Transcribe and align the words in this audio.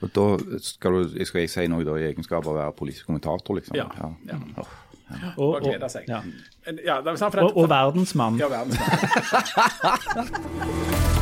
Og 0.00 0.12
da 0.16 0.26
skal, 0.64 0.92
du, 0.92 1.24
skal 1.28 1.44
jeg 1.44 1.50
si 1.52 1.66
noe 1.70 1.86
da 1.86 1.96
i 2.00 2.06
egenskap 2.10 2.44
av 2.46 2.52
å 2.54 2.58
være 2.58 2.76
politisk 2.78 3.10
kommentator, 3.10 3.58
liksom? 3.58 3.76
Ja. 3.78 3.86
ja. 4.28 4.38
Og, 4.56 4.66
Og 5.36 5.54
og, 5.56 5.62
glede 5.64 5.88
seg. 5.92 6.04
ja. 6.08 6.20
Men, 6.66 6.78
Ja, 6.86 7.00
for 7.16 7.40
og, 7.48 7.56
og 7.56 7.70
verdensmann. 7.72 8.38
Ja, 8.38 8.48
verdens. 8.52 8.78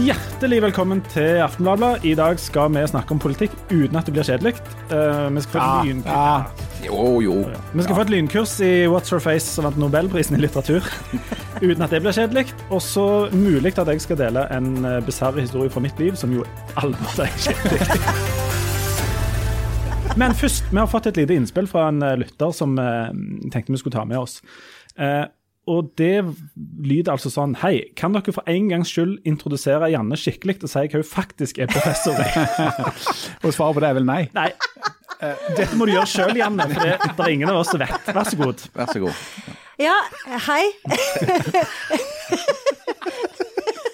Hjertelig 0.00 0.62
velkommen 0.64 1.02
til 1.12 1.42
Aftenbladet. 1.44 2.04
I 2.08 2.14
dag 2.16 2.38
skal 2.40 2.70
vi 2.72 2.80
snakke 2.88 3.12
om 3.12 3.18
politikk 3.20 3.52
uten 3.68 3.98
at 3.98 4.06
det 4.08 4.14
blir 4.14 4.24
kjedelig. 4.24 4.54
Uh, 4.88 5.28
vi, 5.34 5.42
skal 5.44 5.60
få 5.60 5.64
et 5.66 5.90
lyn... 5.90 6.00
ja. 6.06 6.44
Jo, 6.80 7.20
jo. 7.20 7.34
vi 7.74 7.84
skal 7.84 7.98
få 7.98 8.06
et 8.06 8.12
lynkurs 8.14 8.54
i 8.64 8.70
What's 8.88 9.12
Her 9.12 9.20
Face, 9.20 9.50
som 9.52 9.66
vant 9.68 9.76
Nobelprisen 9.76 10.38
i 10.38 10.40
litteratur. 10.40 10.86
uten 11.66 11.84
at 11.84 11.92
det 11.92 12.00
blir 12.00 12.16
kjedelig. 12.16 12.46
Og 12.70 12.80
så 12.80 13.28
mulig 13.34 13.74
at 13.76 13.92
jeg 13.92 14.00
skal 14.06 14.22
dele 14.22 14.46
en 14.56 14.72
uh, 14.86 14.96
bisarr 15.04 15.36
historie 15.36 15.68
fra 15.68 15.84
mitt 15.84 16.00
liv, 16.00 16.16
som 16.16 16.32
jo 16.32 16.46
aldri 16.80 17.26
er 17.26 17.36
kjedelig. 17.44 18.40
Men 20.16 20.32
først, 20.34 20.72
vi 20.72 20.80
har 20.80 20.88
fått 20.90 21.10
et 21.12 21.20
lite 21.20 21.36
innspill 21.36 21.68
fra 21.70 21.90
en 21.90 22.00
eh, 22.02 22.16
lytter 22.18 22.50
som 22.56 22.72
uh, 22.80 23.12
tenkte 23.52 23.76
vi 23.76 23.78
skulle 23.78 23.94
ta 23.94 24.02
med 24.08 24.18
oss. 24.18 24.40
Eh, 24.98 25.22
og 25.68 25.90
det 26.00 26.24
lyder 26.80 27.12
altså 27.12 27.30
sånn 27.32 27.52
Hei, 27.60 27.92
kan 27.98 28.14
dere 28.16 28.32
for 28.34 28.46
en 28.50 28.70
gangs 28.70 28.90
skyld 28.92 29.18
introdusere 29.28 29.90
Janne 29.92 30.16
skikkelig 30.18 30.58
og 30.64 30.72
si 30.72 30.86
hva 30.86 31.02
hun 31.02 31.06
faktisk 31.06 31.60
er 31.60 31.70
professor 31.70 32.16
i? 32.16 32.30
Og 33.44 33.52
svaret 33.52 33.76
på 33.76 33.82
det 33.84 33.90
er 33.90 33.98
vel 34.00 34.08
nei. 34.08 34.22
Nei, 34.36 34.48
eh, 35.20 35.50
dette 35.58 35.76
må 35.78 35.88
du 35.88 35.94
gjøre 35.94 36.08
sjøl, 36.10 36.34
Janne, 36.40 36.66
for 36.72 36.86
det, 36.86 36.96
det 37.04 37.26
er 37.26 37.36
ingen 37.36 37.52
av 37.52 37.60
oss 37.60 37.72
som 37.72 37.82
vet. 37.82 38.10
Vær 38.14 38.28
så 38.28 38.40
god. 38.40 38.64
Vær 38.76 38.94
så 38.94 39.04
god. 39.04 39.26
Ja, 39.80 39.96
hei. 40.48 40.64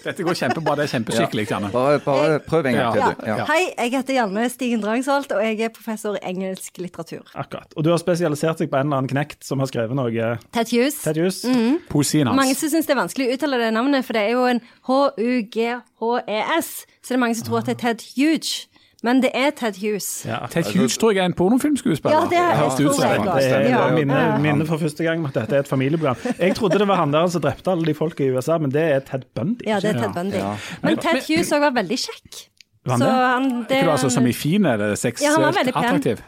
Dette 0.07 0.23
går 0.27 0.37
kjempebra. 0.39 0.77
Det 0.79 0.85
er 0.87 0.93
kjempeskikkelig, 0.95 1.47
Janne. 1.51 1.71
Bare, 1.75 1.99
bare 2.05 2.39
prøv 2.47 2.69
en 2.71 2.79
gang 2.79 2.95
til, 2.95 3.03
du. 3.03 3.27
Ja. 3.27 3.47
Hei, 3.51 3.63
jeg 3.73 3.93
heter 3.97 4.19
Janne 4.21 4.47
Stigen 4.53 4.85
Drangsholt, 4.85 5.33
og 5.35 5.43
jeg 5.43 5.61
er 5.67 5.73
professor 5.75 6.19
i 6.19 6.23
engelsk 6.31 6.79
litteratur. 6.83 7.25
Akkurat. 7.35 7.75
Og 7.75 7.87
du 7.87 7.91
har 7.91 7.99
spesialisert 8.03 8.63
deg 8.63 8.71
på 8.71 8.79
en 8.79 8.87
eller 8.87 9.03
annen 9.03 9.11
knekt 9.11 9.43
som 9.47 9.63
har 9.63 9.71
skrevet 9.71 9.99
noe 9.99 10.31
Ted 10.55 10.71
Hughes. 10.71 11.01
Ted 11.03 11.19
Hughes. 11.19 11.43
Poesien 11.91 12.31
Mange 12.31 12.55
hans. 12.55 12.63
som 12.63 12.73
syns 12.73 12.87
det 12.87 12.95
er 12.95 13.03
vanskelig 13.03 13.29
å 13.29 13.37
uttale 13.37 13.61
det 13.65 13.73
navnet, 13.75 14.07
for 14.07 14.17
det 14.19 14.23
er 14.29 14.35
jo 14.37 14.47
en 14.53 14.63
H-U-G-H-E-S. 14.87 16.71
Så 17.03 17.13
det 17.13 17.19
er 17.19 17.23
mange 17.27 17.39
som 17.39 17.49
tror 17.49 17.63
at 17.63 17.71
det 17.71 17.77
er 17.77 17.83
Ted 17.83 18.07
Huge, 18.15 18.67
men 19.07 19.23
det 19.23 19.31
er 19.39 19.51
Ted 19.57 19.79
Hughes. 19.81 20.09
Ja. 20.27 20.41
Ted 20.51 20.67
Hughes 20.75 20.99
tror 20.99 21.15
jeg 21.15 21.23
er 21.23 21.31
en 21.31 21.37
pornofilmskuespiller. 21.39 22.17
Ja, 22.17 22.27
det 22.33 22.39
er- 22.43 22.65
ut 22.67 22.95
tror 22.97 23.07
jeg 23.07 23.21
det 23.21 23.29
også. 23.29 23.49
Det 23.49 23.71
er 23.71 23.71
Ja. 23.71 23.91
minne, 23.95 24.39
minne 24.43 24.67
for 24.67 24.79
første 24.83 25.05
gang 25.07 25.21
om 25.23 25.27
at 25.31 25.35
dette 25.39 25.55
er 25.57 25.61
et 25.65 25.69
familieprogram. 25.69 26.17
Jeg 26.39 26.55
trodde 26.59 26.79
det 26.83 26.89
var 26.89 26.97
han 26.97 27.13
der 27.15 27.27
som 27.29 27.41
drepte 27.47 27.71
alle 27.71 27.85
de 27.87 27.95
folka 27.95 28.25
i 28.27 28.31
USA, 28.37 28.59
men 28.59 28.71
det 28.75 28.83
er 28.83 28.99
Ted 29.01 29.25
Bundy. 29.35 29.63
Ja, 29.67 29.79
det 29.81 29.95
er 29.95 30.03
Ted 30.03 30.13
Bundy. 30.15 30.43
Men 30.83 30.97
Ted 30.99 31.23
Hughes 31.29 31.53
òg 31.53 31.61
var 31.61 31.71
veldig 31.83 31.99
kjekk. 32.05 32.43
Var 32.87 32.93
han 32.95 33.01
Så 33.03 33.07
det? 33.07 33.15
han, 33.27 33.47
det, 33.67 33.77
Ikke 33.81 33.85
du 33.89 33.91
altså 33.97 34.11
som 34.15 34.27
i 34.31 34.33
fin 34.37 34.67
eller 34.67 34.93
Ja, 34.95 35.33
han 35.35 35.43
var 35.43 35.53
seksuelt 35.53 35.57
veldig 35.59 35.75
pen. 35.75 35.85
attraktiv? 35.85 36.23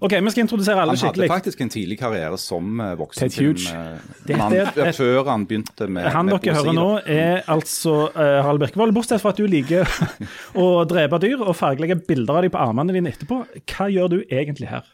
OK, 0.00 0.12
vi 0.26 0.30
skal 0.34 0.42
introdusere 0.46 0.80
alle 0.82 0.96
Han 0.96 1.10
hadde 1.10 1.28
faktisk 1.28 1.60
en 1.60 1.72
tidlig 1.74 1.98
karriere 2.00 2.38
som 2.40 2.80
voksen 2.98 3.30
Ted. 3.30 3.38
Hughes. 3.44 3.66
eh, 3.72 3.98
Dette 4.26 4.38
mann, 4.40 4.56
er 4.56 4.92
før 4.96 5.30
han 5.30 5.46
begynte 5.46 5.88
med 5.88 6.08
Han 6.16 6.26
med 6.30 6.40
dere 6.40 6.54
hører 6.58 6.76
nå, 6.76 6.88
er 7.06 7.42
altså 7.52 7.96
uh, 8.16 8.42
Harald 8.42 8.60
Birkevold. 8.64 8.94
Bortsett 8.96 9.20
fra 9.22 9.34
at 9.34 9.40
du 9.40 9.46
liker 9.46 9.84
å 10.62 10.84
drepe 10.88 11.20
dyr 11.22 11.42
og 11.44 11.54
fargelegge 11.56 12.00
bilder 12.08 12.40
av 12.40 12.46
dem 12.46 12.54
på 12.56 12.62
armene 12.66 12.96
dine 12.96 13.12
etterpå. 13.12 13.42
Hva 13.66 13.90
gjør 13.92 14.08
du 14.16 14.22
egentlig 14.30 14.70
her? 14.72 14.86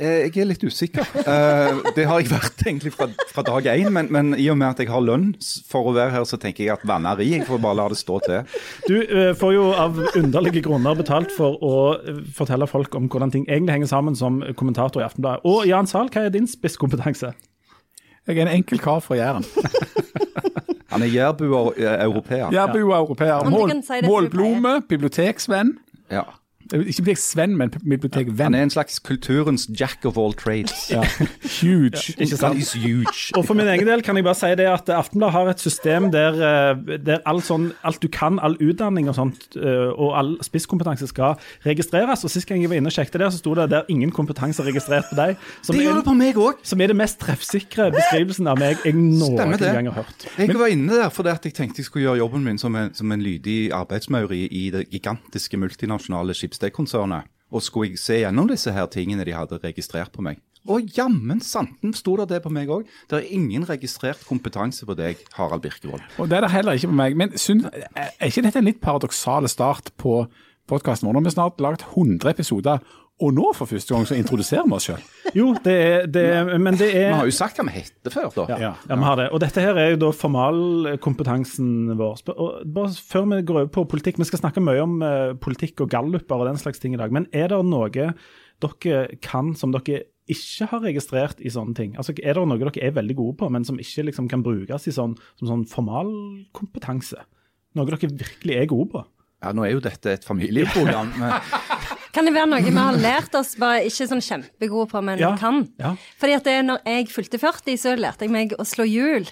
Eh, 0.00 0.22
Jeg 0.30 0.36
er 0.40 0.46
litt 0.48 0.62
usikker. 0.64 1.04
Eh, 1.20 1.80
Det 1.96 2.06
har 2.08 2.20
jeg 2.22 2.30
vært 2.30 2.62
egentlig 2.64 2.92
fra, 2.94 3.06
fra 3.28 3.42
dag 3.44 3.66
én, 3.74 3.90
men, 3.92 4.08
men 4.10 4.30
i 4.40 4.46
og 4.48 4.56
med 4.56 4.70
at 4.70 4.78
jeg 4.80 4.88
har 4.88 5.02
lønn 5.04 5.34
for 5.68 5.90
å 5.90 5.94
være 5.96 6.14
her, 6.14 6.24
så 6.24 6.38
tenker 6.40 6.64
jeg 6.64 6.72
at 6.78 6.86
vanneri. 6.88 7.26
Jeg 7.34 7.44
får 7.48 7.60
bare 7.60 7.76
la 7.82 7.88
det 7.92 7.98
stå 8.00 8.16
til. 8.24 8.40
Du 8.88 8.96
eh, 9.02 9.34
får 9.36 9.52
jo 9.58 9.66
av 9.76 10.00
underlige 10.16 10.62
grunner 10.64 10.96
betalt 10.96 11.34
for 11.36 11.60
å 11.60 11.74
fortelle 12.36 12.66
folk 12.70 12.96
om 12.96 13.10
hvordan 13.12 13.34
ting 13.34 13.44
egentlig 13.48 13.76
henger 13.76 13.92
sammen 13.92 14.16
som 14.16 14.40
kommentator 14.56 15.02
i 15.02 15.06
Aftenbladet. 15.06 15.44
Og 15.44 15.66
Jan 15.68 15.86
Sahl, 15.90 16.08
hva 16.08 16.24
er 16.26 16.32
din 16.34 16.48
spisskompetanse? 16.48 17.34
Jeg 18.28 18.36
er 18.38 18.46
en 18.46 18.54
enkel 18.56 18.78
kar 18.80 19.00
fra 19.04 19.16
Jæren. 19.20 19.44
Han 20.90 21.04
er 21.06 21.12
jærbuer 21.12 21.76
europeer. 22.02 22.48
Jærbu 22.50 22.80
og 22.88 22.96
europeer. 22.96 23.46
Mål, 23.52 23.76
målblomme, 24.08 24.72
biblioteksvenn. 24.90 25.76
Ja. 26.10 26.24
Eh, 26.72 26.84
Ikke 26.86 27.02
biblioteksvenn, 27.02 27.56
men 27.58 27.70
bibliotekvenn. 27.70 28.50
Han 28.50 28.54
er 28.54 28.62
en 28.68 28.70
slags 28.70 28.98
kulturens 29.02 29.68
jack 29.78 30.04
of 30.04 30.18
all 30.18 30.32
trades. 30.34 30.90
Ja. 30.90 31.02
Huge. 31.60 32.14
Ikke 32.18 32.36
sant? 32.36 32.58
He's 32.58 32.72
huge. 32.76 33.30
Og 33.36 33.44
for 33.46 33.54
min 33.58 33.66
egen 33.68 33.86
del 33.88 34.02
kan 34.06 34.16
jeg 34.18 34.24
bare 34.26 34.38
si 34.38 34.50
det 34.58 34.66
at 34.70 34.88
Aftenbladet 34.94 35.32
har 35.34 35.50
et 35.52 35.60
system 35.62 36.10
der, 36.12 36.38
eh, 36.38 36.98
der 37.06 37.18
alt, 37.26 37.44
sånn, 37.46 37.70
alt 37.86 38.00
du 38.02 38.08
kan, 38.12 38.38
all 38.42 38.56
utdanning 38.60 39.08
og 39.10 39.16
sånt, 39.18 39.48
eh, 39.56 39.90
og 39.90 40.14
all 40.18 40.32
spisskompetanse 40.46 41.08
skal 41.10 41.36
registreres. 41.66 42.24
Og 42.24 42.30
Sist 42.30 42.46
gang 42.48 42.62
jeg 42.62 42.70
var 42.70 42.78
inne 42.80 42.90
og 42.92 42.94
sjekket 42.94 43.18
det, 43.20 43.32
så 43.34 43.40
sto 43.42 43.54
det 43.58 43.68
der 43.72 43.88
ingen 43.90 44.12
kompetanse 44.14 44.62
registrert 44.66 45.08
på 45.10 45.18
deg. 45.18 45.36
Som, 45.62 45.76
Det 45.76 45.84
gjør 45.84 45.98
det 45.98 46.04
er, 46.04 46.08
på 46.10 46.16
meg 46.16 46.34
òg. 46.40 46.60
som 46.62 46.80
er 46.80 46.92
det 46.92 46.96
mest 46.96 47.18
treffsikre 47.20 47.90
beskrivelsen 47.94 48.46
av 48.50 48.58
meg 48.60 48.78
jeg 48.84 48.94
noen 48.94 49.56
gang 49.58 49.90
har 49.90 50.02
hørt. 50.04 50.26
Jeg 50.38 50.54
var 50.58 50.70
inne 50.72 50.94
der 51.00 51.10
fordi 51.10 51.32
at 51.34 51.44
jeg 51.44 51.54
tenkte 51.56 51.80
jeg 51.82 51.86
skulle 51.88 52.06
gjøre 52.06 52.20
jobben 52.22 52.44
min 52.44 52.58
som 52.58 52.74
en, 52.76 52.92
som 52.94 53.10
en 53.12 53.20
lydig 53.22 53.72
arbeidsmaur 53.74 54.30
i, 54.36 54.70
det 54.70 54.84
gigantiske 54.92 55.56
multinasjonale 55.58 56.34
Schibsted-konsernet. 56.60 57.28
Og 57.50 57.62
skulle 57.62 57.90
jeg 57.90 57.98
se 57.98 58.20
gjennom 58.20 58.46
disse 58.48 58.70
her 58.70 58.86
tingene 58.86 59.24
de 59.24 59.34
hadde 59.34 59.58
registrert 59.62 60.12
på 60.12 60.22
meg. 60.22 60.38
Og 60.68 60.84
jammen 60.94 61.40
santen 61.40 61.94
sto 61.96 62.16
det 62.20 62.28
det 62.28 62.42
på 62.44 62.52
meg 62.52 62.68
òg. 62.68 62.84
Det 63.08 63.16
er 63.16 63.32
ingen 63.32 63.64
registrert 63.66 64.20
kompetanse 64.28 64.86
på 64.86 64.94
deg, 64.94 65.16
Harald 65.34 65.62
Birkevold. 65.64 66.02
Og 66.20 66.28
det 66.28 66.36
er 66.36 66.44
det 66.44 66.52
heller 66.52 66.76
ikke 66.76 66.90
på 66.92 66.98
meg. 67.00 67.16
Men 67.16 67.32
synes, 67.36 67.66
er 67.96 68.28
ikke 68.28 68.44
dette 68.44 68.60
en 68.60 68.68
litt 68.68 68.80
paradoksale 68.80 69.48
start 69.48 69.90
på 69.96 70.26
podkasten 70.70 71.08
vår? 71.08 71.16
Nå 71.16 71.22
har 71.22 71.26
vi 71.30 71.34
snart 71.34 71.64
laget 71.64 71.86
100 71.88 72.30
episoder, 72.30 72.84
og 73.20 73.34
nå 73.36 73.50
for 73.56 73.68
første 73.68 73.92
gang 73.94 74.06
så 74.08 74.16
introduserer 74.16 74.64
vi 74.64 74.76
oss 74.76 74.86
sjøl. 74.88 75.02
Jo, 75.36 75.50
det 75.64 75.74
er, 75.76 76.06
det 76.10 76.22
er 76.34 76.48
Men 76.58 76.78
det 76.80 76.88
Vi 76.90 77.02
er 77.04 77.12
har 77.14 77.28
jo 77.28 77.34
sagt 77.36 77.60
hva 77.60 77.66
vi 77.68 77.74
heter 77.76 78.14
før, 78.14 78.30
da. 78.34 78.46
Ja, 78.50 78.70
ja, 78.88 78.96
vi 78.96 79.06
har 79.06 79.18
det. 79.20 79.26
Og 79.30 79.42
dette 79.42 79.64
her 79.64 79.78
er 79.78 79.92
jo 79.92 80.00
da 80.00 80.10
formalkompetansen 80.16 81.92
vår. 81.98 82.22
Og 82.34 82.62
bare 82.74 82.94
før 83.12 83.28
vi 83.30 83.42
går 83.46 83.60
over 83.62 83.72
på 83.74 83.84
politikk, 83.92 84.18
vi 84.20 84.28
skal 84.28 84.42
snakke 84.42 84.62
mye 84.64 84.84
om 84.84 84.96
eh, 85.04 85.34
politikk 85.42 85.84
og 85.84 85.92
galluper 85.92 86.40
og 86.40 86.48
den 86.50 86.60
slags 86.60 86.82
ting 86.82 86.96
i 86.96 87.00
dag. 87.00 87.12
Men 87.14 87.28
er 87.36 87.52
det 87.52 87.60
noe 87.68 87.90
dere 87.92 89.04
kan 89.24 89.54
som 89.56 89.72
dere 89.76 90.02
ikke 90.30 90.68
har 90.70 90.82
registrert 90.84 91.40
i 91.42 91.52
sånne 91.52 91.76
ting? 91.76 91.94
Altså, 91.98 92.14
Er 92.22 92.38
det 92.38 92.46
noe 92.48 92.58
dere 92.60 92.82
er 92.82 92.96
veldig 92.96 93.16
gode 93.18 93.38
på, 93.40 93.50
men 93.52 93.66
som 93.66 93.78
ikke 93.82 94.08
liksom 94.08 94.28
kan 94.30 94.44
brukes 94.46 94.88
i 94.88 94.94
sånn, 94.94 95.16
som 95.40 95.50
sånn 95.50 95.66
formalkompetanse? 95.70 97.24
Noe 97.76 97.86
dere 97.86 98.10
virkelig 98.10 98.56
er 98.58 98.70
gode 98.70 98.90
på? 98.94 99.04
Ja, 99.40 99.54
Nå 99.56 99.64
er 99.64 99.72
jo 99.72 99.80
dette 99.84 100.12
et 100.12 100.26
familieprogram. 100.26 101.14
Kan 102.12 102.26
det 102.26 102.34
være 102.34 102.48
noe 102.50 102.62
vi 102.64 102.72
har 102.74 102.96
lært 102.98 103.34
oss, 103.38 103.54
bare 103.60 103.84
ikke 103.86 104.06
sånn 104.10 104.22
kjempegode 104.24 104.88
på, 104.90 105.02
men 105.04 105.18
Ja, 105.22 105.36
kan? 105.38 105.68
ja. 105.78 105.92
Fordi 106.18 106.34
at 106.34 106.44
det, 106.44 106.56
når 106.66 106.80
jeg 106.84 107.06
fylte 107.08 107.38
40, 107.38 107.76
så 107.78 107.94
lærte 107.98 108.26
jeg 108.26 108.30
meg 108.34 108.54
å 108.58 108.64
slå 108.66 108.84
hjul. 108.88 109.28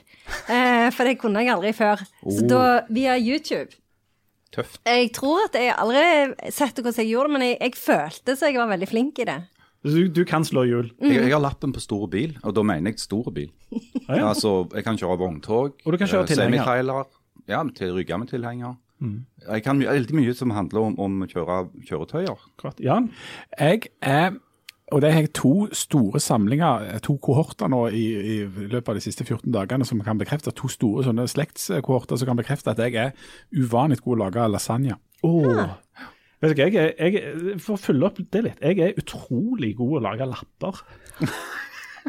Eh, 0.49 0.91
for 0.95 1.05
det 1.05 1.19
kunne 1.19 1.43
jeg 1.43 1.51
aldri 1.55 1.73
før. 1.75 1.99
Så 2.23 2.43
Oh. 2.45 2.49
da, 2.49 2.81
via 2.89 3.17
YouTube 3.19 3.71
Tøft. 4.55 4.79
Jeg 4.87 5.11
tror 5.13 5.45
at 5.45 5.53
jeg 5.61 5.75
aldri 5.77 6.51
sett 6.51 6.79
hvordan 6.81 6.95
jeg 7.03 7.11
gjorde 7.11 7.29
det, 7.29 7.33
men 7.37 7.43
jeg, 7.43 7.59
jeg 7.61 7.75
følte 7.77 8.37
så 8.39 8.47
jeg 8.49 8.57
var 8.57 8.71
veldig 8.71 8.89
flink 8.89 9.19
i 9.21 9.25
det. 9.29 9.39
Du, 9.85 10.09
du 10.09 10.25
kan 10.25 10.43
slå 10.43 10.65
hjul. 10.67 10.89
Jeg, 11.03 11.21
jeg 11.29 11.33
har 11.35 11.41
lappen 11.45 11.73
på 11.73 11.81
store 11.85 12.09
bil, 12.11 12.33
og 12.43 12.55
da 12.57 12.63
mener 12.67 12.91
jeg 12.91 12.99
store 12.99 13.31
bil. 13.33 13.51
ja. 14.09 14.25
Altså, 14.31 14.67
Jeg 14.75 14.85
kan 14.85 14.97
kjøre 14.97 15.19
vogntog, 15.21 15.75
Og 15.85 15.93
du 15.93 15.99
kan 16.01 16.09
kjøre 16.09 16.25
eh, 16.25 16.33
tilhenger. 16.33 17.05
ja, 17.49 17.63
til 17.77 17.93
rygga 17.95 18.19
med 18.19 18.29
tilhenger. 18.33 18.75
Mm. 18.99 19.23
Jeg 19.47 19.65
kan 19.65 19.81
veldig 19.81 20.19
mye 20.19 20.35
som 20.35 20.53
handler 20.55 20.91
om, 20.91 20.99
om 20.99 21.25
kjøre 21.31 21.65
kjøretøyer. 21.87 22.45
Klart, 22.61 22.81
Jan? 22.83 23.11
Jeg 23.59 23.91
er 24.03 24.37
og 24.89 25.03
det 25.05 25.11
har 25.13 25.21
jeg 25.21 25.35
to 25.37 25.69
store 25.77 26.21
samlinger, 26.21 26.87
to 27.05 27.19
kohorter 27.21 27.69
nå 27.69 27.83
i, 27.93 28.05
i 28.17 28.37
løpet 28.47 28.89
av 28.89 28.97
de 28.97 29.03
siste 29.05 29.27
14 29.27 29.53
dagene 29.53 29.85
som 29.85 30.01
kan 30.05 30.21
bekrefte, 30.21 30.55
to 30.57 30.71
store 30.73 31.05
sånne 31.05 31.27
slektskohorter 31.29 32.17
som 32.17 32.31
kan 32.31 32.39
bekrefte 32.41 32.73
at 32.73 32.81
jeg 32.81 32.97
er 32.97 33.13
uvanlig 33.53 34.01
god 34.01 34.09
til 34.09 34.17
å 34.17 34.23
lage 34.23 34.47
lasagne. 34.49 34.97
Åh. 35.29 35.75
Vet 36.41 36.55
du 36.55 36.63
hva, 36.63 36.69
jeg, 36.71 36.95
jeg, 36.97 37.57
For 37.61 37.75
å 37.75 37.83
følge 37.83 38.09
opp 38.09 38.21
det 38.33 38.45
litt, 38.47 38.65
jeg 38.65 38.81
er 38.81 39.01
utrolig 39.01 39.75
god 39.77 39.99
å 39.99 40.05
lage 40.09 40.31
lapper. 40.31 40.81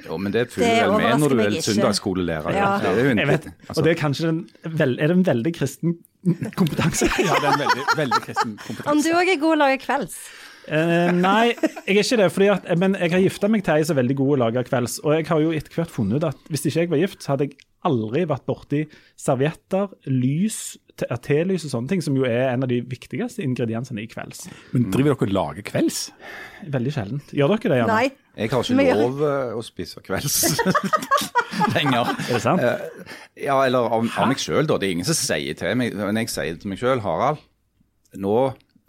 Jo, 0.06 0.18
men 0.22 0.34
det 0.36 0.48
føler 0.54 0.86
du 0.86 0.92
vel 0.96 1.06
med 1.06 1.24
når 1.24 1.36
du 1.36 1.42
er 1.46 1.58
søndagsskolelærer. 1.66 2.58
Ja. 2.58 2.70
Det 2.84 2.92
er 3.06 3.10
en, 3.14 3.24
vet, 3.30 3.48
altså, 3.68 3.78
og 3.78 3.88
det 3.88 3.94
er 3.96 4.00
kanskje 4.02 4.28
den, 4.30 4.44
er 4.70 5.08
det 5.08 5.16
en 5.18 5.26
veldig 5.28 5.56
kristen 5.58 5.98
kompetanse. 6.60 7.08
Ja, 7.30 7.34
det 7.40 7.48
er 7.48 7.56
en 7.56 7.64
veldig, 7.64 7.88
veldig 7.98 8.22
kristen 8.26 8.56
Om 8.92 9.02
du 9.06 9.10
òg 9.16 9.30
er 9.32 9.40
god 9.40 9.54
til 9.54 9.58
å 9.58 9.62
lage 9.64 9.82
kvelds? 9.86 10.20
Uh, 10.70 11.10
nei, 11.16 11.56
jeg 11.88 11.96
er 11.96 12.04
ikke 12.04 12.18
det. 12.20 12.28
Fordi 12.36 12.50
at, 12.54 12.68
men 12.78 12.94
jeg 13.00 13.14
har 13.16 13.24
gifta 13.24 13.50
meg 13.50 13.64
til 13.66 13.80
ei 13.80 13.86
som 13.88 13.96
er 13.96 14.04
veldig 14.04 14.18
god 14.20 14.34
å 14.36 14.40
lage 14.44 14.64
kvelds. 14.68 15.00
Og 15.06 15.16
jeg 15.16 15.26
har 15.32 15.42
jo 15.42 15.54
etter 15.56 15.80
hvert 15.80 15.94
funnet 15.94 16.20
ut 16.22 16.28
at 16.30 16.52
hvis 16.52 16.68
ikke 16.70 16.84
jeg 16.84 16.92
var 16.92 17.02
gift, 17.02 17.24
så 17.26 17.34
hadde 17.34 17.48
jeg 17.48 17.58
aldri 17.88 18.26
vært 18.28 18.46
borti 18.46 18.84
servietter, 19.18 19.88
lys, 20.12 20.60
te- 21.00 21.08
telys 21.26 21.66
og 21.66 21.72
sånne 21.74 21.94
ting, 21.94 22.04
som 22.06 22.18
jo 22.20 22.28
er 22.28 22.52
en 22.52 22.66
av 22.68 22.70
de 22.70 22.82
viktigste 22.92 23.42
ingrediensene 23.46 24.04
i 24.04 24.10
kvelds. 24.12 24.46
Men 24.76 24.90
driver 24.94 25.16
dere 25.16 25.30
og 25.30 25.36
lager 25.40 25.66
kvelds? 25.72 26.02
Veldig 26.76 26.94
sjeldent. 27.00 27.34
Gjør 27.40 27.56
dere 27.56 27.72
det, 27.74 27.80
Janne? 27.82 27.96
Nei. 27.96 28.29
Jeg 28.40 28.50
har 28.54 28.64
ikke 28.64 28.76
Men 28.80 28.90
lov 29.02 29.20
eh, 29.28 29.52
å 29.60 29.62
spise 29.68 30.00
kvelds 30.06 30.38
lenger. 31.76 32.08
Er 32.30 32.34
det 32.38 32.42
sant? 32.44 32.64
Ja, 33.40 33.58
eller 33.66 33.90
av, 33.92 34.08
av 34.16 34.30
meg 34.32 34.40
sjøl, 34.42 34.66
da. 34.70 34.78
Det 34.80 34.88
er 34.90 34.96
ingen 34.98 35.08
som 35.08 35.18
sier 35.18 35.58
til 35.60 35.76
meg 35.80 35.96
Men 36.00 36.20
jeg 36.24 36.32
sier 36.32 36.56
det 36.56 36.64
til 36.64 36.72
meg 36.74 36.80
sjøl, 36.82 37.02
Harald. 37.04 37.42
nå 38.18 38.36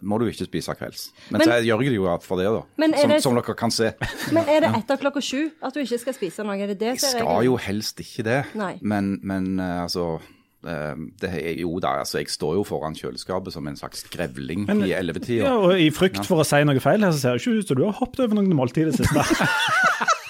må 0.01 0.17
du 0.17 0.23
ikke 0.31 0.47
spise 0.47 0.73
kvelds. 0.73 1.01
Men, 1.29 1.37
Men- 1.43 1.45
så 1.45 1.57
gjør 1.61 1.83
jeg 1.85 1.91
det 1.93 1.97
jo 1.99 2.05
for 2.25 2.39
det, 2.41 2.47
da. 2.49 2.61
Som, 2.97 3.09
det- 3.11 3.21
som 3.21 3.35
dere 3.37 3.53
kan 3.59 3.69
se. 3.75 3.91
Men 4.33 4.47
er 4.49 4.63
det 4.65 4.71
etter 4.79 4.97
klokka 5.03 5.21
sju 5.21 5.51
at 5.61 5.75
du 5.75 5.83
ikke 5.83 5.99
skal 6.01 6.15
spise 6.17 6.41
noe? 6.47 6.55
Er 6.57 6.71
det 6.73 6.79
det 6.81 6.87
Jeg 6.95 7.01
som 7.03 7.19
er 7.19 7.25
skal 7.27 7.45
jo 7.45 7.57
helst 7.61 8.01
ikke 8.01 8.23
det, 8.25 8.39
Nei. 8.57 8.71
men, 8.81 9.19
men 9.21 9.59
eh, 9.61 9.83
altså 9.83 10.15
eh, 10.17 10.31
det 10.61 11.29
er, 11.31 11.55
Jo 11.57 11.79
da, 11.81 11.95
altså 12.03 12.19
jeg 12.21 12.29
står 12.29 12.55
jo 12.59 12.63
foran 12.67 12.93
kjøleskapet 12.93 13.53
som 13.55 13.65
en 13.67 13.75
slags 13.79 14.03
grevling 14.13 14.67
Men- 14.67 14.83
i 14.85 14.91
Ja, 14.91 14.99
elleve-tida. 15.01 15.49
og 15.57 15.79
I 15.79 15.89
frykt 15.89 16.25
for 16.29 16.43
å 16.43 16.45
si 16.45 16.59
noe 16.63 16.79
feil 16.83 17.01
her, 17.01 17.11
så 17.15 17.17
ser 17.19 17.37
det 17.37 17.41
ikke 17.41 17.59
ut 17.63 17.67
som 17.71 17.77
du 17.79 17.85
har 17.87 17.97
hoppet 17.97 18.19
over 18.27 18.35
noen 18.37 18.53
måltid 18.53 18.87
i 18.87 18.91
det 18.91 18.99
siste. 19.01 19.25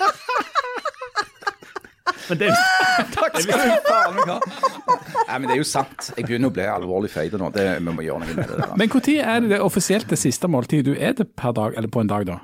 Men 2.31 2.37
det, 2.39 2.49
Takk 3.17 3.39
skal 3.43 3.59
du 3.59 3.87
faen 3.89 4.15
meg 4.15 4.29
ha. 4.31 4.37
Nei, 5.27 5.35
men 5.39 5.47
det 5.49 5.55
er 5.55 5.59
jo 5.61 5.67
sant. 5.67 6.11
Jeg 6.15 6.27
begynner 6.27 6.51
å 6.51 6.55
bli 6.55 6.63
alvorlig 6.67 7.09
feit 7.11 7.33
nå. 7.39 7.49
Det, 7.55 7.65
vi 7.83 7.91
må 7.95 8.05
gjøre 8.05 8.23
noe 8.23 8.35
med 8.37 8.47
det 8.51 8.59
der. 8.61 8.71
Men 8.79 8.91
når 8.91 9.09
er 9.19 9.43
det, 9.43 9.49
det 9.51 9.59
offisielt 9.63 10.07
det 10.11 10.19
siste 10.19 10.47
måltidet 10.51 10.85
du 10.87 10.93
er 10.95 11.15
det 11.17 11.27
per 11.39 11.51
dag, 11.57 11.75
eller 11.75 11.91
på 11.91 12.03
en 12.03 12.11
dag, 12.11 12.25
da? 12.29 12.37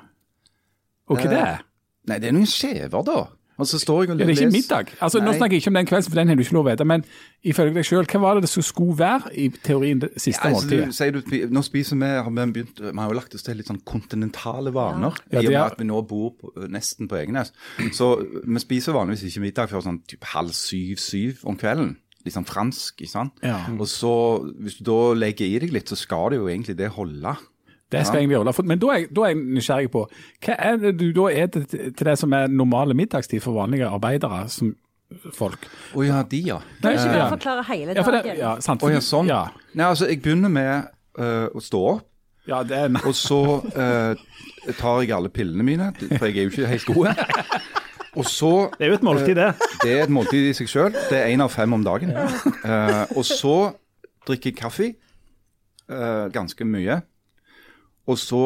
Og 1.08 1.16
hva 1.20 1.30
det 1.32 1.40
er? 1.40 1.62
Nei, 2.08 2.18
det 2.20 2.28
er 2.30 2.36
noen 2.36 2.48
skjever, 2.48 3.04
da. 3.04 3.18
Og 3.58 3.66
så 3.66 3.78
står 3.82 4.02
jeg 4.04 4.10
og 4.12 4.20
Ja, 4.20 4.26
det 4.26 4.36
er 4.38 4.44
ikke 4.44 4.54
middag. 4.54 4.92
Altså, 5.02 5.18
Nå 5.18 5.32
snakker 5.34 5.56
jeg 5.56 5.62
ikke 5.64 5.70
om 5.72 5.78
den 5.80 5.86
kvelden, 5.90 6.10
for 6.12 6.20
den 6.20 6.28
har 6.30 6.36
du 6.38 6.42
ikke 6.44 6.54
lov 6.54 6.66
å 6.66 6.70
vite. 6.70 6.84
Men 6.86 7.04
ifølge 7.42 7.74
deg 7.74 7.86
sjøl, 7.88 8.06
hva 8.06 8.20
var 8.22 8.38
det 8.38 8.44
det 8.46 8.64
skulle 8.64 8.94
være 8.98 9.32
i 9.34 9.48
teorien 9.66 10.02
det 10.04 10.10
siste 10.16 10.38
Ja, 10.46 10.54
altså, 10.54 10.68
måltidet? 10.68 10.94
sier 10.94 11.12
du, 11.18 11.48
nå 11.58 11.62
spiser 11.66 11.98
vi, 11.98 12.10
har 12.22 12.30
vi 12.30 12.46
begynt, 12.54 12.78
vi 12.84 12.94
har 13.00 13.10
jo 13.10 13.18
lagt 13.18 13.34
oss 13.34 13.42
til 13.46 13.58
litt 13.58 13.66
sånn 13.70 13.82
kontinentale 13.84 14.70
vaner. 14.74 15.18
Ja, 15.32 15.42
I 15.42 15.46
og 15.50 15.52
med 15.56 15.62
at 15.64 15.78
vi 15.82 15.88
nå 15.90 16.02
bor 16.06 16.30
på, 16.38 16.52
nesten 16.70 17.10
på 17.10 17.18
Egenes. 17.18 17.50
Så 17.98 18.12
vi 18.46 18.62
spiser 18.62 18.94
vanligvis 18.94 19.26
ikke 19.32 19.42
middag 19.48 19.72
før 19.74 19.82
sånn 19.88 20.02
typ 20.06 20.22
halv 20.34 20.54
syv-syv 20.54 21.42
om 21.48 21.58
kvelden. 21.58 21.96
Litt 22.26 22.34
sånn 22.34 22.46
fransk, 22.48 23.02
ikke 23.02 23.10
sant. 23.10 23.36
Ja. 23.42 23.60
Og 23.78 23.86
så, 23.90 24.14
hvis 24.62 24.78
du 24.80 24.84
da 24.90 24.98
legger 25.18 25.46
i 25.46 25.58
deg 25.62 25.72
litt, 25.74 25.90
så 25.90 25.98
skal 25.98 26.30
det 26.34 26.40
jo 26.40 26.48
egentlig 26.50 26.76
det 26.78 26.90
holde. 26.94 27.34
Det 27.90 28.02
skal 28.06 28.20
jeg 28.20 28.28
gjøre. 28.34 28.52
Men 28.68 28.78
da 28.82 28.86
er, 28.98 29.06
da 29.16 29.22
er 29.24 29.32
jeg 29.32 29.38
nysgjerrig 29.56 29.90
på 29.94 30.02
hva 30.44 30.56
er 30.58 30.76
det 30.82 30.90
du 31.00 31.06
da 31.16 31.28
er 31.32 31.46
til 31.54 31.64
til 31.68 32.04
det 32.10 32.18
som 32.20 32.32
er 32.36 32.46
normale 32.52 32.94
middagstid 32.94 33.40
for 33.40 33.56
vanlige 33.56 33.88
arbeidere 33.88 34.42
som 34.52 34.74
folk? 35.32 35.64
Å 35.96 36.04
ja, 36.04 36.18
de, 36.28 36.42
ja. 36.50 36.58
Kan 36.82 36.92
du 36.92 36.98
ikke 36.98 37.14
bare 37.16 37.30
forklare 37.32 37.64
hele 37.70 37.94
Ja, 37.96 38.02
for 38.04 38.12
det, 38.12 38.22
dagen? 38.26 38.38
ja, 38.42 38.52
sant. 38.60 38.82
Oh, 38.84 38.92
ja, 38.92 39.00
sånn. 39.00 39.30
Ja, 39.32 39.46
Nei, 39.72 39.86
altså, 39.88 40.08
jeg 40.10 40.20
begynner 40.22 40.52
med 40.52 40.90
uh, 41.18 41.48
å 41.56 41.62
stå 41.64 41.80
opp. 41.94 42.04
ja 42.48 42.62
det 42.64 42.76
er 42.76 43.00
Og 43.08 43.14
så 43.16 43.40
uh, 43.64 44.12
tar 44.78 45.00
jeg 45.02 45.12
alle 45.16 45.28
pillene 45.32 45.64
mine, 45.64 45.88
for 46.18 46.26
jeg 46.28 46.36
er 46.36 46.48
jo 46.48 46.52
ikke 46.52 46.68
helt 46.74 46.86
god. 46.92 47.24
Og 48.18 48.24
så 48.26 48.52
det 48.78 48.84
er 48.84 48.90
jo 48.92 48.96
et 48.98 49.02
måltid, 49.06 49.34
det. 49.36 49.48
Det 49.84 49.90
er 49.94 50.02
et 50.04 50.10
måltid 50.12 50.48
i 50.48 50.54
seg 50.56 50.68
sjøl. 50.68 50.92
Det 51.08 51.18
er 51.22 51.28
én 51.32 51.40
av 51.44 51.52
fem 51.54 51.72
om 51.76 51.84
dagen. 51.86 52.10
Eh, 52.12 53.04
og 53.16 53.24
så 53.28 53.52
drikker 54.26 54.50
jeg 54.50 54.56
kaffe. 54.58 54.88
eh, 55.88 56.24
ganske 56.34 56.64
mye. 56.66 56.96
Og 58.08 58.18
så, 58.20 58.42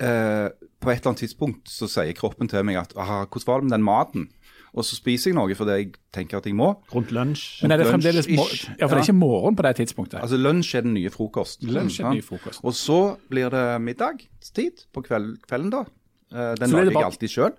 eh, 0.00 0.48
på 0.80 0.90
et 0.90 0.98
eller 1.00 1.12
annet 1.12 1.22
tidspunkt, 1.24 1.68
så 1.68 1.88
sier 1.90 2.16
kroppen 2.16 2.48
til 2.48 2.64
meg 2.66 2.80
at 2.80 2.96
aha, 2.96 3.24
hvordan 3.26 3.46
var 3.46 3.60
det 3.60 3.68
med 3.68 3.76
den 3.76 3.86
maten? 3.86 4.28
Og 4.76 4.84
så 4.84 4.96
spiser 4.98 5.30
jeg 5.30 5.36
noe 5.38 5.54
fordi 5.56 5.76
jeg 5.78 5.92
tenker 6.12 6.40
at 6.40 6.46
jeg 6.48 6.56
må. 6.56 6.68
Rundt 6.92 7.12
lunsj. 7.16 7.62
Men 7.64 7.72
er 7.72 7.80
det 7.80 7.86
fremdeles. 7.88 8.28
Ja, 8.28 8.84
for 8.84 8.96
det 8.98 9.00
er 9.00 9.06
ikke 9.06 9.16
morgen 9.16 9.56
på 9.56 9.64
det 9.64 9.72
tidspunktet. 9.78 10.18
Altså 10.20 10.36
Lunsj 10.36 10.74
er 10.76 10.84
den 10.84 10.92
nye 10.98 11.12
frokost. 11.12 11.64
Lunsj 11.64 12.02
er 12.02 12.10
den 12.10 12.18
nye 12.18 12.26
frokost. 12.26 12.60
Og 12.60 12.76
så 12.76 13.00
blir 13.32 13.48
det 13.54 13.64
middagstid 13.80 14.84
på 14.92 15.04
kveld, 15.06 15.38
kvelden, 15.48 15.72
da. 15.72 15.86
Eh, 16.28 16.52
den 16.60 16.68
er 16.68 16.74
lager 16.74 16.90
det 16.90 16.98
jeg 16.98 17.08
alltid 17.08 17.32
sjøl. 17.32 17.56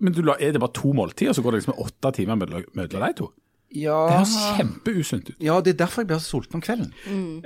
Men 0.00 0.14
du, 0.14 0.22
er 0.30 0.54
det 0.54 0.62
bare 0.62 0.76
to 0.78 0.94
måltider, 0.96 1.34
så 1.36 1.42
går 1.42 1.56
det 1.56 1.64
liksom 1.64 1.82
åtte 1.82 2.14
timer 2.16 2.38
mellom 2.38 2.64
de 2.94 3.12
to? 3.18 3.32
Det 3.70 3.82
Ja, 3.84 3.96
høres 4.10 4.32
kjempeusunt 4.58 5.28
ut. 5.30 5.36
ja, 5.40 5.60
det 5.60 5.74
er 5.74 5.76
derfor 5.84 6.02
jeg 6.02 6.08
blir 6.10 6.18
så 6.18 6.30
sulten 6.40 6.56
om 6.58 6.62
kvelden. 6.64 6.88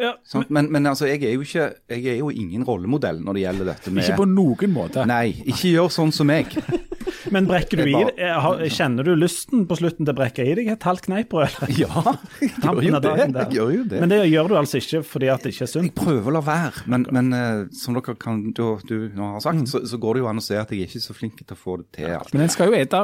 Ja, 0.01 0.15
Sånn, 0.25 0.47
Men, 0.49 0.71
men 0.73 0.87
altså, 0.87 1.05
jeg 1.07 1.23
er, 1.23 1.35
jo 1.35 1.43
ikke, 1.45 1.67
jeg 1.91 2.07
er 2.07 2.17
jo 2.23 2.31
ingen 2.33 2.65
rollemodell 2.65 3.21
når 3.21 3.35
det 3.37 3.43
gjelder 3.43 3.65
dette 3.75 3.91
med 3.93 4.05
Ikke 4.09 4.17
på 4.23 4.29
noen 4.31 4.73
måte. 4.73 5.05
Nei, 5.07 5.35
ikke 5.45 5.75
gjør 5.75 5.93
sånn 5.93 6.13
som 6.17 6.27
meg. 6.33 6.49
Men 7.33 7.47
brekker 7.49 7.81
du 7.81 7.85
i 7.89 7.95
deg, 7.95 8.11
det? 8.19 8.69
Kjenner 8.75 9.07
du 9.07 9.15
lysten 9.17 9.65
på 9.69 9.79
slutten 9.79 10.05
til 10.05 10.13
å 10.13 10.17
brekke 10.19 10.45
i 10.45 10.55
deg 10.59 10.71
et 10.75 10.87
halvt 10.89 11.09
kneippbrød? 11.09 11.57
Ja, 11.85 12.15
jeg 12.41 12.51
gjør 12.61 12.83
jo 12.85 13.01
det. 13.01 13.15
Jeg 13.19 13.57
gjør 13.57 13.73
jo 13.75 13.85
det. 13.91 14.01
Men 14.03 14.13
det 14.13 14.19
gjør 14.29 14.51
du 14.51 14.57
altså 14.61 14.81
ikke 14.81 15.01
fordi 15.07 15.31
at 15.33 15.45
det 15.47 15.55
ikke 15.55 15.67
er 15.67 15.73
sunt? 15.73 15.89
Jeg 15.89 15.97
prøver 15.99 16.31
å 16.31 16.35
la 16.37 16.43
være, 16.45 16.85
men, 16.91 17.07
men 17.15 17.33
eh, 17.39 17.65
som 17.79 17.97
dere 17.97 18.17
kan, 18.21 18.43
du, 18.57 18.63
du 18.89 18.97
nå 19.17 19.33
har 19.37 19.45
sagt, 19.45 19.65
så, 19.71 19.83
så 19.89 20.01
går 20.01 20.19
det 20.19 20.25
jo 20.25 20.31
an 20.31 20.43
å 20.43 20.45
se 20.45 20.59
at 20.61 20.73
jeg 20.75 20.85
er 20.85 20.93
ikke 20.93 21.05
så 21.07 21.17
flink 21.17 21.41
til 21.43 21.57
å 21.57 21.61
få 21.61 21.79
det 21.83 21.89
til. 21.99 22.13
Alt. 22.19 22.33
Men 22.35 22.47
en 22.47 22.53
skal 22.53 22.71
jo 22.71 22.79
ete 22.79 23.03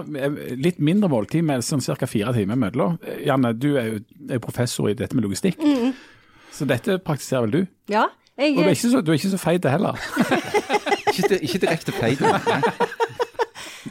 litt 0.61 0.81
mindre 0.85 1.11
måltid 1.13 1.47
med 1.47 1.65
sånn 1.67 1.83
ca. 1.85 2.09
fire 2.11 2.35
timer 2.37 2.59
mellom. 2.61 2.99
Janne, 3.27 3.55
du 3.57 3.73
er 3.81 3.93
jo 3.95 4.01
er 4.31 4.43
professor 4.43 4.91
i 4.91 4.97
dette 4.99 5.17
med 5.17 5.27
logistikk. 5.27 5.61
Så 6.55 6.67
dette 6.69 6.99
praktiserer 7.05 7.47
vel 7.47 7.55
du? 7.55 7.61
Ja. 7.93 8.09
Jeg, 8.41 8.55
Og 8.57 8.63
du 8.65 8.69
er 9.13 9.17
ikke 9.19 9.29
så, 9.29 9.37
så 9.37 9.41
feit 9.41 9.67
heller. 9.69 9.99
Ikke, 11.11 11.41
ikke 11.43 11.59
direkte 11.59 11.93
feit. 11.93 12.21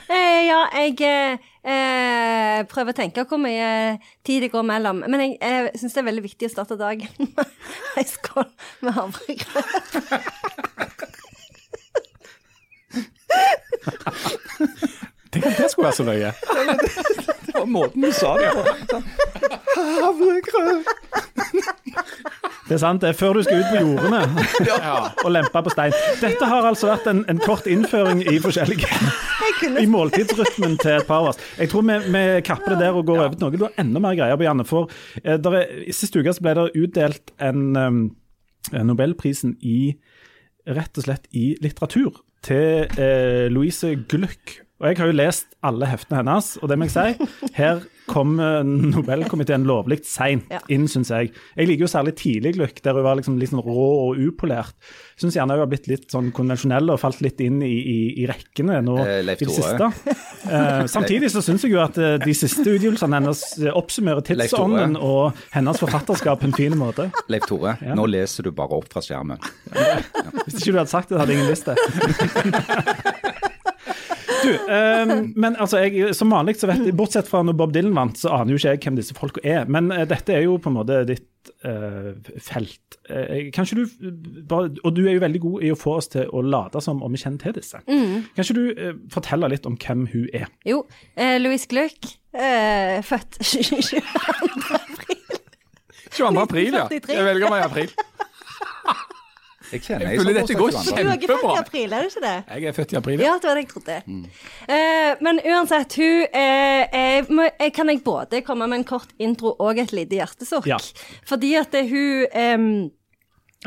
Eh, 0.10 0.46
ja, 0.46 0.70
jeg 0.78 1.02
eh, 1.02 1.38
eh, 1.66 2.66
prøver 2.70 2.92
å 2.94 2.98
tenke 2.98 3.24
hvor 3.30 3.40
mye 3.42 3.98
tid 4.26 4.42
det 4.46 4.52
går 4.54 4.64
mellom. 4.68 4.98
Men 5.08 5.20
jeg 5.24 5.32
jeg 5.42 5.72
syns 5.82 5.94
det 5.96 6.02
er 6.04 6.10
veldig 6.10 6.26
viktig 6.28 6.46
å 6.50 6.54
starte 6.54 6.76
dagen 6.80 7.12
med 7.36 7.48
ei 7.98 8.06
skål 8.10 8.50
med 8.86 8.94
havregrøt. 8.98 9.92
Tenk 15.30 15.44
at 15.46 15.58
det 15.62 15.70
skulle 15.72 15.90
være 15.90 16.00
så 16.00 16.06
løye. 16.08 16.32
Det 17.46 17.54
var 17.54 17.68
måten 17.70 18.02
du 18.02 18.12
sa 18.18 18.30
det 18.38 18.50
på. 18.58 18.64
Havregrøt. 19.78 20.88
Det 22.70 22.76
er 22.78 22.82
sant, 22.84 23.02
det 23.02 23.10
er 23.10 23.16
før 23.18 23.40
du 23.40 23.42
skal 23.42 23.64
ut 23.64 23.72
på 23.72 23.80
jordene 23.82 24.20
og 25.26 25.32
lempe 25.34 25.62
på 25.66 25.72
stein. 25.74 25.96
Dette 26.22 26.50
har 26.52 26.68
altså 26.70 26.92
vært 26.92 27.08
en, 27.10 27.24
en 27.32 27.42
kort 27.42 27.66
innføring 27.66 28.22
i 28.30 28.36
forskjellige 28.44 28.90
i 29.82 29.88
måltidsrytmen 29.90 30.78
til 30.78 31.00
et 31.00 31.08
par 31.08 31.24
av 31.24 31.32
oss. 31.32 31.42
Jeg 31.58 31.72
tror 31.72 31.88
vi, 31.88 31.98
vi 32.14 32.24
kapper 32.46 32.76
det 32.76 32.84
der 32.84 33.00
og 33.00 33.08
går 33.10 33.24
over 33.24 33.34
til 33.34 33.48
noe 33.48 33.58
du 33.58 33.66
har 33.66 33.82
enda 33.82 34.04
mer 34.04 34.14
greier 34.20 34.38
på, 34.38 34.46
Janne. 34.46 34.68
For 34.70 34.94
eh, 35.24 35.40
der 35.42 35.58
er, 35.64 35.76
i 35.82 35.96
siste 35.98 36.22
uke 36.22 36.36
ble 36.46 36.56
det 36.60 36.68
utdelt 36.84 37.34
en 37.42 37.66
um, 37.74 38.00
Nobelprisen 38.86 39.58
i 39.66 39.96
rett 40.70 41.02
og 41.02 41.08
slett 41.08 41.26
i 41.34 41.56
litteratur 41.64 42.22
til 42.46 42.86
eh, 43.02 43.48
Louise 43.50 43.96
Glück. 44.06 44.60
Og 44.80 44.88
jeg 44.88 44.98
har 45.02 45.10
jo 45.12 45.16
lest 45.18 45.48
alle 45.66 45.88
heftene 45.92 46.22
hennes, 46.22 46.54
og 46.62 46.70
det 46.72 46.78
må 46.80 46.88
jeg 46.88 46.94
si, 46.96 47.28
her 47.58 47.82
kom 48.10 48.38
eh, 48.42 48.62
Nobelkomiteen 48.66 49.66
lovlig 49.70 50.00
seint 50.08 50.48
Ja. 50.50 50.62
inn, 50.72 50.88
syns 50.90 51.12
jeg. 51.14 51.34
Jeg 51.58 51.68
liker 51.70 51.84
jo 51.86 51.90
særlig 51.92 52.14
tidlig 52.18 52.56
Glück, 52.56 52.80
der 52.86 52.96
hun 52.98 53.04
var 53.06 53.20
liksom 53.20 53.36
litt 53.42 53.52
sånn 53.52 53.62
rå 53.66 53.88
og 54.08 54.22
upolert. 54.24 54.72
Syns 55.20 55.36
gjerne 55.36 55.58
hun 55.58 55.62
har 55.66 55.70
blitt 55.70 55.90
litt 55.92 56.08
sånn 56.14 56.32
konvensjonell 56.34 56.90
og 56.94 57.02
falt 57.04 57.20
litt 57.22 57.42
inn 57.44 57.60
i, 57.66 57.70
i, 57.76 57.98
i 58.24 58.28
rekkene 58.30 58.80
nå 58.86 58.96
Eh, 59.04 59.20
i 59.20 59.36
det 59.36 59.50
siste. 59.52 59.90
Eh, 60.48 60.86
samtidig 60.90 61.30
så 61.34 61.44
syns 61.46 61.68
jeg 61.68 61.76
jo 61.76 61.84
at 61.84 62.00
eh, 62.02 62.16
de 62.24 62.34
siste 62.38 62.64
utgivelsene 62.66 63.20
hennes 63.20 63.44
eh, 63.60 63.74
oppsummerer 63.76 64.24
tidsånden 64.32 64.96
og 64.96 65.38
hennes 65.54 65.84
forfatterskap 65.84 66.40
på 66.42 66.50
en 66.50 66.56
fin 66.58 66.78
måte. 66.80 67.10
Leif 67.30 67.46
Tore, 67.52 67.76
Ja. 67.84 67.94
nå 68.00 68.08
leser 68.10 68.48
du 68.48 68.54
bare 68.56 68.80
opp 68.80 68.88
fra 68.96 69.04
skjermen. 69.06 69.44
Hvis 70.48 70.62
ikke 70.64 70.72
du 70.72 70.80
hadde 70.80 70.90
sagt 70.96 71.12
det, 71.12 71.20
hadde 71.20 71.36
ingen 71.36 71.40
ingen 71.40 71.54
visst 71.54 71.66
det. 71.66 71.76
Du, 74.40 74.52
um, 74.72 75.34
men 75.36 75.56
altså, 75.60 75.82
jeg, 75.84 76.14
som 76.16 76.32
vanlig, 76.34 76.56
så 76.60 76.70
vet 76.70 76.86
jeg, 76.86 76.96
bortsett 76.98 77.28
fra 77.30 77.42
når 77.46 77.58
Bob 77.60 77.74
Dylan 77.76 77.96
vant, 77.98 78.18
så 78.20 78.32
aner 78.38 78.54
jo 78.54 78.60
ikke 78.62 78.76
jeg 78.76 78.84
hvem 78.86 79.00
disse 79.00 79.18
folka 79.18 79.44
er. 79.44 79.68
Men 79.72 79.92
uh, 79.92 80.06
dette 80.10 80.36
er 80.36 80.46
jo 80.46 80.58
på 80.62 80.72
en 80.72 80.78
måte 80.80 81.02
ditt 81.10 81.52
uh, 81.66 82.12
felt. 82.44 83.00
Uh, 83.10 83.50
kanskje 83.56 83.80
du 83.82 84.12
bare, 84.50 84.72
Og 84.86 84.94
du 84.96 85.04
er 85.08 85.18
jo 85.18 85.24
veldig 85.24 85.42
god 85.44 85.66
i 85.66 85.72
å 85.74 85.80
få 85.80 85.98
oss 86.00 86.12
til 86.14 86.30
å 86.30 86.44
late 86.46 86.82
som 86.84 87.02
om 87.06 87.16
vi 87.16 87.22
kjenner 87.22 87.42
til 87.44 87.58
disse. 87.60 87.82
Kan 87.86 88.46
ikke 88.46 88.58
du 88.58 88.64
uh, 88.78 88.94
fortelle 89.14 89.50
litt 89.52 89.68
om 89.70 89.78
hvem 89.80 90.08
hun 90.14 90.28
er? 90.36 90.48
Jo, 90.68 90.84
eh, 91.16 91.38
Louise 91.42 91.68
Gluck, 91.72 92.14
eh, 92.36 93.00
født 93.06 93.40
22. 93.50 94.04
april. 94.80 95.26
22. 96.10 96.42
april, 96.42 96.74
ja. 96.74 96.88
Jeg 96.90 97.26
velger 97.28 97.52
meg 97.54 97.62
i 97.62 97.68
april. 97.68 97.92
Jeg 99.70 99.84
kjenner 99.86 100.10
Jeg 100.10 100.22
føler 100.22 100.38
dette 100.40 100.58
går 100.58 100.72
kjempebra. 100.76 101.04
Du 101.04 101.10
er 101.10 101.20
ikke 101.20 101.30
født 101.34 101.50
i 101.50 101.60
april, 101.60 101.94
er 101.94 102.06
du 102.06 102.10
ikke 102.10 102.24
det? 102.26 102.36
Jeg 102.50 102.70
er 102.70 102.78
født 102.78 102.94
i 102.94 103.00
april. 103.00 103.24
Ja, 103.26 103.34
det 103.38 103.50
var 103.50 103.60
det 103.60 103.64
jeg 103.64 103.72
trodde. 103.74 103.98
Eh, 104.76 105.12
men 105.26 105.42
uansett, 105.46 105.98
hun 106.00 106.24
uh, 106.26 107.00
eh, 107.02 107.30
må, 107.30 107.50
Kan 107.76 107.94
jeg 107.94 108.04
både 108.06 108.42
komme 108.48 108.70
med 108.70 108.82
en 108.82 108.88
kort 108.90 109.14
intro 109.22 109.54
og 109.60 109.82
et 109.82 109.94
lite 109.96 110.20
hjertesukk? 110.20 110.70
Ja. 110.70 110.80
Fordi 111.30 111.54
at 111.60 111.72
det, 111.76 111.86
hun 111.92 112.26
um, 112.34 112.68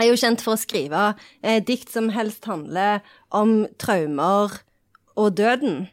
er 0.00 0.11
jo 0.11 0.18
kjent 0.18 0.44
for 0.44 0.56
å 0.56 0.61
skrive 0.61 1.12
uh, 1.14 1.59
dikt 1.66 1.92
som 1.94 2.11
helst 2.14 2.47
handler 2.50 3.02
om 3.30 3.62
traumer 3.82 4.62
og 5.16 5.35
døden. 5.38 5.85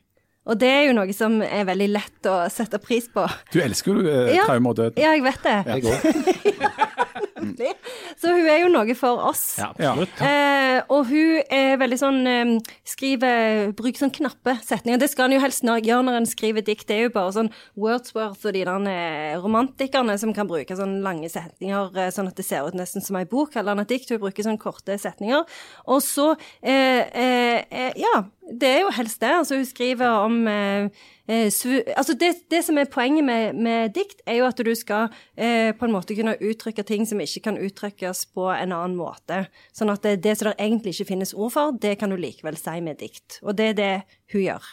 Og 0.50 0.58
det 0.58 0.70
er 0.72 0.86
jo 0.88 0.96
noe 0.98 1.14
som 1.14 1.40
er 1.46 1.68
veldig 1.68 1.90
lett 1.92 2.30
å 2.30 2.40
sette 2.50 2.80
pris 2.82 3.06
på. 3.14 3.26
Du 3.54 3.60
elsker 3.62 4.00
jo 4.00 4.06
eh, 4.10 4.40
traumer 4.48 4.74
og 4.74 4.80
død. 4.80 4.98
Ja, 4.98 5.14
jeg 5.14 5.22
vet 5.28 5.46
det. 5.46 5.58
Jeg 5.70 5.84
òg. 5.86 7.28
Så 8.20 8.34
hun 8.36 8.48
er 8.50 8.64
jo 8.64 8.72
noe 8.74 8.96
for 9.00 9.24
oss. 9.32 9.44
Ja, 9.62 9.72
absolutt. 9.72 10.22
Eh, 10.22 10.60
Eh, 10.70 10.84
og 10.94 11.08
hun 11.10 11.42
er 11.54 11.78
veldig 11.80 11.98
sånn 12.00 12.20
eh, 12.30 12.54
Skriver 12.88 13.72
Bruker 13.78 14.04
sånn 14.04 14.14
knappe 14.16 14.56
setninger. 14.66 15.02
Det 15.02 15.10
skal 15.12 15.28
en 15.30 15.38
jo 15.38 15.44
helst 15.44 15.66
gjøre 15.66 16.06
når 16.06 16.20
en 16.22 16.30
skriver 16.30 16.66
dikt. 16.66 16.88
Det 16.90 16.98
er 16.98 17.08
jo 17.08 17.14
bare 17.16 17.36
sånn 17.36 17.52
Wordsworth 17.80 18.48
og 18.48 18.56
de 18.56 18.64
der 18.68 18.90
eh, 18.92 19.38
romantikerne 19.42 20.18
som 20.22 20.34
kan 20.36 20.50
bruke 20.50 20.78
sånn 20.78 21.00
lange 21.06 21.30
setninger 21.32 21.96
eh, 21.98 22.12
sånn 22.16 22.32
at 22.32 22.40
det 22.40 22.48
ser 22.48 22.68
ut 22.68 22.78
nesten 22.78 23.04
som 23.06 23.20
ei 23.20 23.28
bok 23.30 23.58
eller 23.60 23.84
et 23.84 23.94
dikt. 23.94 24.12
Hun 24.14 24.24
bruker 24.24 24.46
sånn 24.46 24.62
korte 24.62 24.98
setninger. 25.00 25.46
Og 25.90 26.04
så 26.06 26.34
eh, 26.62 27.96
Ja, 28.00 28.16
det 28.50 28.70
er 28.70 28.84
jo 28.84 28.92
helst 28.96 29.22
det. 29.22 29.32
Altså, 29.42 29.60
hun 29.60 29.68
skriver 29.68 30.26
om 30.26 30.44
svu, 31.54 31.76
altså 31.94 32.16
det, 32.18 32.32
det 32.50 32.64
som 32.66 32.80
er 32.82 32.88
poenget 32.90 33.22
med, 33.22 33.54
med 33.62 33.92
dikt, 33.94 34.24
er 34.26 34.40
jo 34.40 34.48
at 34.48 34.58
du 34.66 34.72
skal 34.74 35.12
eh, 35.38 35.70
på 35.78 35.86
en 35.86 35.94
måte 35.94 36.16
kunne 36.18 36.34
uttrykke 36.42 36.82
ting 36.88 37.06
som 37.06 37.22
ikke 37.22 37.29
kan 37.46 37.58
uttrykkes 37.58 38.26
på 38.34 38.50
en 38.54 38.72
annen 38.76 38.98
måte. 38.98 39.44
Sånn 39.76 39.92
at 39.94 40.02
det, 40.04 40.18
det 40.26 40.38
som 40.40 40.50
det 40.50 40.56
egentlig 40.60 40.96
ikke 40.96 41.12
finnes 41.14 41.34
ord 41.34 41.54
for, 41.54 41.72
det 41.72 41.98
kan 42.02 42.10
du 42.10 42.18
likevel 42.18 42.58
si 42.58 42.78
med 42.82 42.98
dikt. 43.00 43.40
Og 43.44 43.56
det 43.56 43.68
er 43.74 43.74
det 43.78 43.92
hun 44.34 44.42
gjør. 44.42 44.64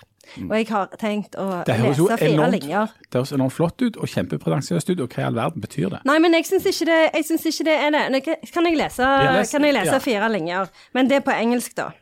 Og 0.48 0.54
jeg 0.56 0.66
har 0.72 0.88
tenkt 0.98 1.36
å 1.38 1.44
lese 1.62 2.16
fire 2.18 2.32
enormt, 2.32 2.56
linjer. 2.56 2.88
det 3.06 3.14
høres 3.20 3.30
enormt 3.36 3.54
flott 3.54 3.82
ut 3.84 3.96
og 4.00 4.08
kjempepretensiøst 4.10 4.90
ut, 4.90 5.00
og 5.04 5.12
hva 5.14 5.22
i 5.22 5.26
all 5.28 5.36
verden 5.38 5.62
betyr 5.62 5.92
det? 5.92 6.00
Nei, 6.08 6.16
men 6.25 6.34
jeg 6.34 6.48
syns 6.48 6.66
ikke, 6.66 6.98
ikke 7.14 7.68
det 7.68 7.76
er 7.76 7.94
det. 7.94 8.25
Kan 8.50 8.66
jeg 8.66 8.80
lese, 8.80 9.06
les- 9.36 9.52
kan 9.54 9.68
jeg 9.68 9.76
lese 9.78 9.94
ja. 9.94 10.02
fire 10.02 10.32
linjer? 10.32 10.72
Men 10.98 11.08
det 11.12 11.20
er 11.20 11.25
på 11.28 11.36
engelsk, 11.36 11.76
da. 11.78 11.92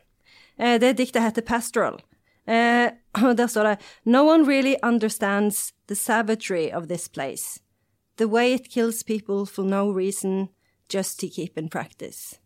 Eh, 0.57 0.79
Det 0.81 0.95
diktet 0.97 1.21
heter 1.21 1.45
Pastoral. 1.45 2.01
Eh, 2.47 2.89
Og 3.23 3.37
der 3.37 3.47
står 3.47 3.63
det 3.63 3.77
No 4.05 4.25
one 4.25 4.43
really 4.47 4.75
understands 4.83 5.73
the 5.87 5.95
savagery 5.95 6.69
of 6.73 6.87
this 6.87 7.07
place. 7.07 7.59
The 8.17 8.27
way 8.27 8.53
it 8.53 8.69
kills 8.69 9.03
people 9.03 9.45
for 9.45 9.63
no 9.63 9.91
reason, 9.91 10.49
just 10.89 11.19
to 11.19 11.27
keep 11.27 11.57
in 11.57 11.69
practice. 11.69 12.39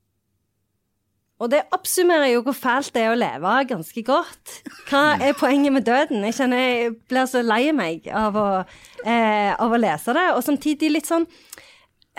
Og 1.40 1.48
det 1.54 1.62
oppsummerer 1.72 2.34
jo 2.34 2.42
hvor 2.44 2.56
fælt 2.58 2.92
det 2.96 3.06
er 3.06 3.14
å 3.14 3.20
leve 3.20 3.52
ganske 3.70 4.02
godt. 4.04 4.58
Hva 4.90 5.16
er 5.24 5.38
poenget 5.40 5.72
med 5.72 5.86
døden? 5.88 6.26
Jeg 6.28 6.36
kjenner 6.36 6.60
jeg 6.60 6.96
blir 7.08 7.30
så 7.32 7.44
lei 7.46 7.62
meg 7.76 8.10
av 8.12 8.36
å, 8.36 8.48
eh, 9.06 9.54
av 9.56 9.72
å 9.72 9.80
lese 9.80 10.16
det, 10.18 10.26
og 10.36 10.44
samtidig 10.44 10.92
litt 10.92 11.08
sånn 11.08 11.30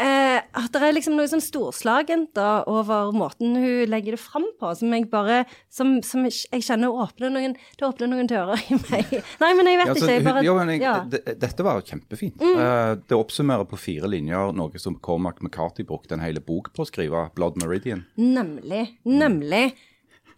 eh, 0.01 0.39
at 0.41 0.71
det 0.75 0.81
er 0.83 0.95
liksom 0.97 1.17
noe 1.19 1.29
sånn 1.31 1.43
storslagent 1.45 2.33
da, 2.37 2.63
over 2.71 3.13
måten 3.17 3.55
hun 3.59 3.91
legger 3.91 4.17
det 4.17 4.21
fram 4.23 4.47
på, 4.61 4.73
som 4.79 4.95
jeg 4.97 5.09
bare 5.13 5.43
Som, 5.71 5.99
som 6.07 6.25
jeg 6.27 6.65
kjenner 6.65 6.91
åpner 6.91 7.33
noen 7.33 7.57
Det 7.79 7.87
åpner 7.87 8.11
noen 8.11 8.31
dører 8.31 8.61
i 8.71 8.79
meg. 8.81 9.13
Nei, 9.43 9.53
men 9.59 9.71
jeg 9.71 9.81
vet 9.83 9.91
Ja, 9.91 9.95
altså, 9.95 10.07
ikke. 10.07 10.17
Jeg 10.17 10.27
bare, 10.27 10.45
jo, 10.47 10.57
men 10.59 10.73
jeg, 10.75 10.83
ja. 10.85 10.97
Mm. 11.05 11.13
det, 11.13 11.37
dette 11.45 11.67
var 11.67 11.85
kjempefint. 11.87 12.43
Eh, 12.43 12.95
det 13.05 13.19
oppsummerer 13.19 13.69
på 13.71 13.79
fire 13.81 14.11
linjer 14.11 14.57
noe 14.57 14.83
som 14.83 14.99
Cormac 15.05 15.45
McCarthy 15.45 15.87
brukte 15.87 16.17
en 16.17 16.25
hel 16.25 16.41
bok 16.45 16.73
på 16.75 16.85
å 16.85 16.89
skrive, 16.89 17.29
'Blood 17.35 17.61
Meridian'. 17.63 18.07
Nemlig. 18.17 18.87
Nemlig. 19.05 19.71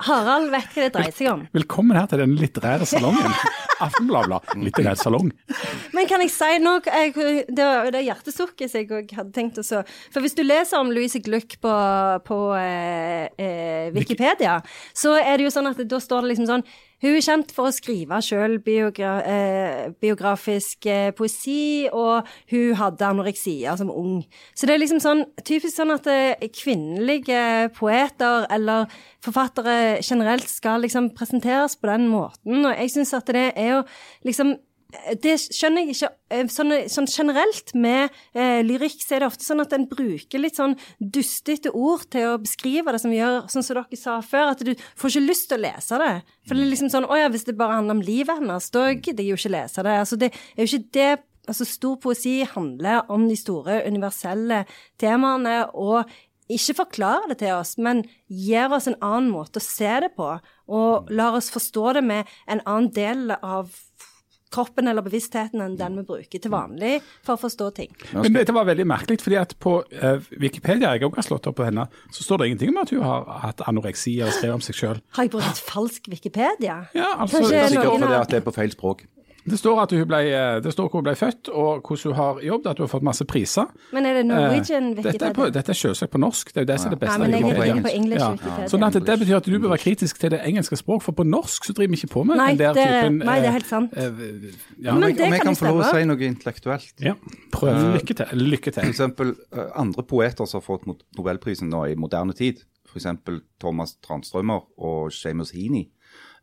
Harald 0.02 0.50
vet 0.50 0.72
hva 0.74 0.86
det 0.86 0.92
dreier 0.96 1.14
seg 1.14 1.28
om. 1.30 1.44
Velkommen 1.54 1.98
her 1.98 2.08
til 2.10 2.22
den 2.24 2.34
litterære 2.40 2.86
salongen. 2.88 3.34
Aftenbladet, 3.84 4.40
litterær 4.58 4.98
salong. 4.98 5.30
Men 6.02 6.08
kan 6.10 6.22
jeg 6.24 6.32
si 6.34 6.54
noe? 6.58 6.80
Jeg, 6.82 7.12
det 7.46 7.62
var 7.62 7.92
det 7.94 8.00
hjertesukket 8.02 8.72
jeg 8.74 8.88
òg 8.90 9.12
hadde 9.14 9.30
tenkt 9.36 9.60
å 9.60 9.62
så 9.62 9.84
For 10.10 10.18
hvis 10.24 10.34
du 10.34 10.40
leser 10.42 10.80
om 10.80 10.88
Louise 10.90 11.20
Gluck 11.22 11.60
på, 11.62 11.74
på 12.26 12.38
eh, 12.58 13.28
eh, 13.38 13.92
Wikipedia, 13.94 14.56
så 14.98 15.12
er 15.20 15.38
det 15.38 15.46
jo 15.46 15.52
sånn 15.54 15.70
at 15.70 15.78
da 15.86 16.00
står 16.02 16.24
det 16.24 16.32
liksom 16.32 16.48
sånn 16.48 16.64
Hun 17.04 17.12
er 17.12 17.22
kjent 17.22 17.54
for 17.54 17.70
å 17.70 17.74
skrive 17.76 18.18
sjøl 18.18 18.56
biogra 18.64 19.12
eh, 19.30 19.94
biografisk 20.02 20.90
eh, 20.90 21.12
poesi, 21.14 21.86
og 21.86 22.26
hun 22.50 22.74
hadde 22.82 23.06
anoreksia 23.06 23.76
som 23.78 23.94
ung. 23.94 24.24
Så 24.58 24.66
det 24.66 24.74
er 24.74 24.82
liksom 24.82 25.02
sånn 25.02 25.22
typisk 25.46 25.78
sånn 25.78 25.94
at 25.94 26.10
eh, 26.10 26.50
kvinnelige 26.50 27.70
poeter 27.78 28.48
eller 28.50 28.90
forfattere 29.22 30.02
generelt 30.02 30.50
skal 30.50 30.82
liksom 30.82 31.12
presenteres 31.14 31.78
på 31.78 31.90
den 31.94 32.10
måten, 32.10 32.64
og 32.66 32.74
jeg 32.74 32.94
syns 32.98 33.14
at 33.18 33.34
det 33.38 33.48
er 33.54 33.74
jo 33.76 33.80
liksom 34.26 34.56
det 35.22 35.34
skjønner 35.40 35.86
jeg 35.86 35.96
ikke. 35.96 36.10
Sånn, 36.52 36.74
sånn 36.90 37.08
generelt 37.10 37.72
med 37.76 38.12
eh, 38.36 38.60
lyrikk 38.64 39.00
så 39.02 39.16
er 39.16 39.24
det 39.24 39.30
ofte 39.30 39.46
sånn 39.46 39.64
at 39.64 39.74
en 39.76 39.86
bruker 39.88 40.40
litt 40.40 40.58
sånn 40.60 40.76
dustete 40.98 41.72
ord 41.72 42.06
til 42.12 42.30
å 42.30 42.38
beskrive 42.42 42.94
det, 42.94 43.02
som 43.02 43.12
vi 43.12 43.20
gjør, 43.20 43.42
sånn 43.52 43.66
som 43.66 43.78
dere 43.78 44.00
sa 44.00 44.18
før, 44.24 44.52
at 44.52 44.64
du 44.64 44.72
får 45.00 45.14
ikke 45.14 45.26
lyst 45.26 45.50
til 45.50 45.60
å 45.60 45.64
lese 45.66 46.00
det. 46.02 46.14
For 46.46 46.56
det 46.56 46.64
er 46.64 46.72
liksom 46.72 46.92
sånn 46.92 47.08
Å 47.12 47.18
ja, 47.18 47.28
hvis 47.32 47.46
det 47.48 47.58
bare 47.58 47.78
handler 47.80 47.98
om 47.98 48.06
livet 48.06 48.40
hennes, 48.40 48.70
da 48.72 48.88
gidder 48.92 49.24
jeg 49.24 49.34
jo 49.34 49.40
ikke 49.40 49.54
lese 49.56 49.84
det. 49.86 49.98
Altså, 50.04 50.18
det 50.20 50.32
er 50.32 50.64
jo 50.64 50.70
ikke 50.70 50.96
det 50.98 51.12
Altså, 51.50 51.64
stor 51.66 51.96
poesi 51.98 52.44
handler 52.46 53.08
om 53.10 53.24
de 53.26 53.34
store 53.34 53.80
universelle 53.90 54.60
temaene, 55.02 55.64
og 55.74 56.06
ikke 56.52 56.76
forklarer 56.82 57.32
det 57.32 57.38
til 57.42 57.54
oss, 57.56 57.76
men 57.78 58.04
gir 58.28 58.72
oss 58.72 58.88
en 58.90 58.98
annen 59.00 59.30
måte 59.32 59.58
å 59.58 59.64
se 59.64 59.90
det 60.04 60.12
på, 60.16 60.28
og 60.72 61.10
lar 61.10 61.36
oss 61.38 61.50
forstå 61.54 61.96
det 61.98 62.04
med 62.06 62.30
en 62.46 62.62
annen 62.62 62.90
del 62.94 63.34
av 63.40 63.72
kroppen 64.52 64.90
eller 64.90 65.04
bevisstheten 65.04 65.62
enn 65.64 65.76
den 65.80 65.98
vi 66.00 66.04
bruker 66.08 66.42
til 66.42 66.52
vanlig 66.52 66.98
for 67.24 67.36
å 67.36 67.40
forstå 67.40 67.70
ting. 67.78 67.94
Men 68.14 68.36
dette 68.36 68.54
var 68.54 68.68
veldig 68.68 68.86
merkelig, 68.88 69.20
fordi 69.24 69.38
at 69.40 69.56
på 69.62 69.78
uh, 69.82 70.30
Wikipedia, 70.42 70.92
jeg 70.94 71.06
også 71.08 71.20
har 71.20 71.28
slått 71.28 71.48
opp 71.50 71.58
på 71.60 71.66
henne, 71.68 71.88
så 72.12 72.26
står 72.26 72.42
det 72.42 72.50
ingenting 72.50 72.74
om 72.74 72.82
at 72.84 72.92
hun 72.94 73.02
har 73.06 73.26
hatt 73.46 73.64
anoreksi 73.68 74.18
eller 74.20 74.34
skrevet 74.36 74.60
om 74.60 74.64
seg 74.64 74.78
sjøl. 74.78 75.02
Har 75.16 75.28
jeg 75.28 75.34
brukt 75.34 75.64
falsk 75.66 76.12
Wikipedia? 76.12 76.82
Ja, 76.96 77.14
altså, 77.16 77.40
Kanskje 77.40 77.56
det 77.56 77.64
er 77.64 77.74
Sikkert 77.74 77.98
fordi 77.98 78.20
at 78.20 78.32
det 78.32 78.40
er 78.42 78.46
på 78.46 78.56
feil 78.56 78.74
språk. 78.74 79.06
Det 79.44 79.58
står 79.58 79.80
at 79.82 79.90
hun 79.90 80.04
ble, 80.06 80.18
eh, 80.30 80.60
det 80.62 80.70
står 80.72 80.86
hvor 80.88 81.00
hun 81.00 81.06
ble 81.08 81.14
født, 81.18 81.48
og 81.50 81.80
hvordan 81.82 82.12
hun 82.12 82.14
har 82.14 82.36
jobbet, 82.46 82.66
at 82.70 82.78
hun 82.78 82.84
har 82.86 82.90
fått 82.92 83.02
masse 83.08 83.24
priser. 83.26 83.66
Men 83.92 84.06
er 84.06 84.14
det 84.20 84.26
Norwegian 84.28 84.90
Wikipedia? 84.94 85.12
Dette 85.12 85.26
er, 85.26 85.32
på, 85.34 85.46
dette 85.56 85.72
er 85.74 85.78
selvsagt 85.80 86.12
på 86.12 86.20
norsk, 86.22 86.52
det 86.54 86.60
er 86.60 86.66
jo 86.66 86.70
det 86.70 86.76
som 86.80 86.86
er 86.86 86.94
det 86.94 87.00
beste. 87.00 87.12
Ja, 87.12 87.18
men 87.18 87.32
jeg 87.32 87.72
er 87.72 87.82
på 87.82 87.94
engelsk 87.96 88.20
Ja. 88.22 88.28
Wikipedia. 88.36 88.68
Sånn 88.70 88.86
at 88.86 88.98
det 89.08 89.16
betyr 89.24 89.36
at 89.40 89.48
du 89.50 89.58
bør 89.58 89.72
være 89.74 89.82
kritisk 89.82 90.20
til 90.22 90.30
det 90.36 90.40
engelske 90.46 90.78
språk, 90.78 91.02
for 91.02 91.12
på 91.18 91.26
norsk 91.26 91.64
så 91.66 91.74
driver 91.74 91.90
vi 91.96 91.98
ikke 92.02 92.12
på 92.14 92.24
med 92.30 92.36
Nei, 92.38 92.48
den 92.54 92.58
der 92.62 92.78
det 92.78 92.86
typen 92.86 93.18
nei, 93.26 93.38
det 93.40 93.44
er 93.44 93.50
eh, 93.50 93.56
helt 93.58 93.66
sant. 93.72 93.96
eh, 93.96 94.22
ja, 94.86 94.94
Men 94.94 95.08
det 95.08 95.16
kan 95.18 95.26
om 95.26 95.32
jeg 95.38 95.46
kan 95.48 95.56
få 95.58 95.66
lov 95.72 95.80
å 95.82 95.90
si 95.90 96.04
noe 96.12 96.28
intellektuelt. 96.30 96.92
ja. 97.02 97.14
Prøv. 97.52 97.82
Lykke 97.98 98.14
til. 98.22 98.26
Lykke 98.46 98.72
For 98.72 98.80
til. 98.80 98.90
eksempel 98.94 99.34
eh, 99.52 99.66
andre 99.74 100.02
poeter 100.06 100.46
som 100.46 100.60
har 100.62 100.66
fått 100.70 100.86
nobelprisen 101.18 101.68
nå 101.68 101.82
i 101.90 101.98
moderne 101.98 102.32
tid, 102.32 102.62
f.eks. 102.86 103.10
Thomas 103.58 103.96
Tranströmer 104.06 104.62
og 104.78 105.10
Seamus 105.12 105.50
Heaney, 105.56 105.88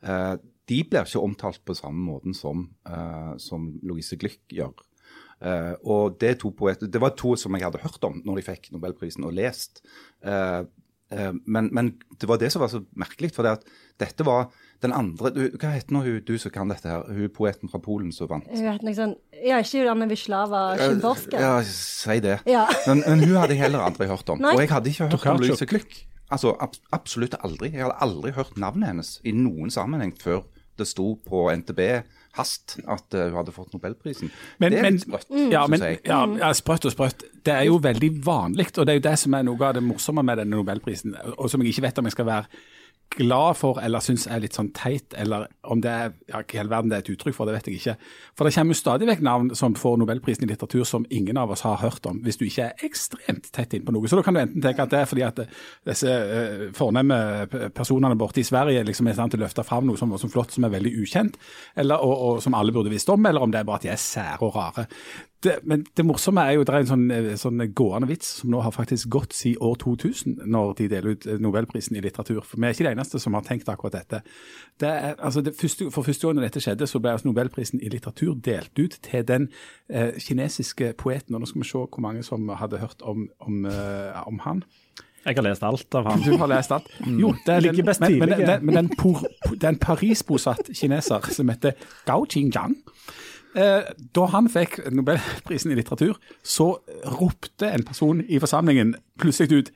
eh, 0.04 0.36
de 0.70 0.84
blir 0.86 1.08
ikke 1.08 1.24
omtalt 1.24 1.64
på 1.66 1.76
samme 1.78 2.04
måten 2.06 2.36
som, 2.38 2.68
uh, 2.90 3.34
som 3.42 3.72
Louise 3.86 4.18
Glück 4.22 4.42
gjør. 4.54 4.76
Uh, 5.40 5.74
og 5.88 6.18
det, 6.20 6.34
er 6.34 6.40
to 6.40 6.52
poeter, 6.52 6.90
det 6.92 7.02
var 7.02 7.16
to 7.18 7.36
som 7.40 7.56
jeg 7.56 7.64
hadde 7.64 7.82
hørt 7.82 8.04
om 8.04 8.20
når 8.28 8.42
de 8.42 8.48
fikk 8.50 8.72
nobelprisen 8.76 9.28
og 9.28 9.38
lest. 9.38 9.80
Uh, 10.26 10.68
eh, 11.16 11.32
men, 11.48 11.70
men 11.74 11.94
det 12.20 12.28
var 12.30 12.42
det 12.42 12.52
som 12.52 12.62
var 12.62 12.74
så 12.74 12.84
merkelig, 13.00 13.32
for 13.36 13.48
det 13.48 13.56
at 13.58 13.70
dette 14.04 14.26
var 14.28 14.50
den 14.84 14.94
andre 14.96 15.32
du, 15.36 15.42
Hva 15.60 15.74
heter 15.74 15.96
nå 15.96 16.04
hun 16.06 16.20
du 16.28 16.36
som 16.40 16.54
kan 16.56 16.70
dette 16.72 16.88
her? 16.88 17.08
Hun 17.08 17.32
poeten 17.36 17.72
fra 17.72 17.82
Polen 17.84 18.12
som 18.16 18.30
vant? 18.32 18.46
Jeg 18.52 18.64
vet 18.64 18.86
noe 18.86 18.96
sånn 18.96 19.16
Ja, 19.36 19.58
ikke 19.64 19.88
Anne 19.92 20.08
Wisława 20.12 20.62
Szymborska? 20.80 21.42
Ja, 21.42 21.56
si 21.68 22.20
det. 22.24 22.38
Ja. 22.48 22.68
Men, 22.88 23.04
men 23.08 23.26
hun 23.26 23.36
hadde 23.40 23.58
jeg 23.58 23.64
heller 23.66 23.84
aldri 23.88 24.08
hørt 24.12 24.30
om. 24.32 24.40
Nei. 24.44 24.54
Og 24.56 24.64
jeg 24.64 24.72
hadde 24.72 24.94
ikke 24.94 25.10
hørt 25.10 25.28
om 25.34 25.44
Louise 25.44 25.68
Glück. 25.72 26.00
Altså 26.30 26.54
ab 26.62 26.76
absolutt 26.94 27.36
aldri. 27.42 27.72
Jeg 27.74 27.88
hadde 27.88 28.00
aldri 28.06 28.36
hørt 28.36 28.60
navnet 28.62 28.92
hennes 28.92 29.16
i 29.26 29.34
noen 29.36 29.74
sammenheng 29.74 30.14
før 30.20 30.44
det 30.80 30.88
sto 30.90 31.14
på 31.26 31.48
NTB 31.54 31.82
hast 32.38 32.78
at 32.86 33.16
eh, 33.18 33.28
hun 33.30 33.40
hadde 33.40 33.54
fått 33.54 33.74
nobelprisen. 33.74 34.32
Men, 34.62 34.72
det 34.72 34.80
er 34.80 34.86
men, 34.86 34.98
litt 34.98 35.06
sprøtt. 35.06 35.30
ja, 35.52 35.64
syns 35.68 35.86
jeg. 35.86 36.02
ja, 36.08 36.20
ja, 36.40 36.52
sprøtt 36.58 36.90
og 36.90 36.96
sprøtt. 36.96 37.26
Det 37.46 37.56
er 37.56 37.66
jo 37.70 37.80
veldig 37.84 38.12
vanlig, 38.26 38.70
og 38.76 38.86
det 38.86 38.94
er 38.94 39.00
jo 39.00 39.06
det 39.10 39.16
som 39.24 39.38
er 39.38 39.48
noe 39.48 39.70
av 39.70 39.78
det 39.78 39.86
morsomme 39.86 40.24
med 40.26 40.44
denne 40.44 40.58
nobelprisen, 40.58 41.18
og 41.36 41.50
som 41.52 41.64
jeg 41.64 41.74
ikke 41.74 41.88
vet 41.88 42.02
om 42.02 42.10
jeg 42.10 42.18
skal 42.18 42.30
være 42.30 42.62
glad 43.10 43.58
for 43.58 43.80
eller 43.82 44.04
syns 44.04 44.28
er 44.30 44.42
litt 44.44 44.56
sånn 44.58 44.70
teit, 44.76 45.14
eller 45.18 45.48
om 45.70 45.82
det 45.82 45.92
er 45.92 46.12
ja, 46.30 46.42
hva 46.42 46.64
i 46.64 46.70
verden 46.70 46.92
det 46.92 47.00
er 47.00 47.04
et 47.04 47.12
uttrykk 47.16 47.36
for, 47.36 47.50
det 47.50 47.56
vet 47.58 47.70
jeg 47.70 47.80
ikke. 47.80 47.96
For 48.38 48.48
det 48.48 48.54
kommer 48.56 48.76
jo 48.76 48.80
stadig 48.80 49.10
vekk 49.10 49.24
navn 49.26 49.50
som 49.58 49.76
får 49.78 49.98
nobelprisen 50.02 50.46
i 50.46 50.50
litteratur 50.52 50.86
som 50.88 51.08
ingen 51.14 51.40
av 51.42 51.54
oss 51.54 51.66
har 51.66 51.80
hørt 51.82 52.06
om, 52.10 52.22
hvis 52.26 52.40
du 52.40 52.46
ikke 52.48 52.70
er 52.70 52.86
ekstremt 52.86 53.50
tett 53.56 53.74
inn 53.76 53.86
på 53.88 53.96
noe. 53.96 54.10
Så 54.10 54.20
da 54.20 54.26
kan 54.26 54.38
du 54.38 54.44
enten 54.44 54.64
tenke 54.64 54.86
at 54.86 54.94
det 54.94 55.02
er 55.02 55.10
fordi 55.10 55.26
at 55.26 55.42
disse 55.90 56.10
uh, 56.10 56.68
fornemme 56.78 57.20
personene 57.76 58.18
borte 58.20 58.44
i 58.44 58.48
Sverige 58.48 58.86
liksom 58.88 59.10
er 59.10 59.18
i 59.18 59.20
stand 59.20 59.34
til 59.34 59.42
å 59.42 59.46
løfte 59.48 59.66
fram 59.68 59.90
noe 59.90 60.00
som, 60.00 60.14
som 60.22 60.32
flott, 60.34 60.54
som 60.56 60.68
er 60.68 60.76
veldig 60.78 60.94
ukjent, 61.02 61.40
eller, 61.80 62.06
og, 62.06 62.16
og 62.28 62.44
som 62.46 62.58
alle 62.58 62.76
burde 62.76 62.94
visst 62.94 63.10
om, 63.12 63.26
eller 63.26 63.44
om 63.44 63.54
det 63.54 63.64
er 63.64 63.70
bare 63.70 63.82
at 63.82 63.90
de 63.90 63.94
er 63.96 64.02
sære 64.02 64.46
og 64.46 64.56
rare. 64.56 64.86
Det, 65.44 65.54
men 65.64 65.86
det 65.96 66.04
morsomme 66.04 66.44
er 66.44 66.58
jo 66.58 66.66
det 66.68 66.74
er 66.74 66.84
en 66.84 66.90
sånn, 66.90 67.06
eh, 67.16 67.28
sånn 67.40 67.62
gående 67.72 68.10
vits 68.10 68.28
som 68.42 68.50
nå 68.52 68.60
har 68.60 68.74
faktisk 68.76 69.08
gått 69.14 69.36
siden 69.38 69.62
år 69.64 69.78
2000, 69.80 70.42
når 70.52 70.74
de 70.76 70.88
deler 70.92 71.16
ut 71.16 71.28
eh, 71.28 71.40
nobelprisen 71.40 71.96
i 71.96 72.02
litteratur. 72.04 72.42
For 72.44 72.60
vi 72.60 72.68
er 72.68 72.76
ikke 72.76 72.90
de 72.90 72.92
eneste 72.92 73.22
som 73.24 73.38
har 73.38 73.46
tenkt 73.48 73.72
akkurat 73.72 73.96
dette. 73.96 74.20
Det 74.84 74.90
er, 74.90 75.16
altså 75.16 75.40
det 75.46 75.56
første, 75.56 75.88
for 75.96 76.04
første 76.04 76.28
gang 76.28 76.42
dette 76.44 76.64
skjedde, 76.64 76.88
så 76.92 77.00
ble 77.00 77.14
altså 77.16 77.30
nobelprisen 77.30 77.80
i 77.80 77.92
litteratur 77.94 78.36
delt 78.36 78.84
ut 78.84 79.00
til 79.06 79.24
den 79.28 79.48
eh, 79.88 80.12
kinesiske 80.20 80.92
poeten. 81.00 81.38
Og 81.38 81.46
nå 81.46 81.48
skal 81.48 81.64
vi 81.64 81.70
se 81.72 81.86
hvor 81.86 82.04
mange 82.04 82.26
som 82.28 82.52
hadde 82.60 82.84
hørt 82.84 83.00
om, 83.08 83.30
om, 83.40 83.64
eh, 83.70 84.20
om 84.28 84.44
han. 84.44 84.66
Jeg 85.24 85.36
har 85.36 85.48
lest 85.48 85.64
alt 85.64 85.96
av 85.96 86.12
han. 86.12 86.22
Du 86.24 86.36
har 86.40 86.52
lest 86.52 86.76
alt? 86.76 86.92
Jo, 87.08 87.32
det 87.46 87.56
er, 87.56 87.72
den, 87.72 87.86
best 87.86 88.04
men, 88.04 88.20
men, 88.20 88.36
den, 88.36 88.44
den, 88.76 88.92
det 89.56 89.64
er 89.64 89.72
en 89.72 89.80
Paris-bosatt 89.80 90.72
kineser 90.76 91.32
som 91.32 91.52
heter 91.52 91.80
Gao 92.08 92.28
Qingjiang. 92.28 92.76
Eh, 93.58 93.88
da 94.16 94.26
han 94.30 94.50
fikk 94.52 94.78
nobelprisen 94.94 95.72
i 95.74 95.78
litteratur, 95.80 96.20
så 96.46 96.76
ropte 97.18 97.72
en 97.72 97.86
person 97.88 98.22
i 98.22 98.40
forsamlingen 98.42 98.96
plutselig 99.20 99.64
ut 99.64 99.72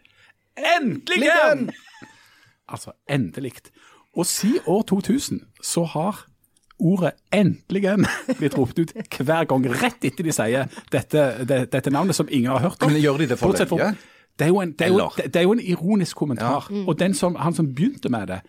'Endelig!' 0.54 1.74
Altså, 2.70 2.92
endelig. 3.10 3.54
Og 4.14 4.26
siden 4.26 4.62
år 4.66 4.82
2000 4.82 5.42
så 5.62 5.84
har 5.84 6.26
ordet 6.80 7.12
'endelig' 7.34 8.06
blitt 8.38 8.58
ropt 8.58 8.80
ut 8.80 8.94
hver 8.94 9.46
gang, 9.46 9.66
rett 9.82 10.06
etter 10.06 10.24
de 10.24 10.32
sier 10.32 10.70
dette, 10.92 11.46
det, 11.46 11.72
dette 11.72 11.90
navnet 11.90 12.16
som 12.16 12.28
ingen 12.30 12.52
har 12.52 12.60
hørt 12.60 12.84
om. 12.84 12.92
Men 12.92 13.02
gjør 13.02 13.18
de 13.18 13.28
det 13.28 13.40
for 13.40 13.54
lenge? 13.54 13.96
Det 14.40 14.46
er, 14.46 14.50
jo 14.50 14.60
en, 14.62 14.72
det, 14.72 14.82
er 14.82 14.88
jo, 14.90 15.10
det, 15.24 15.36
er 15.36 15.42
jo 15.46 15.52
en 15.54 15.60
ironisk 15.62 16.18
kommentar. 16.18 16.66
Og 16.88 17.00
den 17.00 17.14
som, 17.14 17.36
han 17.36 17.54
som 17.54 17.68
begynte 17.76 18.10
med 18.10 18.28
det, 18.28 18.40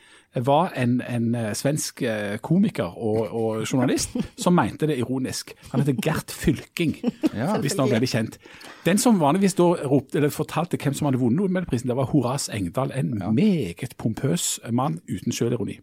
var 0.44 0.72
en, 0.76 0.96
en 1.08 1.34
eh, 1.34 1.50
svensk 1.54 2.02
eh, 2.02 2.38
komiker 2.42 2.96
og, 2.98 3.28
og 3.30 3.66
journalist 3.72 4.16
som 4.40 4.56
mente 4.56 4.88
det 4.90 4.96
ironisk. 4.98 5.52
Han 5.70 5.80
heter 5.84 6.00
Gert 6.02 6.32
Fylking, 6.34 6.96
Ja. 7.34 7.58
hvis 7.60 7.76
noen 7.78 7.92
veldig 7.92 8.08
kjent. 8.10 8.38
Den 8.86 8.98
som 8.98 9.20
vanligvis 9.20 9.54
ropte, 9.60 10.18
eller 10.18 10.32
fortalte 10.34 10.80
hvem 10.80 10.94
som 10.96 11.06
hadde 11.06 11.20
vunnet 11.22 11.38
Nobelprisen, 11.44 11.88
det 11.92 11.96
var 11.96 12.10
Horace 12.10 12.50
Engdahl, 12.52 12.90
en 12.96 13.14
meget 13.34 13.94
pompøs 13.98 14.56
mann 14.72 14.98
uten 15.08 15.32
selvironi. 15.32 15.78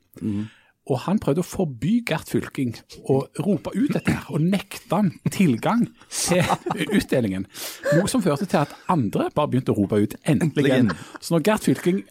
Og 0.90 0.98
han 1.04 1.20
prøvde 1.22 1.44
å 1.44 1.46
forby 1.46 2.00
Gert 2.10 2.32
Fylking 2.32 2.74
å 3.06 3.20
rope 3.46 3.70
ut 3.76 3.92
dette 3.94 4.16
her, 4.16 4.24
og 4.34 4.42
nekte 4.42 4.90
han 4.98 5.12
tilgang 5.30 5.84
til 6.10 6.42
utdelingen. 6.98 7.46
Noe 7.92 8.10
som 8.10 8.24
førte 8.26 8.48
til 8.50 8.64
at 8.64 8.74
andre 8.90 9.30
bare 9.36 9.52
begynte 9.52 9.76
å 9.76 9.78
rope 9.78 10.02
ut 10.02 10.16
'endelig'. 10.26 10.90
Så 11.22 11.36
når 11.36 11.46
Gert 11.46 11.70
Fylking 11.70 12.02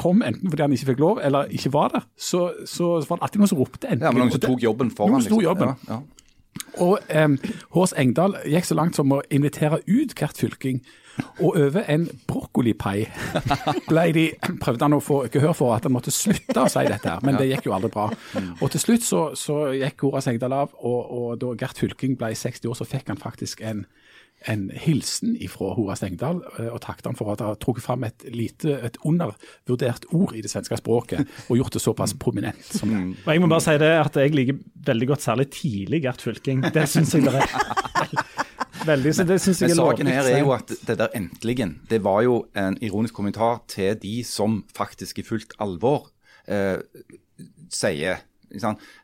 kom, 0.00 0.22
enten 0.24 0.48
fordi 0.48 0.64
han 0.64 0.72
ikke 0.72 0.90
fikk 0.94 1.04
lov 1.04 1.20
eller 1.22 1.52
ikke 1.52 1.72
var 1.72 1.92
der, 1.92 2.08
så, 2.16 2.52
så 2.64 2.96
var 3.04 3.20
det 3.20 3.28
alltid 3.28 3.44
noen 3.44 3.52
som 3.52 3.60
ropte 3.60 3.86
'endelig'. 3.86 4.08
Ja, 4.08 4.12
men 4.16 4.24
noen 4.24 4.32
som 4.32 4.40
tok 4.40 4.62
jobben 4.62 4.90
foran. 4.90 5.12
Noen 5.12 5.22
som 5.22 5.36
tok 5.36 5.44
jobben. 5.44 5.76
Ja, 5.88 6.00
ja. 6.00 6.00
og 6.80 6.98
um, 7.24 7.38
Hårs 7.76 7.92
Engdahl 7.92 8.38
gikk 8.48 8.64
så 8.64 8.74
langt 8.80 8.96
som 8.96 9.12
å 9.12 9.20
invitere 9.28 9.82
ut 9.84 10.16
Gert 10.16 10.40
Fylking. 10.40 10.80
Og 11.42 11.56
over 11.58 11.84
en 11.90 12.06
brokkolipai 12.28 13.06
ble 13.90 14.04
de, 14.16 14.24
prøvde 14.62 14.86
han 14.86 14.96
å 14.96 15.02
få 15.02 15.24
gehør 15.32 15.54
for 15.56 15.74
at 15.76 15.86
han 15.86 15.94
måtte 15.94 16.14
slutte 16.14 16.64
å 16.64 16.70
si 16.70 16.84
dette, 16.88 17.18
men 17.26 17.38
det 17.38 17.50
gikk 17.50 17.68
jo 17.68 17.76
aldri 17.76 17.92
bra. 17.94 18.08
Og 18.60 18.70
til 18.74 18.82
slutt 18.82 19.06
så, 19.06 19.24
så 19.38 19.58
gikk 19.76 20.06
Horace 20.06 20.34
Engdahl 20.34 20.56
av, 20.56 20.74
og, 20.80 21.00
og 21.04 21.36
da 21.42 21.54
Gert 21.60 21.80
Fylking 21.80 22.18
ble 22.20 22.34
60 22.38 22.70
år, 22.70 22.78
så 22.78 22.88
fikk 22.88 23.12
han 23.12 23.20
faktisk 23.20 23.62
en, 23.66 23.84
en 24.50 24.66
hilsen 24.84 25.36
fra 25.50 25.72
Hora 25.78 25.96
Engdahl, 26.06 26.42
eh, 26.58 26.68
og 26.70 26.80
takket 26.84 27.10
han 27.10 27.18
for 27.18 27.32
at 27.32 27.42
han 27.42 27.54
har 27.54 27.60
trukket 27.62 27.86
fram 27.86 28.06
et 28.06 28.26
lite, 28.34 28.78
et 28.86 28.98
undervurdert 29.06 30.06
ord 30.14 30.34
i 30.36 30.42
det 30.44 30.52
svenske 30.52 30.78
språket, 30.80 31.26
og 31.48 31.58
gjort 31.60 31.78
det 31.78 31.82
såpass 31.82 32.16
prominent 32.20 32.70
som 32.74 32.92
det. 32.92 33.02
Og 33.24 33.32
jeg 33.32 33.42
må 33.44 33.50
bare 33.52 33.66
si 33.66 33.76
det 33.82 33.92
at 34.02 34.20
jeg 34.20 34.34
liker 34.34 34.62
veldig 34.84 35.10
godt 35.14 35.26
særlig 35.26 35.50
tidlig 35.54 36.04
Gert 36.04 36.24
Fylking. 36.24 36.66
Det 36.74 36.88
syns 36.90 37.14
jeg 37.16 37.26
det 37.26 37.38
er. 37.42 38.24
Veldig, 38.84 39.14
så 39.16 39.24
det 39.24 39.40
synes 39.40 39.62
jeg 39.62 39.72
Men 39.72 39.76
saken 39.80 40.10
her 40.12 40.28
er 40.28 40.38
jo 40.42 40.52
at 40.56 40.68
det 40.86 40.98
der 41.00 41.16
endelig, 41.16 41.56
det 41.90 42.02
var 42.04 42.22
jo 42.22 42.44
en 42.56 42.76
ironisk 42.82 43.14
kommentar 43.14 43.62
til 43.68 43.96
de 44.02 44.22
som 44.24 44.62
faktisk 44.76 45.18
i 45.18 45.26
fullt 45.26 45.56
alvor 45.60 46.10
eh, 46.48 46.78
sier 47.72 48.22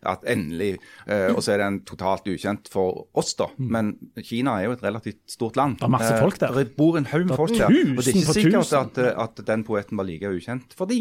at 0.06 0.24
endelig 0.30 0.76
eh, 1.08 1.32
Og 1.34 1.42
så 1.42 1.56
er 1.56 1.62
den 1.64 1.80
totalt 1.88 2.28
ukjent 2.30 2.68
for 2.70 3.08
oss, 3.18 3.32
da. 3.34 3.48
Men 3.58 3.96
Kina 4.22 4.58
er 4.60 4.68
jo 4.68 4.76
et 4.76 4.84
relativt 4.84 5.18
stort 5.26 5.56
land. 5.58 5.78
Det 5.80 5.88
er 5.88 5.94
masse 5.96 6.12
folk 6.20 6.38
der. 6.38 6.52
Eh, 6.54 6.64
Det 6.64 6.76
bor 6.76 6.98
en 6.98 7.08
haug 7.10 7.32
folk 7.34 7.56
der. 7.56 7.66
Og 7.66 7.98
det 8.04 8.12
er 8.12 8.20
ikke 8.20 8.36
sikkert 8.36 8.72
at, 8.78 8.98
eh, 9.02 9.22
at 9.24 9.42
den 9.46 9.64
poeten 9.64 9.98
var 9.98 10.06
like 10.06 10.28
ukjent 10.30 10.76
for 10.78 10.86
de. 10.86 11.00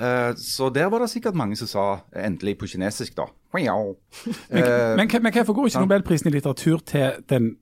Eh, 0.00 0.32
så 0.34 0.70
der 0.74 0.90
var 0.90 0.98
det 1.04 1.10
sikkert 1.10 1.34
mange 1.34 1.56
som 1.56 1.66
sa 1.66 2.00
'endelig' 2.16 2.58
på 2.58 2.66
kinesisk, 2.66 3.16
da. 3.16 3.28
Men, 3.52 3.96
men, 4.96 5.08
men 5.22 5.32
hvorfor 5.32 5.52
går 5.54 5.66
ikke 5.66 5.80
Nobelprisen 5.80 6.26
i 6.28 6.30
litteratur 6.30 6.78
til 6.86 7.12
den 7.28 7.56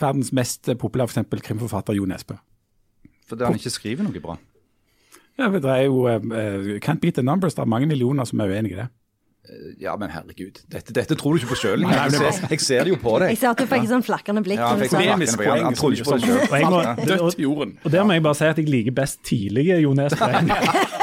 verdens 0.00 0.32
mest 0.32 0.70
populære 0.78 1.08
for 1.08 1.14
eksempel, 1.18 1.42
krimforfatter 1.44 1.96
Jo 1.98 2.08
Nesbø? 2.08 2.38
fordi 3.28 3.44
han 3.48 3.54
ikke 3.56 3.70
skriver 3.72 4.04
noe 4.04 4.20
bra. 4.20 4.34
Ja, 5.40 5.46
det 5.48 5.64
er 5.64 5.86
jo 5.86 6.02
eh, 6.10 6.20
eh, 6.20 6.66
Can't 6.84 7.00
beat 7.00 7.14
the 7.16 7.22
numbers. 7.24 7.54
Det 7.54 7.62
er 7.64 7.70
mange 7.70 7.86
millioner 7.88 8.24
som 8.28 8.40
er 8.44 8.50
uenig 8.52 8.74
i 8.74 8.80
det. 8.82 8.88
Ja, 9.80 9.96
men 9.98 10.10
herregud. 10.12 10.60
Dette, 10.70 10.92
dette 10.94 11.16
tror 11.18 11.34
du 11.34 11.40
ikke 11.40 11.50
på 11.54 11.58
sjøl. 11.64 11.82
Jeg, 11.82 12.12
jeg 12.50 12.60
ser 12.62 12.84
det 12.86 12.92
jo 12.92 12.98
på 13.02 13.16
deg. 13.18 13.32
Jeg 13.32 13.40
ser 13.40 13.50
at 13.50 13.58
du 13.58 13.66
fikk 13.66 13.88
sånn 13.90 14.04
flakkende 14.06 14.44
blikk. 14.46 14.60
Ja, 14.60 14.68
fikk 14.78 14.92
det. 14.94 15.30
flakkende. 15.34 15.64
Han 15.66 15.78
trodde 15.78 15.98
ikke 15.98 16.12
på 16.12 16.18
det 16.22 17.08
Dødt 17.10 17.42
jorden. 17.42 17.74
og 17.82 17.92
der 17.92 18.06
må 18.06 18.14
jeg 18.16 18.22
bare 18.22 18.38
si 18.38 18.46
at 18.46 18.60
jeg 18.62 18.68
liker 18.70 18.94
best 18.96 19.22
tidlige 19.26 19.80
Jo 19.82 19.96
Nesbø. 19.98 20.28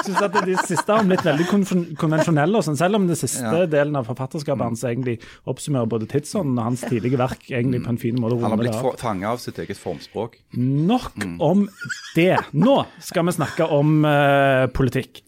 Jeg 0.00 0.14
synes 0.14 0.22
at 0.24 0.36
De 0.46 0.54
siste 0.64 0.94
har 0.96 1.04
blitt 1.04 1.24
veldig 1.26 1.46
konven- 1.50 1.96
konvensjonelle, 2.00 2.62
sånn, 2.64 2.76
selv 2.80 2.96
om 2.96 3.06
den 3.06 3.16
siste 3.16 3.42
Ja. 3.44 3.66
delen 3.66 3.96
av 3.96 4.06
forfatterskapet 4.08 4.64
hans 4.64 4.82
egentlig 4.82 5.18
oppsummerer 5.46 5.86
både 5.86 6.08
tidsånden 6.08 6.56
og 6.58 6.64
hans 6.64 6.80
tidlige 6.88 7.18
verk 7.20 7.50
egentlig 7.50 7.82
på 7.84 7.90
en 7.92 7.98
fin 7.98 8.16
måte. 8.16 8.40
Han 8.40 8.50
har 8.50 8.56
blitt 8.62 8.98
fanga 9.00 9.28
av 9.34 9.38
sitt 9.38 9.58
eget 9.58 9.76
formspråk. 9.76 10.38
Nok 10.56 11.12
om 11.40 11.68
det. 12.16 12.38
Nå 12.54 12.86
skal 13.00 13.24
vi 13.28 13.32
snakke 13.32 13.68
om 13.70 14.04
uh, 14.04 14.66
politikk. 14.72 15.20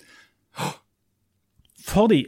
Fordi 1.85 2.25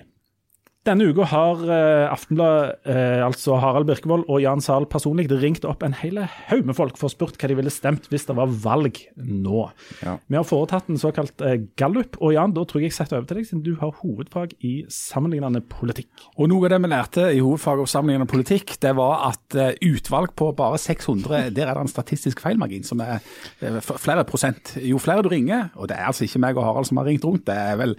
denne 0.85 1.09
uka 1.11 1.27
har 1.33 1.65
Aftenblad, 2.13 2.35
Aftenbladet, 2.35 2.79
eh, 2.87 3.25
altså 3.25 3.59
Harald 3.61 3.87
Birkevold 3.87 4.25
og 4.29 4.41
Jan 4.43 4.61
Zahl 4.61 4.87
personlig 4.91 5.29
ringt 5.31 5.65
opp 5.65 5.83
en 5.83 5.95
hel 5.95 6.19
haug 6.49 6.65
med 6.67 6.77
folk 6.77 6.99
for 6.99 7.09
å 7.09 7.13
spurt 7.13 7.39
hva 7.39 7.49
de 7.51 7.57
ville 7.59 7.73
stemt 7.73 8.09
hvis 8.11 8.27
det 8.29 8.37
var 8.37 8.49
valg 8.49 8.99
nå. 9.17 9.69
Ja. 10.03 10.17
Vi 10.29 10.39
har 10.39 10.47
foretatt 10.47 10.89
en 10.91 11.01
såkalt 11.01 11.41
eh, 11.45 11.61
gallup, 11.77 12.19
og 12.21 12.35
Jan, 12.35 12.55
da 12.57 12.65
tror 12.65 12.83
jeg 12.83 12.93
jeg 12.93 12.99
setter 12.99 13.19
over 13.19 13.29
til 13.29 13.41
deg, 13.41 13.49
siden 13.49 13.65
du 13.65 13.75
har 13.81 13.95
hovedfag 14.01 14.55
i 14.65 14.75
sammenlignende 14.93 15.63
politikk. 15.71 16.11
Og 16.37 16.51
Noe 16.51 16.69
av 16.69 16.75
det 16.75 16.81
vi 16.85 16.93
lærte 16.93 17.29
i 17.31 17.43
hovedfaget 17.43 17.87
om 17.87 17.91
sammenlignende 17.95 18.31
politikk, 18.31 18.77
det 18.83 18.95
var 18.99 19.29
at 19.31 19.59
eh, 19.59 19.75
utvalg 19.91 20.35
på 20.39 20.51
bare 20.57 20.81
600, 20.81 21.51
der 21.55 21.69
er 21.69 21.79
det 21.79 21.87
en 21.87 21.95
statistisk 21.95 22.43
feilmargin 22.45 22.87
som 22.87 23.03
er 23.05 23.19
eh, 23.61 23.81
flere 23.81 24.27
prosent. 24.29 24.77
Jo 24.83 25.01
flere 25.03 25.25
du 25.25 25.31
ringer, 25.33 25.71
og 25.75 25.91
det 25.91 25.99
er 25.99 26.11
altså 26.11 26.29
ikke 26.29 26.43
meg 26.45 26.61
og 26.61 26.69
Harald 26.69 26.91
som 26.91 27.01
har 27.01 27.11
ringt 27.11 27.27
rundt, 27.27 27.47
det 27.49 27.57
er 27.57 27.81
vel 27.81 27.99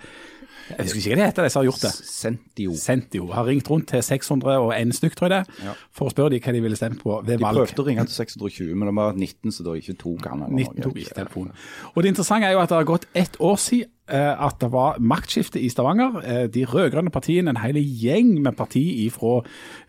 Jeg 0.65 0.88
husker 0.88 0.97
ikke 0.97 1.10
hva 1.12 1.17
det 1.19 1.25
heter, 1.30 1.45
de 1.45 1.49
som 1.54 1.62
har 1.62 1.67
gjort 1.69 1.84
det. 1.86 1.91
Sentio. 2.10 2.75
Sentio 2.80 3.28
har 3.36 3.45
ringt 3.45 3.69
rundt 3.69 3.88
til 3.91 4.01
601 4.06 4.95
stykk, 4.97 5.17
tror 5.19 5.30
jeg 5.30 5.45
det, 5.45 5.73
for 5.93 6.10
å 6.10 6.13
spørre 6.13 6.34
de 6.34 6.39
hva 6.41 6.54
de 6.56 6.62
ville 6.65 6.80
stemt 6.80 7.01
på 7.04 7.19
ved 7.21 7.43
valg. 7.43 7.60
De 7.60 7.65
prøvde 7.65 7.84
å 7.84 7.88
ringe 7.89 8.06
til 8.10 8.17
620, 8.17 8.71
men 8.73 8.89
det 8.89 8.95
var 8.97 9.19
19 9.19 9.56
så 9.56 9.65
da 9.67 9.75
ikke 9.78 9.97
tok 10.01 10.30
han. 10.32 10.45
eller 10.47 10.56
19 10.63 10.80
noe. 10.80 10.88
tok 10.88 11.01
ikke 11.04 11.17
telefonen. 11.21 11.54
Og 11.93 12.01
det 12.01 12.13
interessante 12.15 12.49
er 12.49 12.58
jo 12.58 12.63
at 12.63 12.73
det 12.73 12.80
har 12.80 12.89
gått 12.95 13.06
ett 13.13 13.38
år 13.39 13.60
siden 13.62 13.91
at 14.13 14.60
det 14.62 14.70
var 14.74 15.00
maktskifte 15.02 15.60
i 15.62 15.70
Stavanger. 15.70 16.20
Eh, 16.22 16.46
de 16.54 16.65
rød-grønne 16.65 17.10
partiene, 17.10 17.50
en 17.50 17.58
hel 17.58 17.80
gjeng 17.80 18.36
med 18.44 18.54
parti 18.58 19.10
fra 19.13 19.39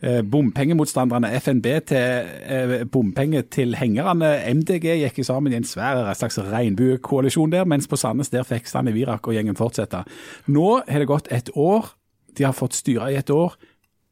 eh, 0.00 0.22
bompengemotstanderne 0.24 1.30
FNB 1.40 1.66
til 1.90 2.30
eh, 2.48 2.74
bompengetilhengerne 2.92 4.32
MDG 4.54 4.88
gikk 5.02 5.22
sammen 5.26 5.52
i 5.52 5.60
en 5.60 5.68
svær 5.68 6.14
slags 6.16 6.38
regnbuekoalisjon 6.38 7.52
der, 7.52 7.68
mens 7.68 7.88
på 7.88 7.98
Sandnes 8.00 8.32
der 8.32 8.46
fikk 8.48 8.68
Stanley 8.70 8.96
Virak 8.96 9.28
og 9.28 9.36
gjengen 9.36 9.58
fortsette. 9.58 10.04
Nå 10.48 10.80
har 10.88 11.02
det 11.02 11.10
gått 11.10 11.32
et 11.32 11.52
år. 11.54 11.92
De 12.36 12.44
har 12.44 12.56
fått 12.56 12.76
styre 12.76 13.12
i 13.12 13.20
et 13.20 13.30
år. 13.32 13.56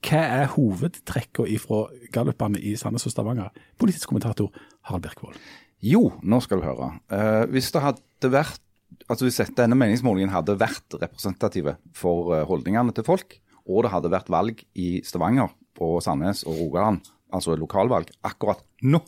Hva 0.05 0.21
er 0.21 0.51
hovedtrekkene 0.53 1.61
fra 1.63 1.87
gallupene 2.13 2.61
i 2.61 2.75
Sandnes 2.77 3.07
og 3.09 3.15
Stavanger? 3.15 3.53
Politisk 3.81 4.11
kommentator 4.13 4.53
Harald 4.85 5.07
Birkvold. 5.07 5.39
Jo, 5.85 6.15
nå 6.25 6.41
skal 6.41 6.61
du 6.61 6.67
høre. 6.69 6.95
Eh, 7.13 7.45
hvis 7.53 7.71
det 7.73 7.83
hadde 7.85 8.31
vært 8.33 8.64
altså 9.09 9.27
hvis 9.27 9.41
denne 9.57 9.79
meningsmålingen 9.79 10.33
hadde 10.35 10.59
vært 10.61 10.97
representative 11.01 11.77
for 11.97 12.35
eh, 12.37 12.47
holdningene 12.49 12.95
til 12.97 13.07
folk, 13.07 13.39
og 13.65 13.85
det 13.85 13.95
hadde 13.95 14.13
vært 14.13 14.33
valg 14.33 14.61
i 14.77 14.99
Stavanger, 15.07 15.53
på 15.75 15.97
Sandnes 16.05 16.45
og 16.47 16.55
Rogaland, 16.61 17.01
altså 17.35 17.57
lokalvalg, 17.59 18.13
akkurat 18.23 18.61
nå, 18.87 19.01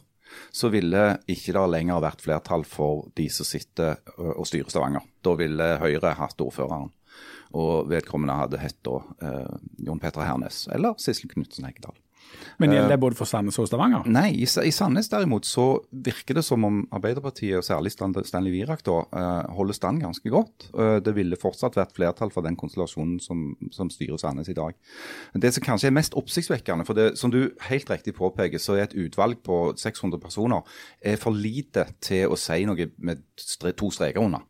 så 0.50 0.70
ville 0.72 1.02
ikke 1.30 1.54
det 1.54 1.64
lenger 1.70 2.02
vært 2.02 2.24
flertall 2.24 2.64
for 2.66 3.06
de 3.18 3.28
som 3.30 3.46
sitter 3.46 4.00
og 4.18 4.42
styrer 4.48 4.72
Stavanger. 4.72 5.04
Da 5.22 5.36
ville 5.38 5.68
Høyre 5.78 6.16
hatt 6.18 6.42
ordføreren. 6.42 6.90
Og 7.56 7.86
vedkommende 7.92 8.34
hadde 8.40 8.58
hett 8.58 8.80
da 8.84 8.98
eh, 9.22 9.54
Jon 9.86 10.02
Petter 10.02 10.26
Hernes 10.26 10.64
eller 10.74 10.98
Sissel 11.00 11.30
Knutsen 11.30 11.68
Hegdal. 11.68 11.94
Men 12.62 12.72
gjelder 12.72 12.94
det 12.94 13.00
både 13.02 13.18
for 13.18 13.28
Sandnes 13.28 13.58
og 13.60 13.68
Stavanger? 13.68 14.06
Nei, 14.10 14.30
i, 14.40 14.46
i 14.46 14.72
Sandnes 14.74 15.10
derimot 15.12 15.48
så 15.48 15.66
virker 15.90 16.38
det 16.38 16.44
som 16.46 16.64
om 16.66 16.82
Arbeiderpartiet, 16.96 17.58
og 17.60 17.66
særlig 17.66 17.92
Stanley 17.92 18.54
Virak, 18.54 18.84
da, 18.86 18.98
eh, 19.18 19.54
holder 19.56 19.76
stand 19.76 20.02
ganske 20.04 20.32
godt. 20.32 20.68
Eh, 20.72 20.98
det 21.04 21.14
ville 21.16 21.38
fortsatt 21.40 21.78
vært 21.78 21.94
flertall 21.96 22.32
for 22.34 22.46
den 22.46 22.58
konstellasjonen 22.58 23.18
som, 23.22 23.48
som 23.74 23.90
styrer 23.92 24.20
Sandnes 24.20 24.50
i 24.52 24.56
dag. 24.56 24.76
Det 25.34 25.52
som 25.54 25.66
kanskje 25.66 25.90
er 25.90 25.96
mest 25.96 26.16
oppsiktsvekkende, 26.18 26.86
for 26.88 26.98
det, 26.98 27.08
som 27.20 27.32
du 27.34 27.42
helt 27.68 27.90
riktig 27.92 28.16
påpeker, 28.16 28.62
så 28.62 28.78
er 28.78 28.86
et 28.86 28.98
utvalg 29.06 29.42
på 29.46 29.60
600 29.76 30.20
personer 30.22 30.78
er 31.04 31.20
for 31.20 31.36
lite 31.36 31.88
til 32.04 32.32
å 32.32 32.38
si 32.40 32.62
noe 32.68 32.90
med 32.96 33.24
to 33.76 33.90
streker 33.92 34.22
under. 34.22 34.46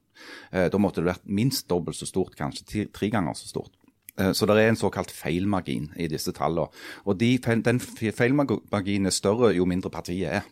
Eh, 0.51 0.69
da 0.73 0.81
måtte 0.81 1.03
det 1.03 1.11
vært 1.11 1.27
minst 1.29 1.69
dobbelt 1.71 1.99
så 1.99 2.09
stort, 2.09 2.37
kanskje 2.39 2.87
tre 2.95 3.11
ganger 3.13 3.37
så 3.37 3.51
stort. 3.51 3.75
Eh, 4.19 4.33
Så 4.33 4.47
det 4.47 4.57
er 4.57 4.69
en 4.69 4.77
såkalt 4.77 5.11
feilmargin 5.13 5.91
i 5.97 6.09
disse 6.09 6.33
tallene. 6.33 6.69
Og 7.05 7.19
de, 7.21 7.37
den 7.39 7.81
feilmarginen 7.81 9.07
er 9.07 9.15
større 9.15 9.55
jo 9.57 9.65
mindre 9.69 9.91
partiet 9.91 10.33
er. 10.41 10.43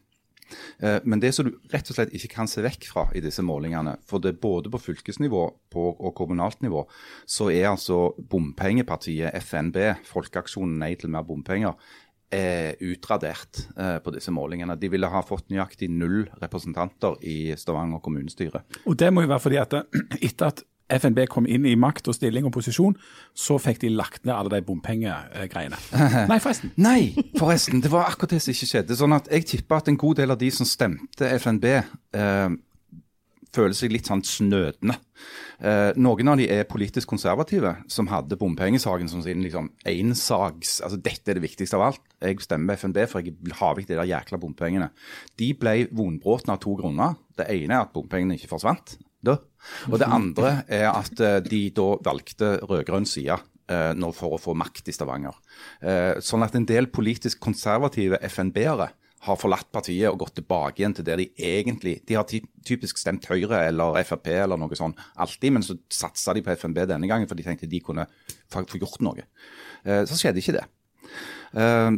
Eh, 0.81 1.01
Men 1.05 1.21
det 1.21 1.35
som 1.35 1.47
du 1.49 1.57
rett 1.73 1.89
og 1.91 1.97
slett 1.97 2.13
ikke 2.15 2.29
kan 2.35 2.49
se 2.51 2.63
vekk 2.63 2.87
fra 2.91 3.09
i 3.15 3.21
disse 3.25 3.43
målingene, 3.43 3.97
for 4.07 4.19
det 4.19 4.35
er 4.35 4.41
både 4.41 4.71
på 4.71 4.81
fylkesnivå 4.81 5.45
og 5.75 6.15
kommunalt 6.15 6.63
nivå, 6.63 6.87
så 7.27 7.51
er 7.51 7.71
altså 7.71 8.15
bompengepartiet 8.31 9.35
FNB, 9.43 9.77
Folkeaksjonen 10.05 10.79
Nei 10.79 10.95
til 10.95 11.11
mer 11.11 11.25
bompenger, 11.25 11.75
er 12.35 12.75
utradert 12.83 13.61
eh, 13.79 13.99
på 14.03 14.11
disse 14.11 14.33
målingene. 14.35 14.75
De 14.81 14.89
ville 14.91 15.07
ha 15.07 15.21
fått 15.23 15.53
nøyaktig 15.53 15.89
null 15.93 16.25
representanter 16.43 17.17
i 17.23 17.55
Stavanger 17.57 18.01
kommunestyre. 18.03 18.65
Og 18.87 18.97
det 18.99 19.13
må 19.13 19.23
jo 19.23 19.31
være 19.31 19.45
fordi 19.45 19.61
at 19.61 19.77
etter 20.27 20.51
at 20.51 20.65
FNB 20.93 21.25
kom 21.33 21.47
inn 21.49 21.65
i 21.65 21.77
makt 21.81 22.11
og 22.11 22.17
stilling 22.17 22.45
og 22.45 22.53
posisjon, 22.57 22.97
så 23.33 23.57
fikk 23.63 23.81
de 23.85 23.93
lagt 23.95 24.27
ned 24.27 24.35
alle 24.35 24.53
de 24.53 24.67
bompengegreiene. 24.67 25.79
Nei, 26.31 26.39
forresten. 26.43 26.75
Nei, 26.77 27.15
forresten. 27.39 27.81
Det 27.85 27.93
var 27.93 28.11
akkurat 28.11 28.37
det 28.37 28.43
som 28.45 28.53
ikke 28.53 28.69
skjedde. 28.69 28.99
Sånn 28.99 29.17
at 29.17 29.31
Jeg 29.33 29.49
tipper 29.55 29.81
at 29.81 29.89
en 29.89 30.01
god 30.01 30.21
del 30.21 30.35
av 30.35 30.41
de 30.41 30.51
som 30.53 30.69
stemte 30.69 31.31
FNB, 31.41 31.67
eh, 31.73 32.57
føler 33.55 33.77
seg 33.77 33.93
litt 33.95 34.09
sånn 34.11 34.23
snødende. 34.27 34.97
Eh, 35.65 35.95
noen 36.03 36.31
av 36.33 36.39
de 36.41 36.49
er 36.51 36.67
politisk 36.69 37.09
konservative, 37.13 37.77
som 37.89 38.11
hadde 38.11 38.39
bompengesaken 38.41 39.09
som 39.11 39.23
sin 39.25 39.45
liksom 39.45 39.71
ensags 39.89 40.81
Altså 40.85 40.99
dette 40.99 41.31
er 41.31 41.39
det 41.39 41.45
viktigste 41.47 41.79
av 41.79 41.87
alt. 41.89 42.03
Jeg 42.21 42.43
stemmer 42.45 42.77
FNB 42.77 43.05
for 43.09 43.23
jeg 43.23 43.37
har 43.53 43.61
ha 43.63 43.73
vekk 43.79 43.89
de 43.89 43.99
der 44.01 44.11
jækla 44.11 44.41
bompengene. 44.43 44.91
De 45.39 45.53
ble 45.55 45.87
vonbrotne 45.95 46.57
av 46.57 46.61
to 46.65 46.75
grunner. 46.77 47.17
Det 47.39 47.49
ene 47.55 47.79
er 47.79 47.87
at 47.87 47.95
bompengene 47.95 48.37
ikke 48.37 48.53
forsvant. 48.53 48.99
Da. 49.25 49.39
Og 49.91 49.99
det 50.01 50.09
andre 50.11 50.53
er 50.69 50.91
at 50.91 51.21
eh, 51.23 51.41
de 51.45 51.63
da 51.75 51.87
valgte 52.05 52.57
rød-grønn 52.65 53.07
side 53.09 53.37
eh, 53.71 53.93
nå 53.97 54.11
for 54.17 54.37
å 54.37 54.41
få 54.41 54.57
makt 54.59 54.91
i 54.91 54.95
Stavanger. 54.97 55.39
Eh, 55.81 56.21
sånn 56.25 56.45
at 56.47 56.57
en 56.59 56.69
del 56.69 56.91
politisk 56.93 57.41
konservative 57.45 58.21
FNB-ere 58.23 58.91
har 59.25 59.41
forlatt 59.41 59.71
partiet 59.73 60.11
og 60.11 60.21
gått 60.21 60.35
tilbake 60.37 60.83
igjen 60.83 60.95
til 60.99 61.07
det 61.07 61.15
de 61.17 61.25
egentlig 61.41 61.95
De 62.05 62.19
har 62.19 62.29
typisk 62.29 62.99
stemt 63.01 63.25
Høyre 63.31 63.63
eller 63.71 63.97
Frp 64.05 64.29
eller 64.35 64.61
noe 64.61 64.77
sånt 64.77 65.01
alltid, 65.17 65.55
men 65.57 65.65
så 65.65 65.79
satsa 65.89 66.35
de 66.37 66.43
på 66.45 66.53
FNB 66.53 66.83
denne 66.91 67.09
gangen 67.09 67.31
for 67.31 67.41
de 67.41 67.47
tenkte 67.47 67.71
de 67.71 67.81
kunne 67.81 68.05
få 68.53 68.67
gjort 68.77 69.01
noe. 69.01 69.25
Så 69.81 70.21
skjedde 70.21 70.45
ikke 70.45 70.59
det. 70.59 70.67
Eh, 71.55 71.91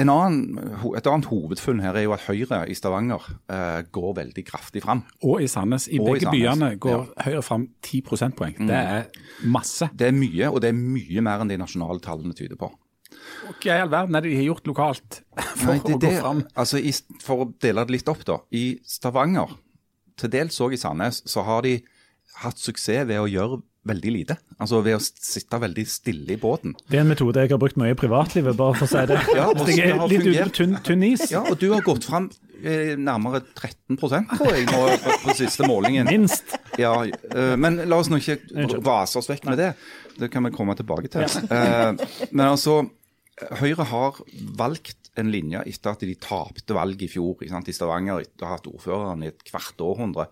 en 0.00 0.08
annen, 0.08 0.58
et 0.96 1.08
annet 1.10 1.26
hovedfunn 1.28 1.82
her 1.84 1.96
er 1.98 2.06
jo 2.06 2.14
at 2.16 2.24
Høyre 2.24 2.62
i 2.72 2.76
Stavanger 2.76 3.26
eh, 3.52 3.82
går 3.92 4.14
veldig 4.16 4.44
kraftig 4.48 4.80
fram. 4.84 5.02
Og 5.26 5.42
i 5.44 5.48
Sandnes. 5.50 5.90
I 5.90 5.98
i 5.98 6.00
begge 6.00 6.24
Sandnes, 6.24 6.38
byene 6.40 6.70
går 6.80 6.94
ja. 6.96 7.26
Høyre 7.26 7.42
fram 7.44 7.66
10 7.84 8.00
prosentpoeng. 8.06 8.56
Det 8.64 8.78
er 8.78 9.10
masse. 9.44 9.90
Det 9.92 10.08
er 10.08 10.16
mye, 10.16 10.48
og 10.48 10.62
det 10.64 10.72
er 10.72 10.78
mye 10.78 11.24
mer 11.26 11.44
enn 11.44 11.52
de 11.52 11.60
nasjonale 11.60 12.00
tallene 12.04 12.36
tyder 12.36 12.56
på. 12.60 12.70
Hva 13.44 13.76
i 13.76 13.82
all 13.82 13.92
verden 13.92 14.16
er 14.16 14.24
det 14.24 14.32
de 14.32 14.40
har 14.40 14.48
gjort 14.48 14.68
lokalt 14.68 15.20
for 15.60 15.70
Nei, 15.70 15.78
det, 15.84 15.94
å 15.94 16.00
gå 16.00 16.14
fram? 16.16 16.40
altså, 16.60 16.80
i, 16.80 16.94
for 17.22 17.44
å 17.44 17.50
dele 17.62 17.84
det 17.84 17.98
litt 17.98 18.10
opp, 18.10 18.24
da. 18.26 18.40
I 18.56 18.64
Stavanger, 18.88 19.52
til 20.20 20.32
dels 20.32 20.58
òg 20.64 20.76
i 20.76 20.80
Sandnes, 20.80 21.20
så 21.28 21.44
har 21.46 21.64
de 21.66 21.78
hatt 22.40 22.58
suksess 22.60 23.06
ved 23.08 23.20
å 23.20 23.28
gjøre 23.30 23.60
veldig 23.88 24.12
lite. 24.12 24.36
Altså 24.58 24.80
ved 24.84 24.96
å 24.96 25.02
sitte 25.02 25.60
veldig 25.60 25.84
stille 25.88 26.34
i 26.34 26.40
båten. 26.40 26.74
Det 26.88 26.98
er 26.98 27.04
en 27.04 27.10
metode 27.12 27.44
jeg 27.44 27.52
har 27.52 27.60
brukt 27.60 27.78
mye 27.80 27.92
i 27.92 27.98
privatlivet, 27.98 28.56
bare 28.58 28.78
for 28.78 28.88
å 28.88 28.90
si 28.90 29.04
det. 29.10 29.20
Ja, 29.38 29.46
jeg 29.68 29.92
er 29.92 30.02
litt 30.10 30.26
ute 30.28 30.48
på 30.48 30.56
tynn, 30.58 30.74
tynn 30.86 31.06
is. 31.06 31.26
Ja, 31.32 31.44
og 31.50 31.58
du 31.60 31.68
har 31.74 31.84
gått 31.84 32.06
fram 32.08 32.30
eh, 32.62 32.94
nærmere 33.00 33.42
13 33.52 33.98
tror 34.00 34.16
jeg 34.16 34.68
nå 34.70 34.82
på, 35.04 35.18
på 35.26 35.36
siste 35.38 35.68
målingen. 35.68 36.08
Minst. 36.08 36.56
Ja, 36.80 36.96
eh, 37.04 37.54
men 37.60 37.82
la 37.90 38.00
oss 38.00 38.10
nå 38.12 38.20
ikke 38.22 38.40
vase 38.84 39.20
oss 39.20 39.30
vekk 39.30 39.48
med 39.50 39.60
det. 39.60 39.72
Det 40.18 40.30
kan 40.32 40.46
vi 40.46 40.54
komme 40.54 40.76
tilbake 40.78 41.10
til. 41.12 41.26
Eh, 41.50 42.04
men 42.30 42.46
altså, 42.48 42.84
Høyre 43.58 43.82
har 43.90 44.20
valgt 44.54 45.10
en 45.18 45.26
linje 45.30 45.58
etter 45.66 45.90
at 45.90 46.02
de 46.06 46.14
tapte 46.22 46.74
valget 46.74 47.08
i 47.08 47.08
fjor 47.10 47.42
sant, 47.50 47.66
i 47.70 47.74
Stavanger 47.74 48.22
etter 48.22 48.46
å 48.46 48.50
ha 48.50 48.56
hatt 48.56 48.68
ordføreren 48.70 49.24
i 49.26 49.30
et 49.32 49.42
kvart 49.46 49.82
århundre. 49.82 50.28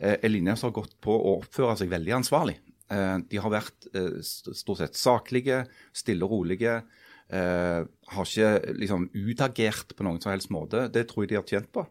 En 0.00 0.32
linje 0.32 0.56
som 0.58 0.70
har 0.70 0.80
gått 0.80 0.96
på 1.02 1.14
å 1.14 1.36
oppføre 1.38 1.76
seg 1.78 1.90
veldig 1.92 2.14
ansvarlig. 2.18 2.56
Eh, 2.90 3.18
De 3.30 3.38
har 3.38 3.52
vært 3.52 3.86
eh, 3.94 4.18
stort 4.24 4.82
sett 4.82 4.98
saklige, 4.98 5.64
stille 5.94 6.26
og 6.26 6.34
rolige. 6.40 6.82
eh, 7.30 7.84
Har 8.10 8.26
ikke 8.26 8.74
liksom 8.80 9.08
utagert 9.14 9.94
på 9.96 10.02
noen 10.06 10.20
som 10.20 10.32
helst 10.34 10.50
måte. 10.50 10.88
Det 10.90 11.06
tror 11.08 11.24
jeg 11.24 11.30
de 11.34 11.40
har 11.40 11.48
tjent 11.48 11.72
på. 11.72 11.86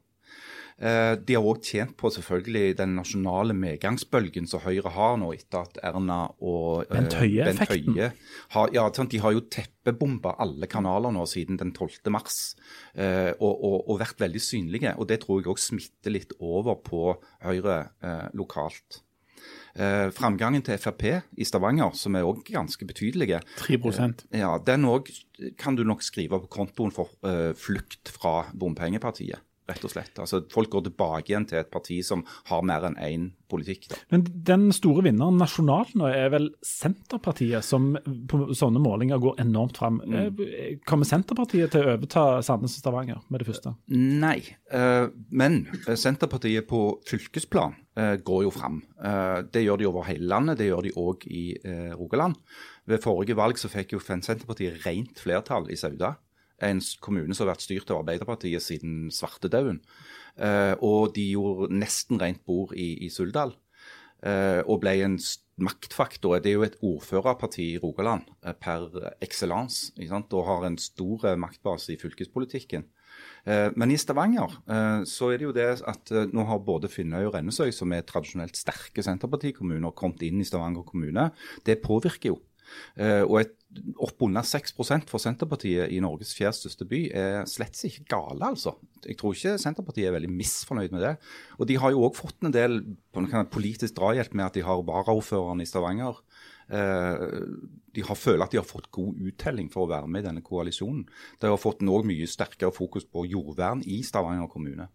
De 0.79 1.35
har 1.35 1.43
òg 1.43 1.57
tjent 1.67 1.91
på 1.99 2.07
selvfølgelig 2.07 2.77
den 2.79 2.93
nasjonale 2.95 3.51
medgangsbølgen 3.51 4.45
som 4.47 4.62
Høyre 4.63 4.88
har 4.95 5.17
nå, 5.19 5.33
etter 5.35 5.65
at 5.65 5.75
Erna 5.83 6.21
og 6.39 6.85
Bent. 7.49 7.59
Høie 7.67 8.07
har, 8.55 8.69
ja, 8.71 8.85
De 9.12 9.19
har 9.19 9.33
jo 9.35 9.41
teppebomba 9.41 10.38
alle 10.39 10.69
kanaler 10.71 11.12
nå 11.12 11.25
siden 11.27 11.59
den 11.59 11.73
12. 11.75 12.07
mars, 12.15 12.55
og, 12.95 13.59
og, 13.59 13.89
og 13.91 13.99
vært 13.99 14.23
veldig 14.23 14.39
synlige. 14.39 14.95
og 14.95 15.09
Det 15.12 15.19
tror 15.25 15.41
jeg 15.41 15.51
òg 15.51 15.59
smitter 15.59 16.15
litt 16.15 16.31
over 16.39 16.79
på 16.79 17.12
Høyre 17.43 17.81
lokalt. 18.31 19.01
Eh, 19.75 20.10
framgangen 20.15 20.63
til 20.65 20.79
Frp 20.82 21.05
i 21.38 21.45
Stavanger, 21.47 21.93
som 21.97 22.17
er 22.17 22.27
òg 22.27 22.41
ganske 22.47 22.88
betydelige, 22.89 23.41
3% 23.62 24.25
ja, 24.36 24.55
den 24.65 24.88
òg 24.89 25.12
kan 25.60 25.77
du 25.77 25.86
nok 25.88 26.01
skrive 26.03 26.41
på 26.43 26.49
kontoen 26.60 26.93
for 26.95 27.13
eh, 27.27 27.51
flukt 27.58 28.12
fra 28.15 28.49
bompengepartiet. 28.58 29.43
Rett 29.69 29.84
og 29.86 29.93
slett. 29.93 30.17
Altså, 30.21 30.41
Folk 30.51 30.71
går 30.73 30.88
tilbake 30.89 31.32
igjen 31.32 31.45
til 31.49 31.62
et 31.62 31.69
parti 31.71 31.99
som 32.05 32.23
har 32.49 32.63
mer 32.65 32.88
enn 32.89 32.97
én 33.05 33.27
politikk. 33.49 33.88
da. 33.89 33.97
Men 34.13 34.25
den 34.45 34.67
store 34.75 35.03
vinneren 35.08 35.39
nasjonalt 35.41 35.95
nå 35.97 36.10
er 36.10 36.29
vel 36.34 36.49
Senterpartiet, 36.65 37.65
som 37.65 37.91
på 38.29 38.41
sånne 38.58 38.82
målinger 38.82 39.21
går 39.21 39.41
enormt 39.41 39.79
fram. 39.82 39.99
Mm. 40.05 40.79
Kommer 40.89 41.10
Senterpartiet 41.10 41.73
til 41.73 41.86
å 41.86 41.95
overta 41.95 42.25
Sandnes 42.45 42.77
og 42.77 42.84
Stavanger 42.84 43.21
med 43.29 43.41
det 43.41 43.49
første? 43.49 43.73
Nei, 43.93 44.38
eh, 44.71 45.10
men 45.29 45.62
eh, 45.86 45.97
Senterpartiet 45.99 46.69
på 46.69 46.84
fylkesplan 47.10 47.75
eh, 47.97 48.15
går 48.25 48.45
jo 48.47 48.53
fram. 48.53 48.82
Eh, 49.01 49.41
det 49.53 49.65
gjør 49.65 49.82
de 49.82 49.89
over 49.89 50.10
hele 50.10 50.29
landet, 50.29 50.62
det 50.62 50.69
gjør 50.69 50.86
de 50.86 50.95
òg 51.01 51.27
i 51.29 51.45
eh, 51.63 51.91
Rogaland. 51.97 52.38
Ved 52.89 53.03
forrige 53.05 53.38
valg 53.38 53.60
så 53.62 53.71
fikk 53.71 53.97
jo 53.97 54.03
Senterpartiet 54.03 54.82
rent 54.86 55.21
flertall 55.21 55.69
i 55.73 55.77
Sauda. 55.79 56.15
En 56.61 56.81
kommune 57.01 57.35
som 57.35 57.47
har 57.47 57.53
vært 57.55 57.65
styrt 57.65 57.91
av 57.91 58.01
Arbeiderpartiet 58.03 58.63
siden 58.63 59.09
svartedauden. 59.13 59.81
Eh, 60.37 60.75
og 60.81 61.13
de 61.15 61.31
gjorde 61.33 61.73
nesten 61.73 62.19
rent 62.21 62.43
bord 62.47 62.73
i, 62.75 63.05
i 63.05 63.09
Suldal. 63.09 63.55
eh, 64.23 64.61
og 64.67 64.81
ble 64.83 64.97
en 65.05 65.17
maktfaktor. 65.59 66.39
Det 66.39 66.51
er 66.51 66.57
jo 66.57 66.67
et 66.67 66.77
ordførerparti 66.83 67.73
i 67.73 67.79
Rogaland 67.79 68.27
eh, 68.43 68.53
per 68.53 68.89
excellence, 69.21 69.91
og 69.99 70.45
har 70.47 70.65
en 70.67 70.77
stor 70.77 71.25
eh, 71.25 71.37
maktbase 71.39 71.93
i 71.93 71.99
fylkespolitikken. 71.99 72.85
Eh, 73.45 73.69
Men 73.75 73.91
i 73.91 73.97
Stavanger 73.97 74.59
eh, 74.67 75.03
så 75.07 75.31
er 75.31 75.39
det 75.39 75.47
jo 75.47 75.55
det 75.55 75.69
at 75.87 76.11
nå 76.33 76.45
har 76.47 76.59
både 76.59 76.91
Finnøy 76.91 77.25
og 77.29 77.33
Rennesøy, 77.35 77.71
som 77.71 77.91
er 77.95 78.03
tradisjonelt 78.07 78.55
sterke 78.59 79.03
Senterpartikommuner, 79.03 79.91
kommet 79.95 80.23
inn 80.27 80.39
i 80.41 80.47
Stavanger 80.47 80.83
kommune. 80.83 81.31
Det 81.65 81.81
påvirker 81.83 82.33
jo. 82.33 82.39
Eh, 82.97 83.23
Og 83.23 83.41
et 83.41 83.55
oppunder 84.01 84.41
6% 84.41 85.10
for 85.12 85.21
Senterpartiet 85.21 85.91
i 85.93 85.99
Norges 86.01 86.34
fjerde 86.34 86.58
største 86.58 86.88
by 86.89 87.01
er 87.13 87.43
slett 87.49 87.77
ikke 87.86 88.08
gale, 88.10 88.41
altså. 88.47 88.73
Jeg 89.05 89.19
tror 89.19 89.36
ikke 89.36 89.60
Senterpartiet 89.62 90.10
er 90.10 90.15
veldig 90.15 90.32
misfornøyd 90.34 90.95
med 90.95 91.05
det. 91.05 91.15
Og 91.60 91.69
de 91.69 91.77
har 91.77 91.93
jo 91.93 92.01
òg 92.08 92.17
fått 92.17 92.47
en 92.47 92.55
del 92.55 92.82
politisk 93.53 93.99
drahjelp 93.99 94.34
med 94.34 94.47
at 94.47 94.58
de 94.58 94.65
har 94.65 94.82
varaordføreren 94.88 95.62
i 95.62 95.69
Stavanger. 95.69 96.17
Eh, 96.69 97.25
de 97.93 98.05
har 98.05 98.17
føler 98.17 98.45
at 98.45 98.53
de 98.53 98.60
har 98.62 98.67
fått 98.67 98.91
god 98.93 99.21
uttelling 99.29 99.69
for 99.73 99.86
å 99.86 99.91
være 99.93 100.10
med 100.10 100.23
i 100.23 100.27
denne 100.29 100.45
koalisjonen. 100.45 101.05
De 101.41 101.49
har 101.49 101.62
fått 101.62 101.86
noe 101.86 102.05
mye 102.05 102.29
sterkere 102.29 102.73
fokus 102.73 103.05
på 103.05 103.25
jordvern 103.29 103.86
i 103.86 104.01
Stavanger 104.05 104.49
kommune. 104.51 104.89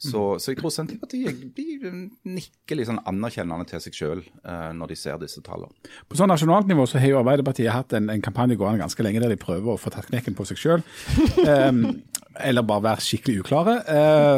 Så, 0.00 0.20
så 0.40 0.54
jeg 0.54 0.56
tror 0.62 0.72
Senterpartiet 0.72 1.42
de 1.56 1.90
nikker 2.24 2.78
litt 2.78 2.88
sånn 2.88 3.02
anerkjennende 3.10 3.66
til 3.68 3.82
seg 3.84 3.96
sjøl 3.98 4.22
eh, 4.24 4.70
når 4.72 4.94
de 4.94 4.96
ser 4.96 5.18
disse 5.20 5.42
tallene. 5.44 5.76
På 6.08 6.16
sånn 6.16 6.32
nasjonalt 6.32 6.70
nivå 6.70 6.86
så 6.88 7.02
har 7.02 7.12
jo 7.12 7.18
Arbeiderpartiet 7.20 7.68
hatt 7.74 7.92
en, 7.98 8.08
en 8.12 8.24
kampanje 8.24 8.56
gående 8.60 8.80
ganske 8.80 9.04
lenge 9.04 9.20
der 9.20 9.34
de 9.34 9.40
prøver 9.40 9.74
å 9.74 9.80
få 9.80 9.92
tatt 9.92 10.08
knekken 10.08 10.38
på 10.38 10.48
seg 10.48 10.62
sjøl. 10.62 10.86
eller 12.38 12.62
bare 12.62 12.84
være 12.84 13.02
skikkelig 13.04 13.40
uklare. 13.42 13.76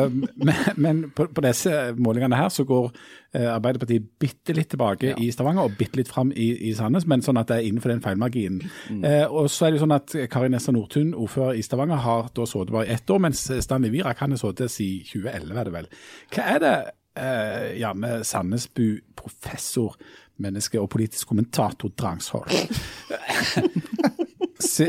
Um, 0.06 0.22
men 0.48 0.54
men 0.76 1.02
på, 1.16 1.26
på 1.34 1.44
disse 1.44 1.92
målingene 1.98 2.38
her 2.38 2.48
så 2.52 2.64
går 2.64 2.88
eh, 3.34 3.48
Arbeiderpartiet 3.52 4.06
bitte 4.20 4.56
litt 4.56 4.70
tilbake 4.72 5.14
i 5.20 5.28
Stavanger 5.34 5.68
og 5.68 5.76
bitte 5.78 6.00
litt 6.00 6.08
fram 6.08 6.32
i, 6.32 6.48
i 6.68 6.72
Sandnes, 6.76 7.06
men 7.06 7.24
sånn 7.24 7.40
at 7.40 7.50
det 7.50 7.60
er 7.60 7.68
innenfor 7.68 7.92
den 7.92 8.02
feilmarginen. 8.04 8.64
Eh, 9.02 9.26
og 9.26 9.50
så 9.52 9.66
er 9.66 9.72
det 9.72 9.80
jo 9.80 9.84
sånn 9.84 9.98
at 9.98 10.16
Kari 10.32 10.50
Nessa 10.52 10.74
Nordtun, 10.74 11.12
ordfører 11.14 11.60
i 11.60 11.66
Stavanger, 11.66 12.00
har 12.06 12.32
da 12.34 12.48
sittet 12.48 12.74
bare 12.74 12.88
i 12.88 12.96
ett 12.96 13.12
år, 13.12 13.22
mens 13.26 13.44
Stanley 13.66 13.92
Wirak 13.94 14.24
han 14.24 14.34
har 14.36 14.42
sittet 14.42 14.72
siden 14.72 15.06
2011, 15.12 15.54
er 15.60 15.68
det 15.68 15.76
vel. 15.76 15.92
Hva 16.32 16.48
er 16.56 16.64
det 16.64 16.74
eh, 17.20 17.68
Janne 17.82 18.18
Sandnesbu, 18.24 18.86
professor, 19.18 19.96
menneske 20.42 20.80
og 20.80 20.88
politisk 20.90 21.28
kommentator 21.28 21.92
Drangsholt 21.98 22.50
Se, 24.62 24.88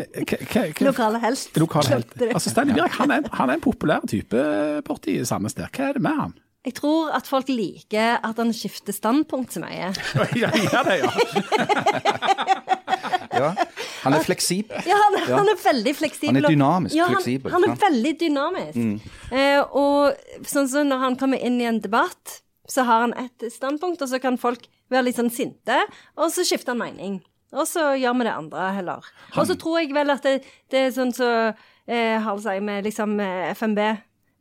Lokale 0.83 1.19
helst. 1.23 1.57
Lokal 1.59 1.89
helt. 1.91 2.15
Altså, 2.29 2.53
Stanley 2.53 2.77
Virak 2.77 2.95
han 2.99 3.11
er, 3.15 3.27
han 3.33 3.51
er 3.51 3.59
en 3.59 3.63
populær 3.63 4.05
type 4.09 4.45
borti 4.87 5.19
Sandnes 5.27 5.57
der. 5.57 5.71
Hva 5.73 5.89
er 5.89 5.99
det 5.99 6.03
med 6.05 6.19
han? 6.19 6.33
Jeg 6.63 6.77
tror 6.77 7.09
at 7.11 7.27
folk 7.27 7.49
liker 7.51 8.21
at 8.23 8.37
han 8.39 8.53
skifter 8.55 8.95
standpunkt 8.95 9.51
så 9.55 9.63
mye. 9.65 9.91
ja, 10.39 10.51
ja, 10.71 10.83
det, 10.87 11.01
ja. 11.03 11.11
Ja, 13.33 13.49
han 14.03 14.13
er 14.13 14.23
fleksibel. 14.23 14.77
Ja, 14.85 14.97
han, 14.99 15.17
han 15.25 15.49
er 15.49 15.59
veldig 15.63 15.93
fleksibel. 15.97 16.35
Han 16.35 16.43
er 16.43 16.53
dynamisk 16.53 16.95
ja, 16.95 17.07
han, 17.09 17.17
fleksibel, 17.17 17.51
Han 17.53 17.65
er? 17.65 17.73
Mm. 17.73 17.81
veldig 17.81 18.13
dynamisk. 18.21 19.09
Eh, 19.33 19.59
og 19.73 20.47
sånn 20.49 20.69
som 20.69 20.89
når 20.89 21.01
han 21.07 21.17
kommer 21.19 21.41
inn 21.41 21.59
i 21.61 21.67
en 21.69 21.81
debatt, 21.83 22.39
så 22.69 22.85
har 22.87 23.07
han 23.07 23.15
et 23.19 23.47
standpunkt, 23.51 24.01
og 24.05 24.11
så 24.11 24.21
kan 24.23 24.37
folk 24.39 24.67
være 24.93 25.07
litt 25.09 25.19
sånn 25.19 25.33
sinte, 25.33 25.81
og 26.15 26.31
så 26.33 26.45
skifter 26.47 26.75
han 26.75 26.83
mening. 26.83 27.17
Og 27.53 27.67
så 27.69 27.91
gjør 28.01 28.17
vi 28.19 28.23
det 28.29 28.33
andre 28.37 28.69
heller. 28.79 29.11
Og 29.37 29.45
så 29.49 29.55
tror 29.59 29.79
jeg 29.81 29.93
vel 29.93 30.09
at 30.15 30.23
det, 30.25 30.39
det 30.73 30.87
er 30.87 30.95
sånn 30.95 31.13
så 31.13 31.29
eh, 31.87 32.17
har 32.19 32.35
det 32.35 32.43
seg 32.47 32.63
med 32.65 32.83
liksom 32.89 33.19
eh, 33.21 33.51
FNB 33.53 33.79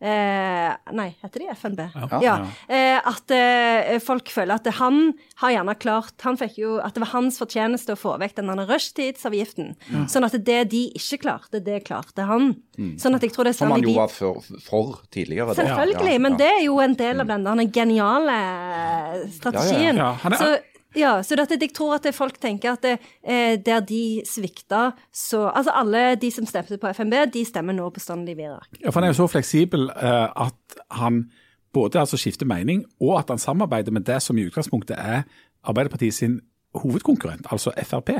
Eh, 0.02 0.70
nei, 0.98 1.12
heter 1.22 1.44
de 1.44 1.46
FNB? 1.54 1.78
Ja. 1.94 2.18
Ja. 2.24 2.32
Eh, 2.66 2.96
at 3.06 3.30
eh, 3.30 4.00
folk 4.02 4.32
føler 4.34 4.56
at 4.58 4.66
han 4.80 5.12
har 5.38 5.52
gjerne 5.54 5.76
klart 5.78 6.24
Han 6.26 6.34
fikk 6.40 6.56
jo 6.58 6.72
At 6.82 6.96
det 6.96 7.04
var 7.04 7.12
hans 7.12 7.38
fortjeneste 7.38 7.94
å 7.94 8.00
få 8.00 8.16
vekk 8.18 8.34
den 8.40 8.50
rushtidsavgiften. 8.66 9.76
Ja. 9.92 10.02
Sånn 10.10 10.26
at 10.26 10.34
det 10.42 10.58
de 10.72 10.80
ikke 10.98 11.20
klarte, 11.22 11.62
det 11.62 11.84
klarte 11.86 12.26
han. 12.26 12.50
Sånn 12.98 13.14
at 13.14 13.22
jeg 13.22 13.30
tror 13.36 13.46
det 13.46 13.54
er 13.54 13.60
Som 13.60 13.70
han 13.76 13.86
jo 13.86 13.94
var 13.94 14.10
for, 14.10 14.42
for 14.66 14.98
tidligere. 15.14 15.54
Selvfølgelig, 15.54 16.16
Ja, 16.18 16.24
men 16.26 16.36
det 16.42 16.50
er 16.50 16.60
jo 16.66 16.80
en 16.82 16.98
del 16.98 17.22
av 17.22 17.30
den 17.30 17.46
der 17.46 17.64
geniale 17.78 18.36
eh, 18.42 19.26
strategien. 19.38 20.02
Ja, 20.02 20.12
han 20.24 20.34
er- 20.34 20.42
Så, 20.42 20.50
ja, 20.98 21.12
så 21.24 21.36
dette, 21.38 21.58
jeg 21.60 21.72
tror 21.76 21.96
at 21.96 22.08
folk 22.14 22.38
tenker 22.42 22.74
at 22.74 22.82
det, 22.84 22.96
eh, 23.24 23.54
der 23.60 23.80
de 23.86 24.22
svikta, 24.28 24.90
så 25.12 25.48
Altså 25.52 25.72
alle 25.74 26.16
de 26.16 26.30
som 26.30 26.46
stemte 26.46 26.78
på 26.78 26.92
FNB, 26.92 27.14
de 27.32 27.44
stemmer 27.44 27.76
nå 27.76 27.88
på 27.90 28.00
Stanley 28.00 28.34
Virak. 28.36 28.68
Ja, 28.80 28.90
for 28.90 29.00
Han 29.00 29.08
er 29.08 29.12
jo 29.12 29.22
så 29.22 29.30
fleksibel 29.32 29.90
eh, 29.90 30.28
at 30.46 30.78
han 30.90 31.30
både 31.72 32.00
altså 32.00 32.16
skifter 32.16 32.46
mening, 32.46 32.84
og 33.00 33.18
at 33.18 33.28
han 33.28 33.38
samarbeider 33.38 33.92
med 33.92 34.04
det 34.04 34.20
som 34.22 34.38
i 34.38 34.46
utgangspunktet 34.46 34.96
er 34.98 35.22
Arbeiderpartiet 35.64 36.14
sin 36.14 36.40
hovedkonkurrent, 36.74 37.46
altså 37.50 37.72
Frp. 37.84 38.10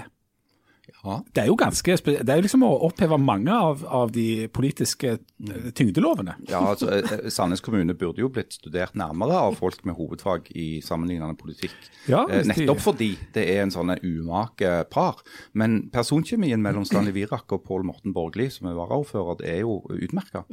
Ja. 1.04 1.16
Det 1.34 1.42
er 1.42 1.48
jo 1.50 1.56
ganske, 1.58 1.96
det 2.06 2.28
er 2.30 2.36
jo 2.38 2.44
liksom 2.46 2.62
å 2.62 2.68
oppheve 2.86 3.16
mange 3.18 3.50
av, 3.50 3.80
av 3.90 4.12
de 4.14 4.46
politiske 4.54 5.16
eh, 5.18 5.64
tyngdelovene. 5.74 6.36
Ja, 6.48 6.60
altså, 6.72 6.92
eh, 6.94 7.12
eh, 7.16 7.28
Sandnes 7.34 7.60
kommune 7.60 7.96
burde 7.98 8.22
jo 8.22 8.28
blitt 8.30 8.54
studert 8.54 8.94
nærmere 8.94 9.34
av 9.48 9.56
folk 9.58 9.80
med 9.84 9.96
hovedfag 9.98 10.46
i 10.54 10.80
sammenlignende 10.86 11.34
politikk. 11.40 11.74
Ja, 12.06 12.22
Eh, 12.30 12.44
nettopp 12.46 12.76
de- 12.78 12.84
fordi 12.86 13.10
det 13.34 13.48
er 13.50 13.62
en 13.64 13.70
sånn 13.74 13.90
umake 13.98 14.70
par. 14.90 15.16
Men 15.54 15.90
personkjemien 15.90 16.62
mellom 16.62 16.84
Stanley 16.86 17.12
Virak 17.12 17.50
og 17.52 17.64
Pål 17.66 17.82
Morten 17.84 18.14
Borgli, 18.14 18.46
som 18.50 18.68
er 18.70 18.78
varaordfører, 18.78 19.38
det 19.42 19.48
er 19.56 19.60
jo 19.64 19.80
utmerka. 19.90 20.44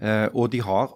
Eh, 0.00 0.28
og 0.32 0.50
de 0.50 0.60
har 0.64 0.88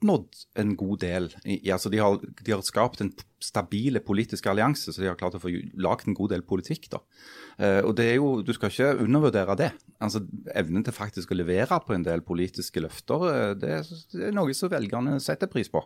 oppnådd 0.00 0.28
en 0.56 0.76
god 0.76 1.00
del. 1.00 1.28
I, 1.44 1.70
altså 1.70 1.90
de, 1.90 1.98
har, 2.00 2.18
de 2.20 2.52
har 2.52 2.62
skapt 2.64 3.00
en 3.00 3.12
stabile 3.40 4.00
politiske 4.00 4.48
allianse, 4.50 4.92
så 4.92 5.00
de 5.00 5.08
har 5.08 5.16
klart 5.16 5.36
å 5.36 5.40
få 5.42 5.52
lagd 5.80 6.08
en 6.08 6.16
god 6.16 6.30
del 6.30 6.42
politikk. 6.42 6.88
da. 6.90 7.00
Eh, 7.58 7.80
og 7.84 7.94
det 7.96 8.06
er 8.10 8.16
jo, 8.16 8.42
Du 8.42 8.52
skal 8.52 8.70
ikke 8.70 9.04
undervurdere 9.04 9.56
det. 9.56 9.70
Altså 10.00 10.24
Evnen 10.54 10.84
til 10.84 10.92
faktisk 10.96 11.32
å 11.32 11.38
levere 11.38 11.80
på 11.84 11.94
en 11.94 12.04
del 12.04 12.22
politiske 12.22 12.80
løfter, 12.80 13.26
eh, 13.30 13.54
det, 13.54 13.82
det 14.12 14.28
er 14.28 14.36
noe 14.36 14.54
som 14.54 14.70
velgerne 14.72 15.20
setter 15.20 15.50
pris 15.50 15.68
på. 15.68 15.84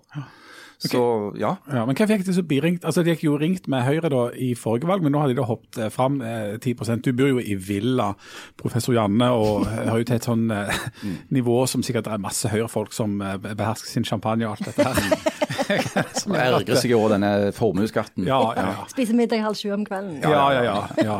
Så 0.79 1.33
ja. 1.39 1.55
Ja, 1.71 1.85
men 1.87 1.97
hva 1.97 2.07
fikk 2.09 2.25
de 2.27 2.35
så 2.37 2.43
biringt? 2.47 2.85
Altså, 2.85 3.05
De 3.05 3.13
gikk 3.15 3.25
jo 3.27 3.37
ringt 3.41 3.69
med 3.71 3.85
Høyre 3.87 4.11
da 4.13 4.25
i 4.37 4.53
forrige 4.59 4.89
valg, 4.91 5.05
men 5.05 5.15
nå 5.15 5.23
har 5.23 5.31
de 5.31 5.37
da 5.39 5.47
hoppet 5.49 5.79
eh, 5.81 5.91
fram 5.93 6.21
eh, 6.25 6.57
10% 6.59 7.05
Du 7.07 7.13
bor 7.17 7.31
jo 7.31 7.41
i 7.41 7.57
villa, 7.57 8.11
professor 8.61 8.97
Janne, 8.97 9.31
og 9.33 9.67
har 9.91 10.01
jo 10.01 10.09
til 10.09 10.19
et 10.19 10.29
sånn 10.29 10.49
eh, 10.55 10.83
nivå 11.35 11.63
som 11.71 11.85
sikkert 11.87 12.11
er 12.11 12.23
masse 12.23 12.51
Høyre-folk 12.53 12.93
som 12.97 13.17
eh, 13.23 13.39
behersker 13.45 13.91
sin 13.97 14.09
champagne 14.09 14.49
og 14.49 14.57
alt 14.57 14.73
dette 14.73 14.91
her. 14.91 15.31
Som 16.19 16.35
Og 16.35 16.37
gjør 16.37 16.59
ergrer 16.59 16.77
seg 16.77 16.93
over 16.93 17.15
denne 17.15 17.31
formuesskatten. 17.57 18.27
Ja, 18.29 18.41
ja, 18.53 18.65
ja. 18.75 18.83
Spiser 18.91 19.17
middag 19.17 19.41
halv 19.41 19.57
sju 19.57 19.71
om 19.73 19.87
kvelden. 19.87 20.19
Ja, 20.21 20.45
ja, 20.53 20.65
ja. 20.67 20.77
ja. 21.01 21.17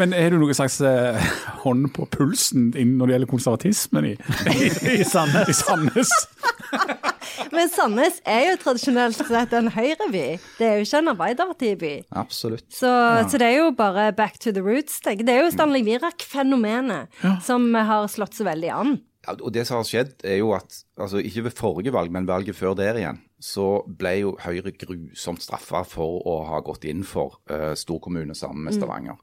Men 0.00 0.12
har 0.16 0.32
du 0.32 0.38
noen 0.40 0.56
slags 0.56 0.78
eh, 0.84 1.30
hånd 1.64 1.90
på 1.96 2.06
pulsen 2.12 2.70
når 2.72 3.10
det 3.10 3.14
gjelder 3.16 3.30
konservatismen 3.30 4.10
i, 4.10 4.14
i, 4.52 4.68
i 4.98 5.08
Sandnes? 5.08 5.48
I 5.52 5.56
Sandnes? 5.56 6.12
Men 7.54 7.70
Sandnes 7.72 8.20
er 8.28 8.50
jo 8.50 8.56
tradisjonelt 8.62 9.18
sett 9.18 9.54
en 9.56 9.70
høyreby. 9.74 10.24
Det 10.58 10.66
er 10.66 10.78
jo 10.78 10.86
ikke 10.86 11.02
en 11.02 11.12
Arbeiderpartiby. 11.14 11.92
Absolutt. 12.20 12.66
Så, 12.72 12.90
så 13.30 13.40
det 13.40 13.50
er 13.50 13.58
jo 13.60 13.70
bare 13.76 14.10
back 14.16 14.38
to 14.42 14.52
the 14.54 14.64
roots. 14.64 15.00
Tenk. 15.04 15.24
Det 15.26 15.36
er 15.36 15.44
jo 15.44 15.54
Stanley 15.54 15.84
Virak-fenomenet 15.86 17.22
som 17.46 17.70
har 17.74 18.10
slått 18.12 18.38
så 18.38 18.46
veldig 18.48 18.74
an. 18.76 18.98
Ja, 19.26 19.34
og 19.36 19.52
Det 19.52 19.66
som 19.68 19.80
har 19.80 19.88
skjedd, 19.88 20.14
er 20.24 20.38
jo 20.40 20.54
at 20.56 20.82
altså 20.96 21.20
ikke 21.20 21.44
ved 21.48 21.56
forrige 21.56 21.92
valg, 21.92 22.12
men 22.12 22.28
valget 22.28 22.56
før 22.56 22.74
der 22.78 22.96
igjen, 22.96 23.20
så 23.40 23.82
ble 23.84 24.14
jo 24.22 24.36
Høyre 24.40 24.72
grusomt 24.76 25.44
straffa 25.44 25.82
for 25.88 26.22
å 26.28 26.38
ha 26.48 26.60
gått 26.64 26.86
inn 26.88 27.04
for 27.04 27.40
uh, 27.52 27.72
storkommune 27.76 28.36
sammen 28.36 28.64
med 28.64 28.76
Stavanger. 28.76 29.20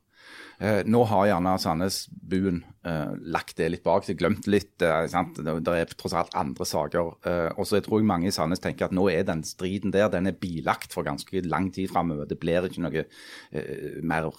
Eh, 0.57 0.79
nå 0.89 1.03
har 1.05 1.27
gjerne 1.29 1.51
Sandnes-buen 1.61 2.63
eh, 2.87 3.11
lagt 3.29 3.59
det 3.59 3.67
litt 3.69 3.83
bak 3.85 4.07
seg, 4.07 4.17
glemt 4.17 4.47
litt. 4.49 4.73
eh, 4.81 5.03
sant? 5.11 5.37
Det, 5.37 5.53
det 5.67 5.75
er 5.77 5.91
tross 5.93 6.15
alt 6.17 6.33
andre 6.39 6.65
saker. 6.65 7.11
Eh, 7.29 7.49
og 7.53 7.67
så 7.69 7.81
tror 7.85 8.01
jeg 8.01 8.09
mange 8.09 8.31
i 8.31 8.33
Sandnes 8.33 8.63
tenker 8.63 8.87
at 8.87 8.95
nå 8.97 9.05
er 9.13 9.27
den 9.27 9.43
striden 9.45 9.93
der 9.93 10.09
den 10.13 10.31
er 10.31 10.39
bilagt 10.39 10.95
for 10.95 11.05
ganske 11.05 11.43
lang 11.45 11.69
tid 11.75 11.91
framover. 11.93 12.25
Det 12.29 12.39
blir 12.41 12.65
ikke 12.65 12.85
noe 12.87 13.03
eh, 13.05 13.99
mer 14.01 14.31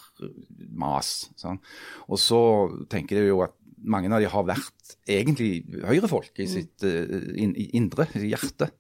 mas. 0.75 1.29
Sånn. 1.39 1.61
Og 2.11 2.19
så 2.23 2.41
tenker 2.91 3.21
jeg 3.23 3.31
jo 3.31 3.45
at 3.47 3.55
mange 3.79 4.11
av 4.11 4.23
de 4.23 4.31
har 4.31 4.47
vært 4.47 4.97
egentlig 5.07 5.63
høyrefolk 5.87 6.41
i 6.43 6.49
sitt 6.51 6.83
eh, 6.87 7.31
in, 7.39 7.55
indre, 7.79 8.09
i 8.19 8.33
hjerte. 8.33 8.73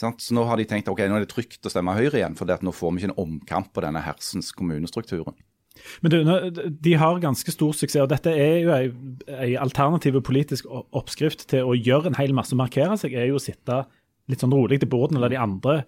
Sant? 0.00 0.24
Så 0.24 0.36
nå 0.36 0.46
har 0.48 0.56
de 0.56 0.64
tenkt 0.68 0.88
ok, 0.88 1.04
nå 1.04 1.18
er 1.18 1.26
det 1.26 1.32
trygt 1.34 1.66
å 1.68 1.72
stemme 1.72 1.96
Høyre 1.96 2.22
igjen, 2.22 2.38
for 2.38 2.48
nå 2.48 2.72
får 2.72 2.94
vi 2.94 3.04
ikke 3.04 3.12
en 3.12 3.20
omkamp 3.26 3.74
på 3.76 3.84
denne 3.84 4.00
hersens 4.06 4.52
kommunestrukturen. 4.56 5.36
Men 6.04 6.12
du, 6.12 6.18
de 6.86 6.94
har 7.00 7.22
ganske 7.22 7.52
stor 7.54 7.76
suksess, 7.76 8.02
og 8.04 8.10
dette 8.12 8.32
er 8.32 8.56
jo 8.64 8.74
ei 9.36 9.54
alternativ 9.60 10.18
politisk 10.26 10.68
oppskrift 10.70 11.46
til 11.52 11.68
å 11.68 11.76
gjøre 11.76 12.12
en 12.12 12.18
hel 12.20 12.34
masse, 12.36 12.56
markere 12.58 12.98
seg, 13.00 13.16
er 13.16 13.30
jo 13.30 13.40
å 13.40 13.42
sitte 13.42 13.84
litt 14.30 14.42
sånn 14.42 14.54
rolig 14.54 14.80
til 14.82 14.90
borden, 14.90 15.20
eller 15.20 15.32
de 15.32 15.40
andre 15.40 15.80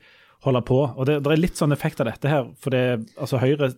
holde 0.47 0.63
på. 0.67 0.81
Og 0.95 1.09
det, 1.09 1.19
det 1.25 1.33
er 1.35 1.41
litt 1.43 1.59
sånn 1.59 1.75
effekt 1.75 2.01
av 2.03 2.11
dette 2.11 2.31
her, 2.31 2.51
for 2.63 2.75
det, 2.75 2.85
altså 3.19 3.41
Høyre 3.43 3.73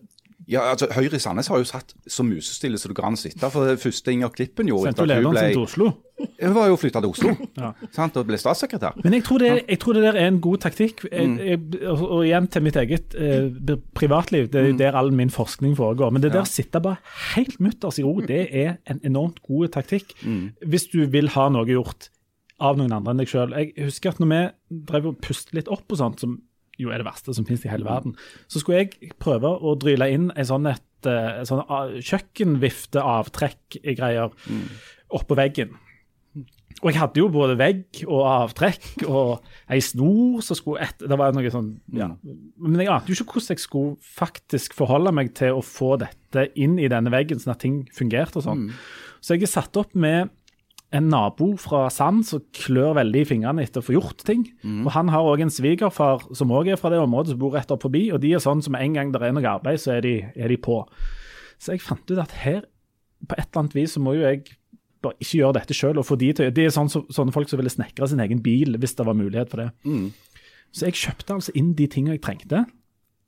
Ja, 0.49 0.61
altså 0.71 0.87
Høyre 0.91 1.15
i 1.15 1.19
Sandnes 1.21 1.47
har 1.51 1.57
jo 1.61 1.65
satt 1.69 1.93
så 2.09 2.23
musestille 2.25 2.77
som 2.81 2.89
du 2.89 2.95
kan 2.97 3.15
sitte. 3.19 3.49
For 3.53 3.67
det 3.69 3.79
første 3.79 4.11
Inger 4.11 4.29
Klippen 4.33 4.67
gjorde 4.67 4.89
sendte 4.89 5.03
jo 5.05 5.09
lederen 5.11 5.35
ble, 5.35 5.43
sin 5.45 5.53
til 5.53 5.61
Oslo. 5.67 5.91
hun 6.41 6.53
var 6.55 6.67
jo 6.71 6.75
flytta 6.81 7.01
til 7.01 7.09
Oslo 7.09 7.33
Ja. 7.57 7.69
sant, 7.91 8.17
og 8.17 8.25
ble 8.27 8.37
statssekretær. 8.41 8.97
Men 9.03 9.13
jeg 9.13 9.23
tror, 9.27 9.37
det, 9.39 9.51
jeg 9.69 9.79
tror 9.79 9.93
det 9.93 10.03
der 10.03 10.17
er 10.21 10.27
en 10.27 10.39
god 10.41 10.57
taktikk. 10.65 11.05
Jeg, 11.11 11.27
Mm. 11.27 11.37
jeg, 11.39 11.59
og, 11.87 12.01
og 12.11 12.25
igjen 12.25 12.47
til 12.47 12.61
mitt 12.63 12.75
eget 12.75 13.15
eh, 13.15 13.75
privatliv, 13.93 14.49
det 14.51 14.61
er 14.61 14.67
jo 14.71 14.77
der 14.77 14.97
all 14.97 15.11
min 15.13 15.29
forskning 15.29 15.75
foregår. 15.77 16.09
Men 16.11 16.21
det 16.23 16.33
der 16.33 16.43
sitte 16.49 16.81
bare 16.81 16.97
helt 17.35 17.59
mutters 17.59 17.99
i 17.99 18.03
ro, 18.03 18.19
det 18.21 18.47
er 18.51 18.77
en 18.89 18.99
enormt 19.03 19.41
god 19.47 19.67
taktikk. 19.77 20.15
Mm. 20.25 20.51
Hvis 20.67 20.87
du 20.91 21.05
vil 21.05 21.29
ha 21.29 21.49
noe 21.49 21.65
gjort 21.69 22.09
av 22.61 22.77
noen 22.77 22.91
andre 22.93 23.11
enn 23.15 23.17
deg 23.23 23.27
sjøl. 23.31 23.53
Jeg 23.57 23.73
husker 23.87 24.09
at 24.13 24.19
når 24.21 24.27
vi 24.29 24.85
drev 24.85 25.05
og 25.09 25.21
pustet 25.21 25.53
litt 25.57 25.67
opp 25.73 25.85
og 25.89 25.97
sånt, 25.97 26.19
som 26.21 26.35
jo 26.81 26.89
er 26.91 26.97
det 27.01 27.07
verste 27.07 27.33
som 27.37 27.45
finnes 27.47 27.65
i 27.67 27.71
hele 27.71 27.87
verden, 27.87 28.11
så 28.51 28.57
skulle 28.61 28.79
jeg 28.83 28.89
prøve 29.21 29.49
å 29.49 29.69
dryle 29.79 30.07
inn 30.13 30.27
en 30.33 30.49
sånn, 30.49 30.65
et, 30.71 30.85
et 31.05 31.11
en 31.11 31.49
sånn 31.49 31.65
ah, 31.67 31.87
kjøkkenvifteavtrekk-greier 32.11 34.27
oppå 35.11 35.33
veggen. 35.39 35.71
Og 36.81 36.89
jeg 36.89 36.97
hadde 36.97 37.19
jo 37.19 37.27
både 37.29 37.57
vegg 37.59 37.99
og 38.07 38.23
avtrekk 38.25 39.03
og 39.05 39.43
ei 39.71 39.81
snor 39.83 40.41
som 40.45 40.55
skulle 40.57 40.81
et, 40.87 41.03
Det 41.03 41.17
var 41.19 41.33
noe 41.35 41.51
sånn, 41.53 41.69
ja. 41.93 42.07
Men 42.23 42.81
jeg 42.81 42.89
ante 42.89 43.11
jo 43.11 43.15
ikke 43.19 43.37
hvordan 43.37 43.53
jeg 43.53 43.65
skulle 43.65 43.97
faktisk 44.17 44.73
forholde 44.77 45.11
meg 45.13 45.27
til 45.37 45.51
å 45.59 45.63
få 45.65 45.89
dette 46.01 46.41
inn 46.55 46.79
i 46.81 46.89
denne 46.91 47.11
veggen, 47.13 47.39
sånn 47.41 47.53
at 47.53 47.61
ting 47.61 47.77
fungerte 47.93 48.37
og 48.41 48.47
sånn. 48.47 48.61
Så 49.21 49.35
jeg 49.35 49.45
er 49.45 49.51
satt 49.51 49.77
opp 49.77 49.93
med 49.93 50.31
en 50.91 51.07
nabo 51.07 51.53
fra 51.61 51.85
Sand 51.93 52.25
som 52.27 52.41
klør 52.55 52.97
veldig 52.97 53.21
i 53.23 53.27
fingrene 53.29 53.63
etter 53.63 53.79
å 53.79 53.85
få 53.85 53.93
gjort 53.95 54.25
ting. 54.27 54.41
Og 54.83 54.91
han 54.91 55.07
har 55.13 55.23
òg 55.23 55.43
en 55.45 55.53
svigerfar 55.53 56.25
som 56.35 56.51
òg 56.51 56.67
er 56.73 56.79
fra 56.79 56.91
det 56.91 56.99
området, 56.99 57.31
som 57.31 57.39
bor 57.39 57.55
rett 57.55 57.71
opp 57.71 57.85
forbi. 57.85 58.09
Og 58.11 58.19
de 58.23 58.33
er 58.35 58.43
sånn 58.43 58.63
som 58.65 58.75
en 58.75 58.97
gang 58.97 59.13
det 59.13 59.21
er 59.23 59.31
noe 59.37 59.47
arbeid, 59.47 59.79
så 59.79 59.93
er 59.97 60.01
de, 60.03 60.15
er 60.35 60.51
de 60.51 60.57
på. 60.59 60.81
Så 61.61 61.75
jeg 61.75 61.83
fant 61.85 62.11
ut 62.11 62.19
at 62.19 62.35
her, 62.43 62.65
på 63.23 63.37
et 63.37 63.45
eller 63.47 63.63
annet 63.63 63.77
vis, 63.77 63.95
så 63.95 64.01
må 64.03 64.17
jo 64.17 64.25
jeg 64.25 64.43
bare 65.01 65.17
ikke 65.21 65.39
gjøre 65.39 65.57
dette 65.61 65.73
sjøl. 65.77 66.01
De 66.01 66.33
til 66.33 66.51
Det 66.53 66.65
er 66.67 66.75
sånne, 66.75 67.05
sånne 67.09 67.33
folk 67.33 67.49
som 67.49 67.61
ville 67.61 67.71
snekre 67.73 68.07
sin 68.11 68.19
egen 68.21 68.41
bil 68.43 68.75
hvis 68.77 68.95
det 68.99 69.07
var 69.07 69.17
mulighet 69.17 69.49
for 69.49 69.63
det. 69.63 69.69
Så 70.75 70.87
jeg 70.87 70.99
kjøpte 70.99 71.33
altså 71.39 71.55
inn 71.55 71.73
de 71.77 71.87
tingene 71.87 72.17
jeg 72.19 72.25
trengte. 72.27 72.65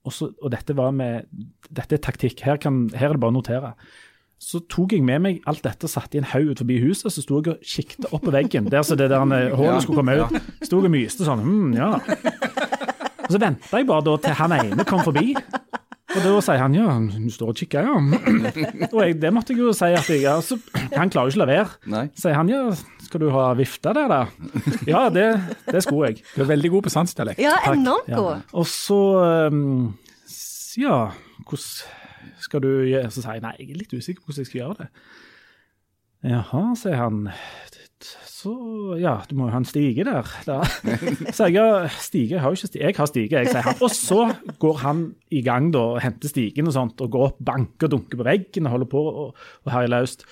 Og, 0.04 0.12
så, 0.12 0.34
og 0.44 0.52
dette 0.52 0.76
var 0.76 0.92
med 0.92 1.30
Dette 1.72 1.96
er 1.96 2.04
taktikk. 2.04 2.44
Her, 2.44 2.58
kan, 2.60 2.90
her 2.92 3.14
er 3.14 3.16
det 3.16 3.24
bare 3.24 3.32
å 3.32 3.38
notere. 3.40 3.74
Så 4.44 4.60
tok 4.68 4.92
jeg 4.98 5.04
med 5.08 5.22
meg 5.24 5.44
alt 5.48 5.64
dette 5.64 5.88
og 5.88 5.92
satte 5.92 6.18
i 6.18 6.22
en 6.22 6.28
haug 6.34 6.52
ut 6.52 6.60
forbi 6.60 6.80
huset. 6.84 7.08
Så 7.14 7.24
sto 7.24 7.40
jeg 7.40 7.54
og 7.54 7.64
kikket 7.64 8.10
opp 8.12 8.26
på 8.26 8.34
veggen, 8.36 8.68
der 8.72 8.84
så 8.84 8.98
det 9.00 9.08
der 9.14 9.24
hullet 9.56 9.86
skulle 9.86 10.02
komme 10.02 10.18
ut. 10.20 10.36
Sto 10.66 10.82
jeg 10.82 10.90
og 10.90 10.94
myste 10.94 11.28
sånn. 11.28 11.44
Hm, 11.46 11.76
ja. 11.78 11.94
Og 13.24 13.32
så 13.32 13.40
venta 13.40 13.80
jeg 13.80 13.88
bare 13.88 14.04
da 14.04 14.18
til 14.26 14.36
han 14.42 14.56
ene 14.58 14.88
kom 14.88 15.04
forbi. 15.06 15.32
Og 16.14 16.20
da 16.22 16.34
sier 16.46 16.60
han 16.62 16.76
ja, 16.78 16.90
du 17.00 17.32
står 17.34 17.54
og 17.54 17.58
kikker, 17.58 17.88
ja. 17.88 17.96
Og 18.92 19.00
jeg, 19.00 19.16
det 19.22 19.32
måtte 19.34 19.56
jeg 19.56 19.64
jo 19.64 19.72
si 19.74 19.90
at 19.96 20.10
jeg 20.12 20.28
altså, 20.30 20.60
Han 20.94 21.10
klarer 21.10 21.32
jo 21.32 21.34
ikke 21.34 21.40
å 21.40 21.42
la 21.42 21.48
være. 21.50 22.04
Sier 22.20 22.38
han 22.38 22.52
ja, 22.52 22.60
skal 23.08 23.24
du 23.24 23.32
ha 23.34 23.48
vifte 23.58 23.96
der, 23.98 24.12
da? 24.12 24.20
Ja, 24.90 25.08
det, 25.14 25.26
det 25.72 25.82
skulle 25.88 26.12
jeg. 26.12 26.22
Du 26.36 26.44
er 26.46 26.52
veldig 26.52 26.74
god 26.76 26.86
på 26.86 26.94
sansdialekt. 26.94 27.42
Ja, 27.42 27.56
enormt 27.72 28.12
god. 28.12 28.44
Ja. 28.44 28.54
Og 28.60 28.70
så 28.70 29.02
um, 29.50 29.94
Ja, 30.78 31.00
hvordan 31.48 32.02
skal 32.54 32.62
du 32.62 32.72
gjøre 32.86 33.10
Så 33.10 33.24
sier 33.24 33.40
jeg 33.40 33.46
nei, 33.48 33.56
jeg 33.58 33.72
er 33.74 33.80
litt 33.82 33.94
usikker 33.98 34.22
på 34.22 34.30
hvordan 34.30 34.46
jeg 34.46 34.52
skal 34.52 34.62
gjøre 34.62 34.84
det. 34.84 34.90
Jaha, 36.24 36.62
sier 36.80 37.00
han. 37.02 37.24
Så 38.44 38.54
ja, 39.00 39.18
du 39.28 39.36
må 39.40 39.48
jo 39.48 39.54
ha 39.56 39.60
en 39.62 39.68
stige 39.68 40.06
der. 40.08 40.30
Da. 40.48 40.62
Så 41.36 41.50
jeg 41.50 41.58
ja, 41.58 41.90
stige, 42.00 42.36
jeg 42.36 42.44
har 42.44 42.52
jo 42.52 42.60
ikke 42.60 42.70
stige. 42.70 42.86
Jeg 42.86 42.98
har 42.98 43.10
stige, 43.10 43.42
jeg, 43.42 43.52
sier 43.52 43.66
han. 43.66 43.78
Og 43.84 43.92
så 43.96 44.20
går 44.60 44.82
han 44.84 45.04
i 45.32 45.42
gang 45.44 45.70
da, 45.74 45.84
og 45.96 46.02
henter 46.04 46.32
stigen 46.32 46.68
og 46.68 46.76
sånt, 46.76 47.04
og 47.04 47.12
går 47.12 47.28
opp, 47.30 47.44
banker 47.44 47.90
og 47.90 47.96
dunker 47.96 48.20
på 48.20 48.28
veggen 48.28 48.68
og 48.68 48.76
holder 48.76 48.92
på 48.92 49.04
og, 49.12 49.46
og 49.64 49.74
herjer 49.74 49.94
løst. 49.96 50.28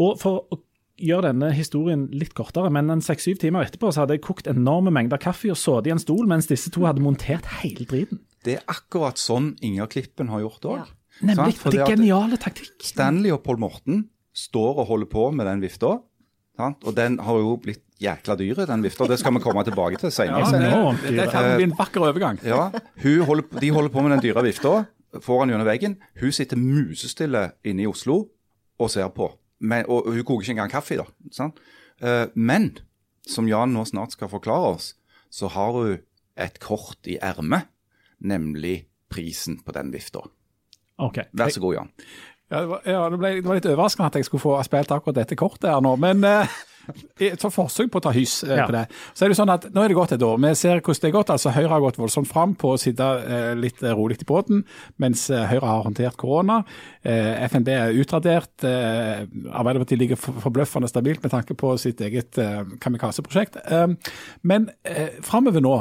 Og 0.00 0.16
for 0.20 0.44
å 0.52 0.60
gjøre 0.96 1.30
denne 1.30 1.50
historien 1.52 2.06
litt 2.16 2.32
kortere, 2.36 2.72
men 2.72 2.92
en 2.92 3.04
seks-syv 3.04 3.40
timer 3.42 3.66
etterpå 3.66 3.92
så 3.92 4.04
hadde 4.04 4.16
jeg 4.16 4.24
kokt 4.24 4.48
enorme 4.48 4.92
mengder 4.94 5.20
kaffe 5.20 5.52
og 5.52 5.60
sittet 5.60 5.90
i 5.90 5.96
en 5.96 6.00
stol 6.00 6.28
mens 6.28 6.48
disse 6.48 6.72
to 6.72 6.86
hadde 6.88 7.04
montert 7.04 7.48
hele 7.60 7.84
driten. 7.88 8.22
Det 8.46 8.60
er 8.60 8.68
akkurat 8.70 9.20
sånn 9.20 9.54
Inger 9.64 9.90
Klippen 9.92 10.32
har 10.32 10.44
gjort 10.44 10.68
òg. 10.70 10.84
Ja. 10.84 10.95
Nemlig. 11.24 11.56
Det 11.64 11.80
er 11.80 11.86
geniale 11.94 12.36
taktikk. 12.36 12.74
Stanley 12.84 13.32
og 13.32 13.42
Paul 13.46 13.58
Morten 13.62 14.08
står 14.36 14.82
og 14.82 14.86
holder 14.90 15.06
på 15.12 15.30
med 15.32 15.46
den 15.48 15.62
vifta. 15.64 15.94
Sant? 16.56 16.84
Og 16.84 16.94
den 16.96 17.18
har 17.20 17.38
jo 17.40 17.56
blitt 17.60 17.82
jækla 18.00 18.36
dyr, 18.36 18.62
den 18.68 18.82
vifta. 18.84 19.06
Det 19.08 19.18
skal 19.20 19.32
vi 19.36 19.40
komme 19.44 19.64
tilbake 19.64 20.00
til 20.00 20.12
senere. 20.12 20.44
Ja, 20.44 20.92
det, 21.02 21.14
det 21.16 21.30
kan 21.32 21.48
bli 21.56 21.66
en 21.68 21.74
vakker 21.76 22.04
overgang. 22.04 22.38
Ja, 22.44 22.70
hun 23.02 23.24
holder, 23.28 23.60
De 23.60 23.70
holder 23.72 23.92
på 23.92 24.04
med 24.04 24.16
den 24.16 24.24
dyre 24.24 24.44
vifta 24.44 24.74
foran 25.24 25.48
gjennom 25.52 25.68
veggen. 25.68 25.96
Hun 26.20 26.32
sitter 26.32 26.60
musestille 26.60 27.50
inne 27.64 27.84
i 27.86 27.88
Oslo 27.88 28.26
og 28.78 28.90
ser 28.92 29.08
på. 29.16 29.30
Men, 29.60 29.86
og 29.88 30.10
hun 30.12 30.20
koker 30.24 30.44
ikke 30.44 30.56
engang 30.58 30.72
kaffe. 30.72 30.98
da. 31.00 31.06
Sant? 31.32 31.60
Eh, 32.04 32.26
Men 32.36 32.74
som 33.26 33.48
Jan 33.48 33.72
nå 33.72 33.84
snart 33.88 34.12
skal 34.12 34.28
forklare 34.28 34.74
oss, 34.76 34.94
så 35.32 35.48
har 35.48 35.72
hun 35.72 35.98
et 36.36 36.58
kort 36.60 37.08
i 37.08 37.16
ermet, 37.24 37.64
nemlig 38.20 38.86
prisen 39.12 39.56
på 39.64 39.72
den 39.72 39.90
vifta. 39.92 40.20
Ok. 40.98 41.18
Vær 41.36 41.52
så 41.52 41.60
god, 41.60 41.74
Jan. 41.80 41.90
Ja, 42.46 42.60
det, 42.62 42.68
var, 42.70 42.80
ja, 42.86 43.02
det, 43.10 43.18
ble, 43.18 43.34
det 43.40 43.48
var 43.50 43.58
litt 43.58 43.66
overraskende 43.66 44.06
at 44.12 44.16
jeg 44.20 44.28
skulle 44.28 44.44
få 44.44 44.54
spilt 44.64 44.92
akkurat 44.94 45.16
dette 45.18 45.34
kortet 45.36 45.66
her 45.72 45.80
nå, 45.82 45.96
men 45.98 46.22
eh, 46.24 46.52
i 47.26 47.32
et 47.32 47.42
forsøk 47.42 47.90
på 47.90 47.98
å 47.98 48.04
ta 48.04 48.12
hyss 48.14 48.36
eh, 48.46 48.52
Ja. 48.60 48.68
på 48.68 48.74
det. 48.76 48.84
Så 49.18 49.26
er 49.26 49.32
det 49.32 49.38
sånn 49.40 49.50
at 49.50 49.64
Nå 49.74 49.82
er 49.82 49.90
det 49.90 49.96
gått 49.98 50.12
et 50.14 50.22
år. 50.22 50.38
Vi 50.44 50.52
ser 50.54 50.78
hvordan 50.78 51.02
det 51.02 51.08
er 51.10 51.16
gått. 51.16 51.32
altså 51.34 51.50
Høyre 51.56 51.72
har 51.72 51.82
gått 51.82 51.98
voldsomt 51.98 52.30
fram 52.30 52.54
på 52.54 52.70
å 52.70 52.78
sitte 52.78 53.02
eh, 53.26 53.48
litt 53.58 53.82
eh, 53.82 53.90
rolig 53.98 54.20
i 54.22 54.28
båten, 54.30 54.62
mens 55.02 55.26
eh, 55.34 55.42
Høyre 55.50 55.66
har 55.72 55.82
håndtert 55.88 56.16
korona. 56.22 56.60
Eh, 57.02 57.42
FNB 57.50 57.72
er 57.74 57.98
utradert. 57.98 58.54
Eh, 58.62 59.26
Arbeiderpartiet 59.50 59.98
ligger 60.04 60.22
forbløffende 60.22 60.86
stabilt 60.92 61.26
med 61.26 61.34
tanke 61.34 61.58
på 61.58 61.74
sitt 61.82 61.98
eget 62.06 62.38
eh, 62.38 62.62
kamikaze-prosjekt. 62.78 63.58
Eh, 63.66 63.88
men 64.46 64.70
eh, 64.86 65.18
framover 65.26 65.66
nå 65.66 65.74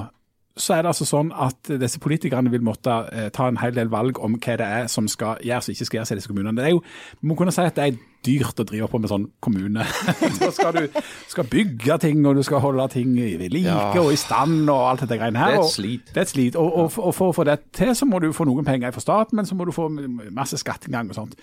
så 0.58 0.74
er 0.78 0.82
det 0.86 0.92
altså 0.94 1.06
sånn 1.08 1.34
at 1.36 1.68
disse 1.82 2.00
politikerne 2.00 2.52
vil 2.54 2.64
måtte 2.64 2.94
eh, 3.12 3.30
ta 3.36 3.50
en 3.52 3.58
hel 3.60 3.74
del 3.76 3.90
valg 3.92 4.20
om 4.24 4.38
hva 4.40 4.54
det 4.62 4.68
er 4.82 4.86
som 4.92 5.08
skal 5.12 5.42
gjøres 5.44 5.68
og 5.68 5.74
ikke 5.76 5.88
skal 5.90 5.98
gjøres 6.00 6.12
i 6.14 6.16
disse 6.22 6.32
kommunene. 6.32 6.56
Det 6.62 6.66
er 6.70 6.76
jo, 6.78 6.84
Vi 7.20 7.28
må 7.28 7.36
kunne 7.36 7.52
si 7.52 7.62
at 7.66 7.76
det 7.76 7.90
er 7.90 7.98
dyrt 8.26 8.58
å 8.58 8.66
drive 8.66 8.88
på 8.90 8.98
med 9.04 9.12
sånn 9.12 9.26
kommune. 9.44 9.84
Så 10.40 10.48
skal 10.56 10.72
du 10.80 11.02
skal 11.30 11.46
bygge 11.52 11.98
ting, 12.02 12.24
og 12.26 12.40
du 12.40 12.42
skal 12.48 12.64
holde 12.64 12.88
ting 12.96 13.12
i 13.22 13.36
ved 13.38 13.52
like 13.54 13.68
Ja. 13.70 13.92
og 14.02 14.10
i 14.16 14.18
stand 14.18 14.64
og 14.72 14.80
alt 14.90 15.04
dette 15.04 15.20
greiene 15.22 15.38
her. 15.44 15.52
Det 15.52 15.60
er 15.60 15.62
et 15.62 15.68
og- 15.68 15.76
slit. 15.76 16.06
Det 16.10 16.18
er 16.18 16.22
et 16.26 16.32
slit. 16.34 16.56
Og, 16.56 16.72
og, 16.86 16.96
og 17.04 17.14
for 17.14 17.30
å 17.30 17.36
få 17.38 17.46
det 17.46 17.60
til, 17.76 17.92
så 17.96 18.08
må 18.10 18.18
du 18.24 18.32
få 18.34 18.48
noen 18.50 18.66
penger 18.66 18.96
fra 18.96 19.04
staten, 19.04 19.36
men 19.38 19.46
så 19.46 19.54
må 19.60 19.68
du 19.70 19.74
få 19.76 19.90
masse 20.34 20.58
skatteinngang 20.58 21.12
og 21.14 21.20
sånt. 21.20 21.36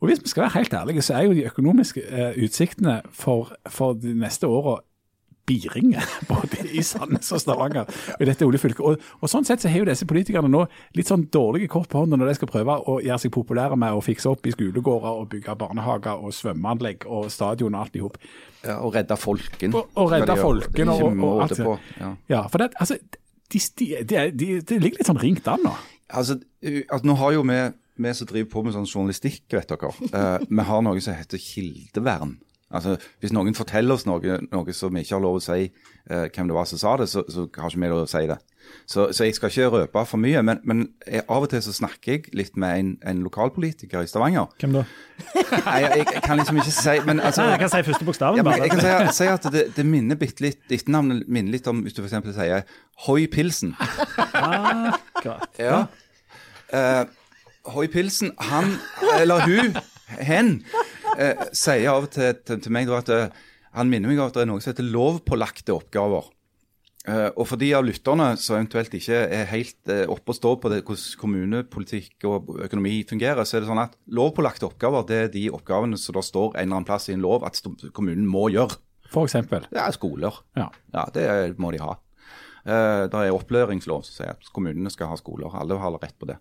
Og 0.00 0.08
hvis 0.08 0.22
vi 0.24 0.32
skal 0.32 0.46
være 0.46 0.56
helt 0.60 0.78
ærlige, 0.80 1.02
så 1.04 1.18
er 1.18 1.26
jo 1.28 1.34
de 1.36 1.44
økonomiske 1.50 2.06
eh, 2.08 2.38
utsiktene 2.46 3.00
for, 3.12 3.52
for 3.68 3.98
de 4.00 4.14
neste 4.16 4.48
åra 4.48 4.78
biringe, 5.50 6.02
både 6.30 6.64
i 6.70 6.84
Sandnes 6.86 7.32
og 7.34 7.42
Stavanger 7.42 7.90
i 8.16 8.28
dette 8.28 8.46
oljefylket. 8.46 8.82
Og, 8.86 9.08
og 9.20 9.32
sånn 9.32 9.46
sett 9.48 9.64
så 9.64 9.70
har 9.72 9.82
jo 9.82 9.88
disse 9.90 10.06
politikerne 10.08 10.50
nå 10.50 10.62
litt 10.98 11.10
sånn 11.10 11.26
dårlige 11.34 11.70
kort 11.72 11.90
på 11.90 12.04
hånda 12.04 12.18
når 12.20 12.30
de 12.30 12.36
skal 12.38 12.52
prøve 12.52 12.78
å 12.86 13.00
gjøre 13.02 13.18
seg 13.24 13.34
populære 13.34 13.78
med 13.80 13.96
å 13.98 14.04
fikse 14.04 14.30
opp 14.30 14.46
i 14.46 14.54
skolegårder 14.54 15.24
og 15.24 15.28
bygge 15.34 15.56
barnehager 15.60 16.22
og 16.22 16.34
svømmeanlegg 16.36 17.08
og 17.10 17.26
stadion 17.34 17.74
og 17.74 17.82
alt 17.82 17.98
i 17.98 18.04
hop. 18.04 18.20
Ja, 18.60 18.76
og 18.84 18.94
redde 18.94 19.16
folken. 19.16 19.74
Og, 19.74 19.90
og 19.98 20.10
redde 20.12 20.36
folken 20.36 20.92
og, 20.92 21.04
og, 21.08 21.42
alt 21.46 21.56
det. 21.56 21.76
Ja. 22.00 22.10
Ja, 22.34 22.40
for 22.52 22.62
det, 22.62 22.70
altså, 22.80 22.98
de, 23.50 23.60
de, 23.80 23.86
de, 24.04 24.48
de, 24.60 24.78
ligger 24.78 25.00
litt 25.00 25.08
sånn 25.08 25.20
ringt 25.22 25.48
an 25.50 25.64
nå. 25.64 25.72
Altså, 26.10 26.36
u- 26.62 26.84
altså, 26.84 27.04
nå 27.08 27.16
har 27.22 27.34
jo 27.38 27.46
vi, 27.48 27.58
vi 28.04 28.12
som 28.18 28.28
driver 28.30 28.50
på 28.52 28.64
med 28.66 28.76
sånn 28.76 28.88
journalistikk, 28.90 29.42
vet 29.56 29.72
dere, 29.72 29.90
eh, 30.10 30.46
vi 30.46 30.66
har 30.70 30.84
noe 30.86 31.02
som 31.04 31.16
heter 31.16 31.40
kildevern. 31.40 32.36
Altså, 32.70 32.96
Hvis 33.20 33.32
noen 33.34 33.54
forteller 33.58 33.96
oss 33.96 34.06
noe, 34.06 34.38
noe 34.52 34.72
som 34.76 34.94
vi 34.94 35.02
ikke 35.02 35.16
har 35.16 35.24
lov 35.24 35.40
å 35.40 35.42
si 35.42 35.64
eh, 35.66 36.26
hvem 36.30 36.50
det 36.50 36.54
var 36.54 36.68
som 36.70 36.78
sa 36.78 36.96
det, 37.00 37.08
så, 37.10 37.24
så 37.26 37.48
har 37.56 37.70
ikke 37.72 37.82
vi 37.82 37.90
lov 37.90 38.04
å 38.04 38.10
si 38.10 38.22
det. 38.30 38.36
Så, 38.86 39.08
så 39.16 39.24
jeg 39.26 39.34
skal 39.34 39.50
ikke 39.50 39.70
røpe 39.72 40.02
for 40.06 40.20
mye, 40.22 40.42
men, 40.46 40.60
men 40.68 40.84
jeg, 41.02 41.24
av 41.26 41.42
og 41.42 41.50
til 41.50 41.62
så 41.64 41.72
snakker 41.74 42.12
jeg 42.12 42.34
litt 42.38 42.54
med 42.60 42.78
en, 42.78 42.90
en 43.10 43.22
lokalpolitiker 43.26 44.06
i 44.06 44.10
Stavanger. 44.10 44.52
Hvem 44.62 44.76
da? 44.78 44.84
Nei, 45.66 45.78
jeg, 45.82 46.04
jeg 46.14 46.22
kan 46.22 46.38
liksom 46.38 46.60
ikke 46.62 46.74
si 46.76 46.94
men 47.08 47.18
altså, 47.18 47.42
Nei, 47.42 47.56
jeg 47.56 47.62
kan 47.64 47.72
si 47.72 47.82
første 47.90 48.06
bokstaven. 48.06 48.38
ja, 48.38 48.44
bare. 48.46 48.62
jeg 48.62 48.70
kan 48.76 49.10
si, 49.10 49.16
si 49.18 49.30
at 49.32 49.48
det, 49.52 49.64
det 49.76 49.84
minner 49.86 50.18
bitte 50.20 50.46
litt 50.46 50.70
Etternavnet 50.72 51.26
minner 51.26 51.56
litt 51.56 51.66
om 51.70 51.82
hvis 51.84 51.98
du 51.98 52.04
f.eks. 52.04 52.30
sier 52.38 52.62
Hoi 53.08 53.24
Pilsen. 53.32 53.74
Akkurat. 54.30 55.48
Ja. 55.58 55.82
Eh, 56.70 57.04
Hoi 57.74 57.88
Pilsen, 57.92 58.30
han, 58.38 58.76
eller 59.18 59.42
hun, 59.44 59.74
hen, 60.22 60.54
eh, 61.20 61.46
sier 61.52 61.92
av 61.92 62.08
og 62.08 62.12
til 62.16 62.34
til, 62.44 62.60
til 62.64 62.74
meg 62.74 62.90
da 62.90 63.00
at 63.00 63.14
eh, 63.14 63.40
han 63.76 63.90
minner 63.90 64.10
meg 64.10 64.18
om 64.18 64.30
at 64.30 64.36
det 64.36 64.44
er 64.44 64.50
noe 64.50 64.62
som 64.62 64.72
heter 64.72 64.88
lovpålagte 64.90 65.74
oppgaver. 65.76 66.30
Uh, 67.08 67.30
og 67.32 67.46
for 67.48 67.56
de 67.56 67.70
av 67.72 67.84
lytterne 67.86 68.26
som 68.36 68.58
eventuelt 68.58 68.92
ikke 68.92 69.22
er 69.32 69.46
helt 69.48 69.88
uh, 69.88 70.02
oppe 70.12 70.34
og 70.34 70.36
står 70.36 70.58
på 70.60 70.68
det, 70.68 70.82
hvordan 70.84 71.16
kommunepolitikk 71.22 72.26
og 72.28 72.50
økonomi 72.66 72.98
fungerer, 73.08 73.40
så 73.48 73.56
er 73.56 73.64
det 73.64 73.70
sånn 73.70 73.80
at 73.80 73.94
lovpålagte 74.12 74.68
oppgaver 74.68 75.06
det 75.08 75.20
er 75.22 75.32
de 75.32 75.46
oppgavene 75.56 75.96
som 75.96 76.18
det 76.18 76.26
står 76.28 76.50
en 76.50 76.60
eller 76.60 76.76
annen 76.76 76.88
plass 76.90 77.08
i 77.08 77.14
en 77.16 77.24
lov 77.24 77.46
at 77.48 77.56
kommunen 77.96 78.28
må 78.28 78.50
gjøre. 78.52 78.76
For 79.10 79.24
eksempel. 79.26 79.64
Er 79.72 79.96
skoler. 79.96 80.42
Ja. 80.58 80.68
Ja, 80.92 81.06
det 81.14 81.24
må 81.62 81.72
de 81.72 81.80
ha. 81.80 81.96
Uh, 82.68 83.08
det 83.08 83.16
er 83.16 83.32
opplæringslov 83.32 84.04
som 84.04 84.18
sier 84.18 84.36
at 84.36 84.52
kommunene 84.52 84.92
skal 84.92 85.14
ha 85.14 85.16
skoler. 85.18 85.56
Alle 85.56 85.80
har 85.80 85.96
rett 85.96 86.18
på 86.20 86.28
det. 86.28 86.36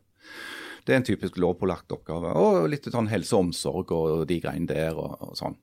Det 0.85 0.93
er 0.93 1.01
en 1.01 1.07
typisk 1.07 1.39
lovpålagt 1.41 1.91
oppgave. 1.95 2.35
Og 2.39 2.69
litt 2.71 2.87
sånn 2.89 3.11
helse 3.11 3.35
og 3.35 3.49
omsorg 3.49 3.91
og 3.95 4.27
de 4.29 4.39
greiene 4.43 4.69
der 4.69 4.97
og, 4.97 5.17
og 5.29 5.35
sånn. 5.39 5.57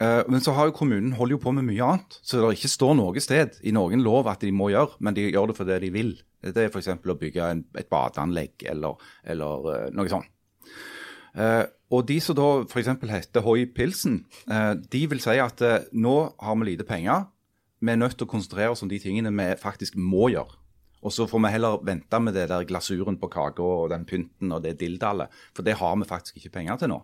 Eh, 0.00 0.22
men 0.32 0.40
så 0.40 0.54
har 0.56 0.70
jo 0.70 0.76
kommunen 0.76 1.12
holder 1.18 1.36
jo 1.36 1.42
på 1.42 1.52
med 1.52 1.66
mye 1.68 1.84
annet, 1.84 2.16
så 2.24 2.40
det 2.40 2.54
ikke 2.56 2.72
står 2.72 2.94
noe 2.96 3.20
sted 3.20 3.58
i 3.68 3.72
noen 3.76 4.00
lov 4.04 4.30
at 4.32 4.40
de 4.40 4.52
må 4.54 4.70
gjøre, 4.72 4.96
men 5.04 5.16
de 5.16 5.26
gjør 5.28 5.50
det 5.50 5.56
fordi 5.58 5.80
de 5.84 5.90
vil. 5.92 6.14
Det 6.40 6.56
er 6.56 6.70
f.eks. 6.70 6.88
å 6.96 7.18
bygge 7.20 7.48
en, 7.52 7.64
et 7.76 7.90
badeanlegg 7.92 8.64
eller, 8.72 9.10
eller 9.28 9.68
eh, 9.74 9.90
noe 9.96 10.12
sånt. 10.12 10.30
Eh, 11.36 11.66
og 11.92 12.06
de 12.08 12.16
som 12.24 12.38
da 12.38 12.48
f.eks. 12.64 12.88
heter 13.10 13.44
Hoi 13.44 13.66
Pilsen, 13.74 14.22
de 14.46 15.00
vil 15.10 15.20
si 15.20 15.36
at 15.42 15.62
nå 15.90 16.14
har 16.38 16.58
vi 16.60 16.68
lite 16.68 16.86
penger. 16.86 17.26
Vi 17.82 17.90
er 17.90 17.98
nødt 17.98 18.14
til 18.14 18.28
å 18.28 18.30
konsentrere 18.30 18.70
oss 18.70 18.84
om 18.86 18.90
de 18.90 19.00
tingene 19.02 19.32
vi 19.34 19.48
faktisk 19.58 19.98
må 19.98 20.28
gjøre. 20.30 20.59
Og 21.00 21.14
så 21.14 21.26
får 21.28 21.40
vi 21.46 21.52
heller 21.54 21.80
vente 21.86 22.20
med 22.20 22.36
det 22.36 22.48
der 22.50 22.66
glasuren 22.68 23.16
på 23.20 23.30
kaka 23.32 23.64
og 23.64 23.88
den 23.92 24.04
pynten 24.08 24.52
og 24.52 24.62
det 24.64 24.76
dildallet, 24.82 25.32
for 25.56 25.64
det 25.66 25.78
har 25.80 25.96
vi 25.96 26.08
faktisk 26.08 26.36
ikke 26.40 26.58
penger 26.58 26.80
til 26.80 26.92
nå. 26.92 27.00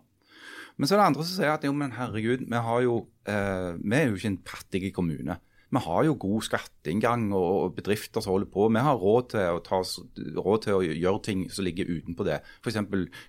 Men 0.77 0.85
så 0.85 0.93
er 0.93 1.01
det 1.01 1.09
andre 1.09 1.25
som 1.25 1.39
sier 1.39 1.55
at 1.55 1.65
jo, 1.65 1.73
men 1.73 1.95
herregud, 1.97 2.45
vi, 2.45 2.61
har 2.67 2.81
jo, 2.85 2.97
eh, 3.25 3.73
vi 3.81 3.97
er 3.97 4.11
jo 4.11 4.17
ikke 4.19 4.33
en 4.35 4.41
fattig 4.45 4.93
kommune. 4.93 5.39
Vi 5.67 5.81
har 5.83 6.03
jo 6.05 6.15
god 6.19 6.45
skatteinngang 6.47 7.33
og 7.35 7.63
og 7.65 7.75
bedrifter 7.75 8.21
som 8.21 8.31
holder 8.31 8.47
på. 8.53 8.69
Vi 8.69 8.85
har 8.85 8.95
råd 9.01 9.29
til 9.33 9.57
å, 9.57 9.59
ta, 9.65 9.81
råd 10.37 10.63
til 10.63 10.77
å 10.77 10.81
gjøre 10.85 11.23
ting 11.25 11.47
som 11.51 11.65
ligger 11.65 11.89
utenpå 11.89 12.23
det. 12.23 12.39
F.eks. 12.61 12.77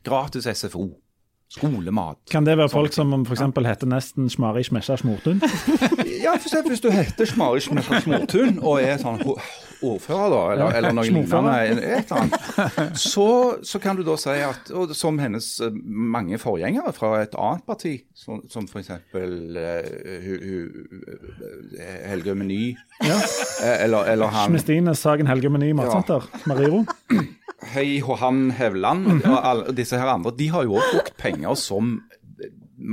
gratis 0.04 0.46
SFO, 0.46 0.90
skolemat. 1.50 2.20
Kan 2.30 2.46
det 2.46 2.58
være 2.60 2.68
folk 2.68 2.92
som 2.92 3.16
f.eks. 3.24 3.42
heter 3.66 3.90
nesten 3.90 4.28
Smari 4.30 4.62
Smesja 4.68 5.00
Smortun? 5.00 5.40
Ja, 6.18 6.36
for 6.36 6.50
eksempel 6.50 6.74
hvis 6.74 6.84
du 6.84 6.90
heter 6.92 7.26
Smari 7.26 7.64
med 7.72 7.88
Smortun 8.04 8.58
og 8.60 8.82
er 8.82 9.00
sånn 9.00 9.22
ordfører, 9.84 10.30
da, 10.32 10.40
eller, 10.54 10.76
eller 10.78 10.94
noe 10.96 11.04
lignende, 11.06 11.82
et 11.98 12.12
annet, 12.14 12.96
så, 12.98 13.26
så 13.62 13.80
kan 13.82 13.98
du 13.98 14.02
da 14.06 14.16
si 14.18 14.34
at 14.42 14.70
og 14.74 14.94
Som 14.96 15.18
hennes 15.22 15.46
eh, 15.64 15.70
mange 15.84 16.38
forgjengere 16.42 16.92
fra 16.96 17.12
et 17.22 17.34
annet 17.38 17.64
parti, 17.68 17.94
som, 18.16 18.40
som 18.50 18.66
f.eks. 18.66 18.90
Helge 22.08 22.34
Meny, 22.34 22.62
ja. 23.04 23.18
eller, 23.78 24.04
eller 24.14 24.32
han 24.34 24.50
Smestine 24.52 24.94
Sagen 24.98 25.28
Helge 25.30 25.50
Meny 25.52 25.72
Matsenter. 25.76 26.26
Mariro. 26.50 26.84
Hei 27.74 27.98
Johan 27.98 28.48
Hevland 28.54 29.24
og 29.26 29.38
alle 29.42 29.74
disse 29.76 29.98
her 29.98 30.10
andre, 30.12 30.32
de 30.38 30.46
har 30.52 30.66
jo 30.66 30.76
òg 30.78 30.92
brukt 30.94 31.16
penger 31.18 31.56
som 31.58 31.98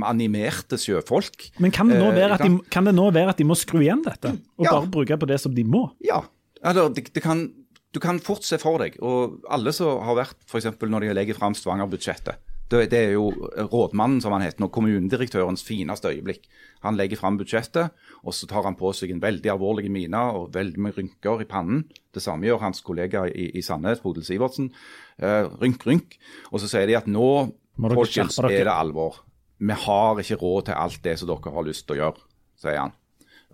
animerte 0.06 0.74
sjøfolk. 0.82 1.50
Men 1.62 1.70
kan 1.74 1.86
det, 1.90 2.00
nå 2.02 2.08
Eh, 2.10 2.16
være 2.16 2.34
at 2.34 2.42
de, 2.42 2.56
kan 2.74 2.88
det 2.88 2.94
nå 2.96 3.04
være 3.14 3.30
at 3.30 3.38
de 3.38 3.46
må 3.46 3.54
skru 3.58 3.78
igjen 3.84 4.02
dette, 4.04 4.32
og 4.58 4.66
Ja. 4.66 4.72
bare 4.74 4.90
bruke 4.90 5.16
på 5.22 5.28
det 5.30 5.38
som 5.40 5.54
de 5.54 5.62
må? 5.64 5.84
Ja. 6.02 6.24
Eller, 6.66 6.90
det, 6.90 7.06
det 7.14 7.22
kan, 7.22 7.46
du 7.94 8.00
kan 8.02 8.18
fort 8.20 8.42
se 8.46 8.58
for 8.58 8.82
deg, 8.82 8.98
og 9.04 9.38
alle 9.54 9.72
som 9.76 10.00
har 10.04 10.18
vært 10.18 10.36
f.eks. 10.50 10.66
når 10.82 11.06
de 11.06 11.14
legger 11.16 11.38
fram 11.38 11.54
Stavanger-budsjettet. 11.56 12.42
Det, 12.66 12.80
det 12.90 12.98
er 12.98 13.12
jo 13.14 13.28
rådmannen, 13.70 14.18
som 14.24 14.32
han 14.34 14.42
heter 14.42 14.58
nå, 14.64 14.66
kommunedirektørens 14.74 15.62
fineste 15.62 16.10
øyeblikk. 16.10 16.48
Han 16.82 16.96
legger 16.98 17.20
fram 17.20 17.36
budsjettet, 17.38 17.92
og 18.26 18.34
så 18.34 18.48
tar 18.50 18.66
han 18.66 18.74
på 18.74 18.90
seg 18.98 19.12
en 19.14 19.20
veldig 19.22 19.52
alvorlig 19.52 19.86
mine 19.94 20.18
og 20.34 20.48
veldig 20.56 20.82
med 20.82 20.98
rynker 20.98 21.44
i 21.44 21.46
pannen. 21.46 21.84
Det 22.10 22.24
samme 22.24 22.48
gjør 22.48 22.64
hans 22.64 22.82
kollega 22.82 23.22
i, 23.30 23.52
i 23.54 23.62
Sandnes, 23.62 24.02
Bodil 24.02 24.26
Sivertsen. 24.26 24.72
Eh, 25.22 25.46
rynk, 25.62 25.86
rynk. 25.86 26.18
Og 26.50 26.58
så 26.64 26.72
sier 26.72 26.90
de 26.90 26.98
at 26.98 27.06
nå, 27.06 27.28
folkens, 27.78 28.40
er 28.42 28.66
det 28.66 28.74
alvor. 28.74 29.22
Vi 29.62 29.78
har 29.86 30.18
ikke 30.26 30.40
råd 30.42 30.66
til 30.72 30.74
alt 30.82 30.98
det 31.06 31.14
som 31.22 31.30
dere 31.30 31.54
har 31.54 31.68
lyst 31.70 31.86
til 31.86 31.94
å 31.94 32.00
gjøre, 32.02 32.26
sier 32.66 32.82
han. 32.82 32.96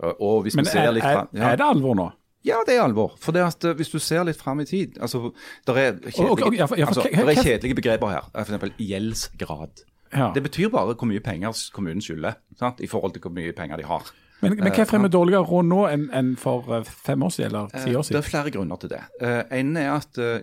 Og- 0.01 0.21
Og 0.25 0.43
hvis 0.47 0.55
Men 0.57 0.65
vi 0.65 0.71
ser 0.73 0.87
er, 0.89 0.91
litt 0.97 1.05
er, 1.05 1.27
ja. 1.37 1.51
er 1.53 1.61
det 1.61 1.69
alvor 1.69 1.93
nå? 2.01 2.09
Ja, 2.43 2.57
det 2.67 2.75
er 2.75 2.81
alvor. 2.83 3.13
For 3.23 3.31
det 3.35 3.43
at 3.45 3.63
eh, 3.63 3.75
hvis 3.79 3.89
du 3.93 3.99
ser 4.03 4.23
litt 4.27 4.37
fram 4.39 4.59
i 4.59 4.65
tid 4.67 4.97
altså, 4.99 5.31
Det 5.65 5.75
er 5.77 5.93
kjedelige, 6.11 6.63
altså, 6.63 7.05
er 7.07 7.39
kjedelige 7.39 7.75
begreper 7.79 8.11
her. 8.11 8.27
Eksempel 8.41 8.73
gjeldsgrad. 8.77 9.85
Ja. 10.13 10.31
Det 10.35 10.43
betyr 10.43 10.69
bare 10.69 10.93
hvor 10.93 11.07
mye 11.09 11.23
penger 11.23 11.55
kommunen 11.73 12.01
skylder, 12.03 12.35
sant? 12.59 12.79
i 12.83 12.87
forhold 12.87 13.13
til 13.15 13.21
hvor 13.23 13.31
mye 13.33 13.53
penger 13.57 13.77
de 13.81 13.87
har. 13.89 14.11
Men, 14.43 14.57
men 14.59 14.73
hvorfor 14.75 14.97
er 14.97 15.01
vi 15.05 15.09
dårligere 15.13 15.47
råd 15.47 15.65
nå 15.71 15.83
enn 15.87 16.09
enn 16.19 16.33
for 16.37 16.67
eh, 16.75 16.83
fem 16.83 17.23
år 17.23 17.31
siden, 17.31 17.53
eller 17.53 17.71
ti 17.85 17.95
år 17.95 18.03
siden? 18.03 18.17
Det 18.19 18.25
er 18.25 18.29
flere 18.29 18.51
grunner 18.51 18.81
til 18.81 18.91
det. 18.91 18.99
Eh, 19.23 19.43
En 19.59 19.77
er 19.79 19.93
at 19.95 20.19
eh, 20.19 20.41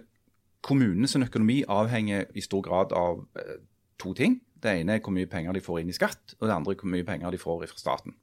kommunenes 0.64 1.14
økonomi 1.16 1.60
avhenger 1.68 2.24
i 2.34 2.40
stor 2.40 2.64
grad 2.64 2.92
av 2.96 3.20
eh, 3.36 3.58
to 4.00 4.14
ting. 4.16 4.40
Det 4.60 4.72
ene 4.80 4.96
er 4.96 5.04
hvor 5.04 5.12
mye 5.12 5.28
penger 5.28 5.52
de 5.56 5.60
får 5.64 5.80
inn 5.84 5.92
i 5.92 5.96
skatt, 5.96 6.34
og 6.40 6.48
det 6.48 6.54
andre 6.56 6.72
er 6.72 6.80
hvor 6.80 6.90
mye 6.96 7.04
penger 7.04 7.30
de 7.36 7.38
får 7.40 7.62
fra 7.68 7.78
staten. 7.84 8.16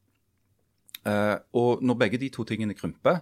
Eh, 1.06 1.36
Og 1.54 1.82
når 1.86 1.96
begge 2.02 2.18
de 2.26 2.30
to 2.34 2.44
tingene 2.44 2.74
krymper, 2.78 3.22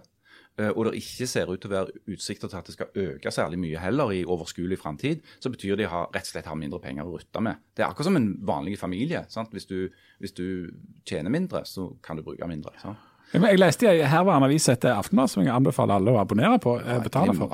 og 0.56 0.86
det 0.86 0.94
ikke 1.02 1.26
ser 1.28 1.50
ut 1.52 1.60
til 1.60 1.68
å 1.68 1.74
være 1.74 1.98
utsikter 2.14 2.48
til 2.48 2.56
at 2.56 2.68
det 2.68 2.74
skal 2.76 3.00
øke 3.02 3.32
særlig 3.34 3.58
mye 3.60 3.80
heller 3.82 4.12
i 4.16 4.22
overskuelig 4.24 4.78
framtid, 4.80 5.20
så 5.42 5.52
betyr 5.52 5.74
det 5.76 5.84
de 5.84 5.90
har, 5.92 6.06
rett 6.14 6.24
og 6.24 6.32
slett 6.32 6.48
har 6.48 6.56
mindre 6.56 6.80
penger 6.80 7.04
å 7.04 7.18
rutte 7.18 7.42
med. 7.44 7.60
Det 7.76 7.84
er 7.84 7.90
akkurat 7.90 8.08
som 8.08 8.16
en 8.16 8.30
vanlig 8.48 8.78
familie. 8.80 9.26
Sant? 9.28 9.52
Hvis, 9.52 9.68
du, 9.68 9.90
hvis 10.22 10.32
du 10.36 10.72
tjener 11.04 11.32
mindre, 11.34 11.64
så 11.68 11.90
kan 12.02 12.16
du 12.16 12.24
bruke 12.24 12.48
mindre. 12.48 12.72
Så. 12.80 12.94
Jeg 13.34 13.58
leste 13.58 13.90
i 13.90 14.04
herværende 14.06 14.46
avis 14.46 14.68
etter 14.70 14.94
Aftenbladet, 14.94 15.32
som 15.32 15.42
jeg 15.42 15.50
anbefaler 15.50 15.98
alle 15.98 16.12
å 16.14 16.20
abonnere 16.20 16.60
på, 16.62 16.76
eh, 16.78 17.00
betale 17.02 17.34
for, 17.34 17.50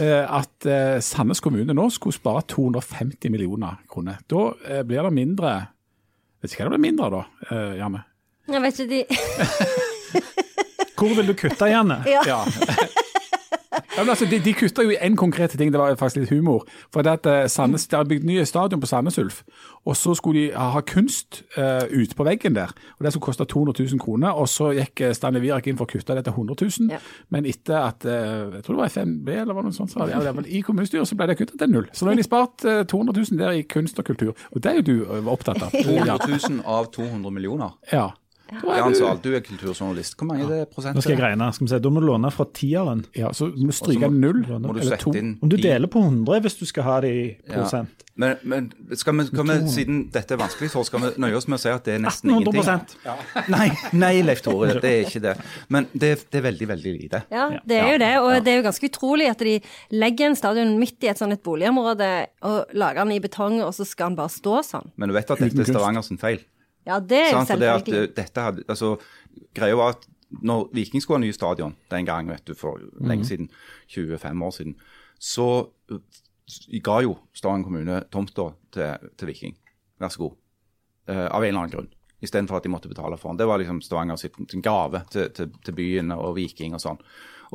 eh, 0.00 0.24
at 0.24 0.66
eh, 0.66 0.96
Sandnes 1.04 1.42
kommune 1.44 1.76
nå 1.76 1.86
skulle 1.92 2.16
spare 2.16 2.42
250 2.48 3.30
millioner 3.30 3.82
kroner. 3.90 4.22
Da 4.26 4.46
eh, 4.64 4.82
blir 4.82 5.04
det 5.06 5.12
mindre 5.14 5.52
Vet 6.40 6.54
ikke 6.54 6.64
hva 6.64 6.70
det 6.70 6.78
blir 6.78 6.86
mindre 6.86 7.08
da, 7.12 7.18
eh, 7.50 7.72
Janne? 7.76 7.98
Jeg 8.48 8.62
vet 8.64 8.78
ikke, 8.80 8.88
de 8.88 10.40
Hvor 11.00 11.16
vil 11.16 11.32
du 11.32 11.36
kutte, 11.38 11.70
Janne? 11.70 12.02
Ja. 12.14 12.24
Ja. 12.26 12.42
Altså, 13.98 14.26
de, 14.30 14.38
de 14.44 14.52
kutta 14.54 14.82
jo 14.82 14.90
i 14.94 14.98
én 14.98 15.16
konkret 15.18 15.52
ting, 15.58 15.72
det 15.72 15.80
var 15.80 15.94
faktisk 15.98 16.22
litt 16.22 16.30
humor. 16.30 16.64
For 16.94 17.02
det 17.06 17.20
at 17.20 17.26
eh, 17.26 17.48
Sandnes, 17.50 17.86
De 17.90 17.96
har 17.96 18.08
bygd 18.08 18.24
nye 18.26 18.44
stadion 18.46 18.80
på 18.80 18.88
Sandnes 18.88 19.18
Ulf, 19.18 19.42
og 19.84 19.96
så 19.96 20.14
skulle 20.14 20.40
de 20.40 20.52
ha 20.54 20.80
kunst 20.86 21.42
uh, 21.56 21.86
ute 21.90 22.14
på 22.16 22.24
veggen 22.24 22.54
der. 22.54 22.72
og 22.98 23.04
Det 23.04 23.12
skulle 23.12 23.24
koste 23.24 23.44
200 23.44 23.84
000 23.92 24.00
kroner. 24.00 24.30
og 24.30 24.48
Så 24.48 24.70
gikk 24.76 25.00
eh, 25.00 25.14
Stanley 25.16 25.40
Virak 25.40 25.66
inn 25.66 25.78
for 25.78 25.88
å 25.88 25.90
kutte 25.90 26.16
det 26.16 26.24
til 26.26 26.36
100 26.36 26.56
000. 26.60 26.90
Ja. 26.94 27.00
Men 27.30 27.46
etter 27.46 27.78
at 27.80 28.06
uh, 28.06 28.56
jeg 28.56 28.64
tror 28.64 28.76
det 28.76 28.82
var 28.82 28.94
FNB 28.94 29.28
eller 29.28 29.62
noe 29.62 29.74
sånt, 29.74 29.92
så, 29.92 30.06
ja, 30.12 30.22
det 30.24 30.34
var 30.36 30.48
i 30.48 30.62
kommunestyret 30.66 31.08
så 31.08 31.18
ble 31.18 31.30
det 31.30 31.38
kutta 31.40 31.58
til 31.60 31.72
null. 31.72 31.90
Så 31.92 32.06
nå 32.06 32.14
har 32.14 32.20
de 32.20 32.26
spart 32.26 32.66
uh, 32.68 32.82
200 32.88 33.26
000 33.32 33.42
der 33.42 33.58
i 33.58 33.66
kunst 33.68 33.98
og 34.02 34.10
kultur. 34.10 34.34
Og 34.54 34.62
det 34.62 34.72
er 34.72 34.80
jo 34.80 34.88
du 34.90 35.28
opptatt 35.30 35.62
av. 35.66 35.74
200 35.76 36.18
000 36.50 36.64
av 36.66 36.90
200 36.94 37.30
millioner. 37.34 37.76
Ja. 37.92 38.10
Da 38.50 38.72
er 38.74 38.78
Jan 38.80 39.20
du- 39.22 39.34
er 39.36 39.40
kulturjournalist. 39.46 40.16
Hvor 40.18 40.26
mange 40.26 40.44
er 40.44 40.48
det 40.48 40.70
prosent? 40.74 40.96
Nå 40.96 41.02
skal 41.02 41.16
jeg 41.16 41.22
regne. 41.22 41.52
Skal 41.54 41.66
vi 41.66 41.70
se, 41.70 41.78
Da 41.78 41.88
må 41.90 42.00
du 42.00 42.06
låne 42.06 42.30
fra 42.32 42.44
tieren. 42.52 43.04
ja, 43.16 43.28
så 43.30 43.46
må 43.54 43.66
du 43.70 43.72
stryke 43.72 44.10
null 44.10 44.44
eller 44.44 44.96
to. 44.96 45.10
Om 45.42 45.48
du 45.48 45.56
deler 45.56 45.86
på 45.86 46.02
100 46.02 46.40
hvis 46.40 46.58
du 46.58 46.66
skal 46.66 46.82
ha 46.84 47.00
det 47.00 47.10
i 47.10 47.36
Ja. 47.48 47.62
prosent. 47.62 47.88
Men, 48.16 48.36
men 48.42 48.72
skal 48.94 49.14
vi, 49.16 49.24
skal 49.30 49.44
vi, 49.48 49.54
siden 49.70 50.10
dette 50.12 50.32
er 50.34 50.36
vanskelig 50.36 50.68
så 50.70 50.84
skal 50.84 51.00
vi 51.00 51.06
nøye 51.22 51.36
oss 51.38 51.46
med 51.48 51.56
å 51.56 51.60
si 51.62 51.68
at 51.70 51.84
det 51.84 51.94
er 51.94 52.02
nesten 52.04 52.28
1800 52.30 52.60
ingenting? 52.60 53.48
Nei, 53.48 53.70
nei, 53.94 54.22
Leif 54.22 54.42
Tore, 54.42 54.74
det 54.80 54.84
er 54.84 55.06
ikke 55.06 55.22
det. 55.24 55.36
Men 55.70 55.86
det, 55.96 56.10
det 56.30 56.34
er 56.42 56.44
veldig, 56.52 56.68
veldig 56.68 56.92
lite. 57.00 57.22
Ja, 57.32 57.48
det 57.64 57.78
er 57.80 57.92
jo 57.92 57.98
det. 57.98 58.10
Og 58.20 58.44
det 58.44 58.52
er 58.52 58.56
jo 58.62 58.66
ganske 58.68 58.90
utrolig 58.90 59.30
at 59.30 59.38
de 59.38 59.60
legger 59.92 60.26
en 60.26 60.36
stadion 60.36 60.78
midt 60.78 61.02
i 61.02 61.08
et 61.08 61.16
sånt 61.18 61.32
et 61.32 61.42
boligområde 61.42 62.26
og 62.42 62.66
lager 62.74 63.04
den 63.04 63.12
i 63.12 63.20
betong, 63.20 63.62
og 63.62 63.72
så 63.72 63.86
skal 63.86 64.10
den 64.10 64.16
bare 64.20 64.28
stå 64.28 64.60
sånn. 64.68 64.90
Men 64.98 65.08
du 65.08 65.14
vet 65.14 65.30
at 65.30 65.38
dette 65.38 65.58
er 65.64 65.64
Stavanger 65.72 66.02
sin 66.04 66.18
feil. 66.18 66.40
Ja, 66.86 66.98
det 67.00 67.18
er 67.18 67.32
det 67.32 67.40
at 67.40 67.46
selvfølgelig. 67.46 67.98
eh, 67.98 68.14
dette 68.16 68.40
hadde, 68.40 68.64
altså, 68.68 68.94
greia 69.54 69.76
var 69.78 69.96
at 69.96 70.06
når 70.30 70.68
Viking 70.72 71.02
skulle 71.02 71.18
ha 71.18 71.26
ny 71.26 71.32
stadion 71.34 71.76
den 71.90 72.06
gang, 72.06 72.28
vet 72.30 72.46
du, 72.46 72.54
for 72.54 72.80
lenge 73.00 73.26
siden, 73.26 73.50
25 73.90 74.44
år 74.46 74.50
siden, 74.50 74.76
så 75.18 75.46
uh, 75.90 75.98
ga 76.82 77.00
jo 77.02 77.16
Stavanger 77.34 77.66
kommune 77.66 78.02
tomta 78.12 78.52
til, 78.72 79.10
til 79.18 79.28
Viking. 79.28 79.56
Vær 80.00 80.08
så 80.14 80.22
god. 80.22 80.36
Uh, 81.10 81.26
av 81.26 81.42
en 81.42 81.48
eller 81.48 81.64
annen 81.64 81.74
grunn. 81.74 81.90
Istedenfor 82.20 82.60
at 82.60 82.66
de 82.66 82.72
måtte 82.72 82.90
betale 82.90 83.18
for 83.20 83.32
den. 83.32 83.40
Det 83.40 83.48
var 83.48 83.60
liksom 83.62 83.82
Stavanger 83.84 84.20
sitt, 84.20 84.38
sin 84.50 84.64
gave 84.64 85.02
til, 85.12 85.30
til, 85.36 85.52
til 85.64 85.76
byen 85.76 86.12
og 86.16 86.34
Viking 86.36 86.76
og 86.76 86.82
sånn. 86.82 87.00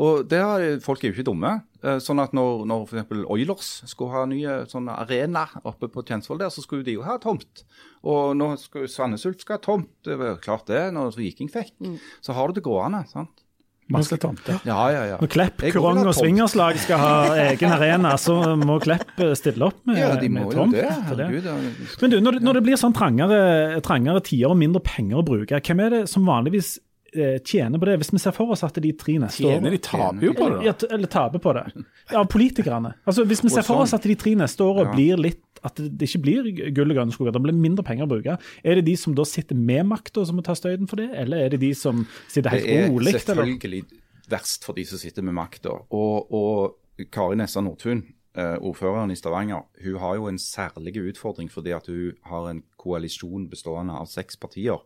Og 0.01 0.26
det 0.28 0.41
har, 0.41 0.63
Folk 0.84 1.03
er 1.03 1.11
jo 1.11 1.16
ikke 1.16 1.28
dumme. 1.30 1.53
Eh, 1.86 2.01
sånn 2.03 2.20
at 2.20 2.34
når, 2.36 2.66
når 2.68 2.84
f.eks. 2.89 3.22
Oilers 3.32 3.70
skulle 3.88 4.11
ha 4.11 4.26
nye 4.28 4.57
sånne 4.72 4.97
arena 5.05 5.45
oppe 5.63 5.88
på 5.91 6.03
Tjensvoll 6.07 6.41
der, 6.41 6.51
så 6.51 6.63
skulle 6.66 6.84
de 6.88 6.97
jo 6.97 7.05
ha 7.07 7.16
tomt. 7.24 7.63
Og 8.03 8.36
nå 8.36 8.51
skulle 8.61 8.91
Sandnes 8.91 9.24
Ulf 9.30 9.45
skal 9.45 9.59
ha 9.59 9.63
tomt. 9.63 9.91
Det 10.03 10.18
var 10.20 10.41
klart 10.43 10.68
det, 10.72 10.84
når 10.95 11.16
Viking 11.20 11.51
fikk. 11.51 11.78
Så 12.26 12.36
har 12.36 12.51
du 12.51 12.59
det 12.59 12.66
gående. 12.68 13.05
sant? 13.11 13.45
Masse 13.93 14.17
tomter. 14.17 14.57
Ja, 14.65 14.79
ja, 14.89 15.01
ja. 15.11 15.17
Når 15.21 15.29
Klepp, 15.29 15.61
Kurong 15.71 15.99
og. 16.07 16.13
Svingerslag 16.17 16.79
skal 16.81 16.97
ha 16.97 17.36
egen 17.51 17.71
arena, 17.75 18.15
så 18.17 18.55
må 18.57 18.79
Klepp 18.81 19.11
eh, 19.21 19.36
stille 19.38 19.67
opp 19.67 19.83
med, 19.86 19.99
Ja, 20.01 20.15
de 20.17 20.29
må 20.33 20.47
med 20.47 20.55
jo 20.55 20.63
tomt. 20.63 20.73
det. 20.73 20.81
det. 20.88 21.03
Herregud. 21.11 21.45
ja. 21.45 21.53
Men 22.01 22.09
du, 22.15 22.17
når 22.25 22.31
det, 22.39 22.41
når 22.47 22.53
det 22.59 22.63
blir 22.65 22.81
sånn 22.81 22.95
trangere, 22.97 23.38
trangere 23.86 24.23
tider 24.25 24.49
og 24.49 24.57
mindre 24.57 24.81
penger 24.81 25.21
å 25.21 25.25
bruke, 25.27 25.61
hvem 25.61 25.83
er 25.86 25.89
det 25.99 26.01
som 26.09 26.25
vanligvis 26.25 26.79
eh, 27.13 27.38
tjener 27.45 27.77
på 27.77 27.86
det, 27.91 27.99
hvis 28.01 28.09
vi 28.15 28.23
ser 28.25 28.33
for 28.36 28.55
oss 28.57 28.65
at 28.65 28.81
de 28.81 28.91
tre 28.97 29.19
neste 29.21 29.45
år 29.45 29.59
Tjener 29.59 29.77
de 29.77 29.83
taper 29.86 30.25
jo 30.31 30.33
på 30.33 30.49
det, 30.49 30.57
da. 30.57 30.65
Ja, 30.71 30.75
eller 30.97 31.13
taper 31.19 31.45
på 31.45 31.53
det. 31.59 31.65
Ja, 32.11 32.25
politikerne. 32.25 32.95
Altså, 33.05 33.23
hvis 33.29 33.45
vi 33.45 33.53
ser 33.53 33.61
for 33.61 33.75
sånn. 33.75 33.86
oss 33.86 33.93
at 33.93 34.09
de 34.09 34.15
tre 34.17 34.33
neste 34.41 34.65
Ja. 34.65 34.89
blir 34.97 35.21
litt 35.29 35.43
At 35.66 35.82
det 35.82 36.09
ikke 36.09 36.24
blir 36.24 36.49
gull 36.76 36.93
og 36.93 36.99
grønne 36.99 37.16
skoger, 37.16 37.36
det 37.36 37.41
blir 37.41 37.57
mindre 37.57 37.86
penger 37.88 38.07
å 38.07 38.11
bruke. 38.11 38.38
Er 38.63 38.80
det 38.80 38.86
de 38.88 38.95
som 39.01 39.16
da 39.18 39.26
sitter 39.28 39.57
med 39.57 39.88
makta 39.89 40.26
som 40.28 40.38
må 40.38 40.45
ta 40.45 40.55
støyten 40.57 40.89
for 40.91 41.01
det, 41.01 41.09
eller 41.26 41.45
er 41.45 41.55
det 41.55 41.63
de 41.63 41.74
som 41.78 42.05
sitter 42.30 42.53
helt 42.53 42.68
Det 42.68 42.76
er 42.80 42.91
rolig? 42.91 43.09
eller? 43.09 43.24
selvfølgelig 43.26 43.86
verst 44.30 44.66
for 44.66 44.78
de 44.78 44.86
som 44.88 45.01
sitter 45.01 45.26
med 45.26 45.38
makta. 45.38 45.74
Og, 45.93 46.32
og 46.34 47.07
Kari 47.11 47.38
Nessa 47.39 47.61
Nordtun, 47.63 48.03
eh, 48.38 48.57
ordføreren 48.57 49.13
i 49.13 49.20
Stavanger, 49.20 49.68
hun 49.84 50.01
har 50.01 50.18
jo 50.20 50.28
en 50.32 50.41
særlig 50.41 50.97
utfordring 51.11 51.51
fordi 51.51 51.76
at 51.76 51.88
hun 51.91 52.18
har 52.30 52.49
en 52.49 52.63
koalisjon 52.82 53.49
bestående 53.51 53.95
av 53.97 54.09
seks 54.11 54.38
partier. 54.38 54.82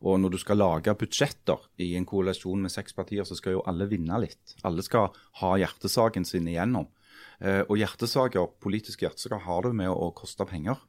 Og 0.00 0.18
når 0.20 0.34
du 0.34 0.38
skal 0.40 0.58
lage 0.58 0.94
budsjetter 0.98 1.60
i 1.78 1.92
en 1.96 2.06
koalisjon 2.08 2.62
med 2.64 2.72
seks 2.72 2.96
partier, 2.96 3.24
så 3.24 3.36
skal 3.38 3.58
jo 3.58 3.66
alle 3.68 3.86
vinne 3.90 4.18
litt. 4.22 4.56
Alle 4.66 4.82
skal 4.82 5.12
ha 5.42 5.52
hjertesaken 5.60 6.26
sin 6.26 6.48
igjennom. 6.50 6.88
Eh, 7.40 7.62
og 7.66 7.78
hjertesaker, 7.80 8.52
politiske 8.60 9.06
hjertesaker 9.06 9.44
har 9.46 9.66
det 9.66 9.74
med 9.80 9.92
å 9.92 10.10
koste 10.16 10.44
penger. 10.48 10.80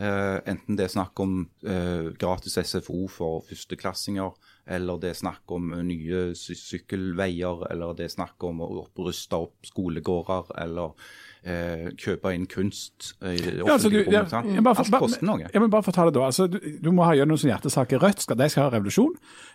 Eh, 0.00 0.38
enten 0.48 0.76
det 0.76 0.86
er 0.86 0.92
snakk 0.92 1.20
om 1.20 1.34
eh, 1.68 2.12
gratis 2.20 2.56
SFO 2.60 3.06
for 3.12 3.42
førsteklassinger, 3.48 4.32
eller 4.76 5.00
det 5.00 5.12
er 5.12 5.20
snakk 5.20 5.52
om 5.52 5.72
nye 5.84 6.22
sy 6.38 6.56
sykkelveier, 6.56 7.66
eller 7.72 7.96
det 7.96 8.08
er 8.08 8.14
snakk 8.14 8.48
om 8.48 8.62
å 8.64 8.70
ruste 9.00 9.40
opp 9.48 9.68
skolegårder, 9.68 10.54
eller 10.64 10.96
eh, 11.44 11.88
kjøpe 11.98 12.32
inn 12.34 12.46
kunst 12.46 13.14
i 13.22 13.36
det 13.36 13.54
Ja, 13.58 13.72
altså, 13.74 13.90
du, 13.90 13.98
offentlige 13.98 14.12
ja, 14.12 14.20
rommet. 14.20 14.30
sant? 14.30 14.54
ja, 14.54 14.60
bare 14.60 14.74
for- 14.78 14.84
Alt 14.92 15.02
koster 15.02 15.26
noe. 15.26 15.46
Ja, 15.54 15.60
men 15.60 15.70
bare 15.70 15.82
for 15.82 15.92
å 15.92 15.94
ta 15.94 16.04
det 16.06 16.14
da. 16.14 16.26
Altså, 16.28 16.46
du, 16.50 16.58
du 16.82 16.90
må 16.92 17.04
ha 17.04 17.12
gjennom 17.18 17.36
sånne 17.40 17.54
hjertesaker. 17.56 17.98
Rødt 18.02 18.22
skal, 18.22 18.36
de 18.38 18.48
skal 18.52 18.62
ha 18.68 18.70
revolusjon, 18.76 19.12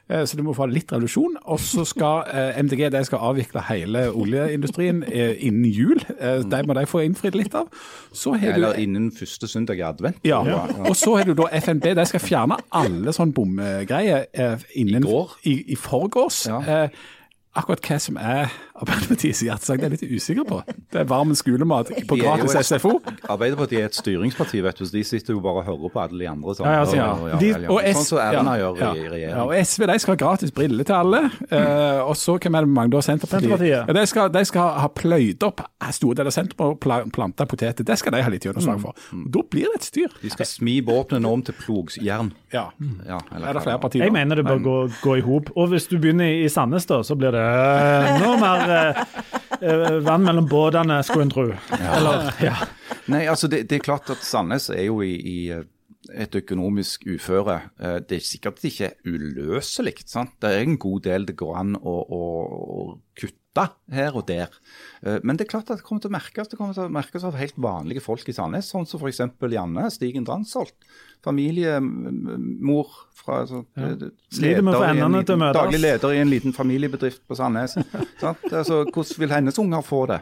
eh, 0.09 0.23
så 0.27 0.37
du 0.39 0.43
må 0.43 0.53
få 0.57 0.67
litt 0.71 0.91
revolusjon. 0.91 1.37
Og 1.45 1.59
så 1.63 1.85
skal 1.87 2.27
eh, 2.31 2.59
MDG 2.63 2.89
de 2.91 3.03
skal 3.07 3.19
avvikle 3.31 3.63
hele 3.69 4.05
oljeindustrien 4.11 5.03
eh, 5.07 5.35
innen 5.47 5.65
jul. 5.71 6.01
Eh, 6.19 6.43
de 6.43 6.61
må 6.67 6.75
de 6.77 6.85
få 6.89 7.03
innfridd 7.07 7.35
litt 7.39 7.55
av. 7.55 7.67
Så 8.11 8.35
du 8.37 8.47
Eller 8.47 8.77
innen 8.83 9.11
første 9.11 9.47
søndag 9.47 9.79
i 9.79 9.85
advent. 9.87 10.17
ja, 10.27 10.39
og 10.87 10.95
så 10.95 11.15
har 11.17 11.25
du 11.29 11.33
da 11.37 11.47
FNB, 11.51 11.93
de 11.95 12.05
skal 12.09 12.19
fjerne 12.23 12.57
alle 12.71 13.13
sånne 13.15 13.33
bomgreier 13.37 14.25
eh, 14.33 14.57
innen 14.75 15.05
I. 15.07 15.21
I, 15.49 15.55
i 15.73 15.75
forgårs. 15.79 16.47
Ja. 16.49 16.87
Akkurat 17.57 17.81
hva 17.81 17.97
som 17.99 18.17
er 18.21 18.51
Arbeiderpartiets 18.77 19.39
hjertesak, 19.41 19.79
det 19.81 19.85
er 19.87 19.93
jeg 19.95 19.97
litt 19.97 20.19
usikker 20.21 20.45
på. 20.45 20.57
Det 20.93 20.99
er 21.01 21.05
varm 21.09 21.31
skolemat 21.33 21.87
på 22.05 22.13
De 22.15 22.21
gratis 22.21 22.53
et- 22.59 22.67
SFO. 22.77 22.91
Arbeiderpartiet 23.33 23.79
er 23.81 23.85
et 23.89 23.95
styringsparti, 23.97 24.61
vet 24.61 24.77
du, 24.77 24.85
så 24.85 24.91
de 24.93 25.01
sitter 25.03 25.33
jo 25.33 25.39
bare 25.41 25.63
og 25.63 25.65
hører 25.65 25.89
på 25.95 26.01
alle 26.03 26.19
de 26.21 26.27
andre. 26.29 26.53
Sånn, 26.53 26.67
Ja, 26.67 26.83
ja, 26.83 26.85
så- 26.85 26.97
Og- 26.97 27.31
og- 27.33 27.39
De- 27.39 27.47
ja, 27.47 27.57
ja. 27.57 27.69
og 27.71 27.81
S- 27.83 27.95
Sånn 27.97 28.05
som 28.05 28.17
Erna 28.19 28.53
ja, 28.57 28.71
gjør 28.71 28.77
i 28.77 28.79
Ja, 29.03 29.09
regjering. 29.09 29.41
og 29.47 29.53
SV 29.65 29.87
de 29.87 29.97
skal 29.99 30.11
ha 30.15 30.25
gratis 30.25 30.51
briller 30.51 30.83
til 30.85 30.95
alle. 30.95 31.23
Uh, 31.51 32.05
og 32.07 32.15
så 32.15 32.37
hvem 32.39 32.55
er 32.55 32.61
det 32.61 32.69
mange 32.69 32.89
da? 32.91 32.97
Senterpartiet. 33.01 33.87
De, 33.93 34.05
skal, 34.05 34.29
de 34.29 34.45
skal 34.45 34.69
ha 34.79 34.87
pløyd 34.89 35.41
opp 35.43 35.61
store 35.91 36.15
deler 36.15 36.27
av 36.27 36.33
sentrum 36.33 36.69
og 36.69 36.79
planta 37.11 37.45
poteter. 37.47 37.83
Det 37.83 37.97
skal 37.97 38.11
de 38.11 38.21
ha 38.21 38.29
litt 38.29 38.43
gjennomslag 38.45 38.79
for. 38.81 38.93
Og 39.13 39.31
Da 39.31 39.39
blir 39.49 39.65
det 39.73 39.75
et 39.75 39.83
styr. 39.89 40.07
De 40.21 40.29
skal 40.29 40.45
smi 40.45 40.81
våpnene 40.85 41.25
om 41.25 41.41
til 41.41 41.55
plogjern. 41.55 42.31
Ja. 42.53 42.69
Ja, 43.07 43.19
eller 43.35 43.47
Er 43.47 43.53
det 43.53 43.63
flere 43.63 43.79
partier 43.79 44.03
Jeg 44.03 44.13
mener 44.13 44.35
det 44.35 44.45
bør 44.45 44.59
gå, 44.61 44.91
gå 45.01 45.17
i 45.17 45.21
hop. 45.21 45.49
Og 45.57 45.69
hvis 45.69 45.87
du 45.89 45.97
begynner 45.97 46.45
i 46.45 46.47
Sandnes, 46.47 46.85
da, 46.85 47.01
så 47.01 47.15
blir 47.17 47.31
det 47.31 47.46
enda 47.47 48.33
mer 48.41 48.73
eh, 48.75 49.01
eh, 49.61 49.97
vann 50.05 50.25
mellom 50.25 50.47
båtene, 50.49 50.99
skulle 51.05 51.27
en 51.27 51.33
tro. 51.33 51.47
Eller, 51.77 52.29
ja. 52.43 52.55
Nei, 53.11 53.23
altså 53.29 53.49
det, 53.51 53.65
det 53.71 53.79
er 53.79 53.87
klart 53.87 54.11
at 54.13 54.23
Sandnes 54.25 54.69
er 54.73 54.87
jo 54.87 55.01
i, 55.05 55.15
i 55.17 55.37
eh, 55.55 55.65
et 56.13 56.35
økonomisk 56.39 57.03
uføre. 57.09 57.57
Det 58.07 58.15
er 58.15 58.23
sikkert 58.23 58.61
ikke 58.63 58.93
uløselig. 59.03 59.97
sant? 60.07 60.37
Det 60.39 60.53
er 60.53 60.61
en 60.63 60.77
god 60.79 61.01
del 61.03 61.25
det 61.27 61.35
går 61.35 61.57
an 61.59 61.73
å, 61.75 61.95
å, 61.99 62.21
å 62.77 62.85
kutte 63.17 63.65
her 63.91 64.15
og 64.15 64.23
der. 64.29 64.53
Men 65.25 65.35
det 65.35 65.47
er 65.47 65.51
klart 65.51 65.73
at 65.73 65.81
det 65.81 65.87
kommer 65.87 66.05
til 66.05 66.13
å 66.13 66.15
merkes 66.15 66.47
Det 66.47 66.59
kommer 66.59 66.77
til 66.77 66.85
å 66.85 66.93
merkes 66.93 67.25
av 67.27 67.35
helt 67.35 67.59
vanlige 67.59 68.05
folk 68.05 68.23
i 68.29 68.37
Sandnes, 68.37 68.69
sånn 68.71 68.87
som 68.87 69.03
f.eks. 69.03 69.19
Janne 69.51 69.89
Stigen 69.91 70.23
Dransholt. 70.29 70.77
Familiemor 71.25 72.87
fra 73.17 73.41
altså, 73.43 73.63
ja. 73.75 73.89
Sliter 74.31 74.61
med 74.63 74.73
å 74.75 74.77
få 74.79 74.83
leder 74.85 74.93
endene 74.93 75.23
til 75.23 75.33
å 75.33 75.37
liten- 75.37 75.41
møtes. 75.43 75.57
Daglig 75.61 75.79
leder 75.81 76.13
i 76.13 76.21
en 76.21 76.29
liten 76.31 76.53
familiebedrift 76.55 77.21
på 77.27 77.35
Sandnes. 77.39 77.77
Altså, 78.23 78.83
hvordan 78.93 79.19
vil 79.23 79.29
hennes 79.35 79.59
unger 79.59 79.81
få 79.85 80.05
det? 80.11 80.21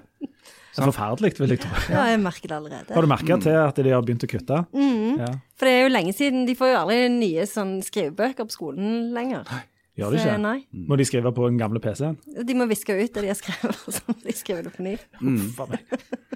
Det 0.76 0.82
er 0.84 0.90
forferdelig, 0.92 1.34
vil 1.40 1.54
jeg 1.56 1.62
tro. 1.64 1.70
Ja, 1.96 2.08
jeg 2.12 2.20
merker 2.24 2.52
det 2.52 2.58
allerede. 2.58 2.94
Har 2.98 3.02
du 3.06 3.08
merka 3.12 3.38
til 3.46 3.56
at 3.62 3.76
de 3.80 3.94
har 3.94 4.02
begynt 4.04 4.26
å 4.28 4.32
kutte? 4.32 4.64
Ja. 4.76 5.30
For 5.56 5.70
det 5.70 5.74
er 5.78 5.86
jo 5.86 5.94
lenge 5.94 6.14
siden. 6.18 6.44
De 6.50 6.56
får 6.60 6.74
jo 6.74 6.82
aldri 6.82 6.98
nye 7.14 7.46
sånn 7.48 7.78
skrivebøker 7.86 8.50
på 8.50 8.56
skolen 8.58 9.14
lenger. 9.16 9.48
Gjør 9.96 10.12
de 10.12 10.20
Så, 10.20 10.28
ikke? 10.28 10.40
Nei. 10.44 10.58
Må 10.90 10.98
de 11.00 11.06
skrive 11.08 11.32
på 11.36 11.48
den 11.48 11.60
gamle 11.60 11.80
PC-en? 11.80 12.18
De 12.44 12.56
må 12.58 12.68
viske 12.68 12.92
ut 12.92 13.14
det 13.16 13.22
de 13.24 13.32
har 13.32 13.38
skrevet, 13.40 13.78
og 13.88 13.94
så 13.96 14.02
må 14.10 14.16
de 14.26 14.36
skrive 14.36 14.66
det 14.66 14.74
på 14.76 14.84
ny. 14.84 14.98
Mm. 15.22 15.38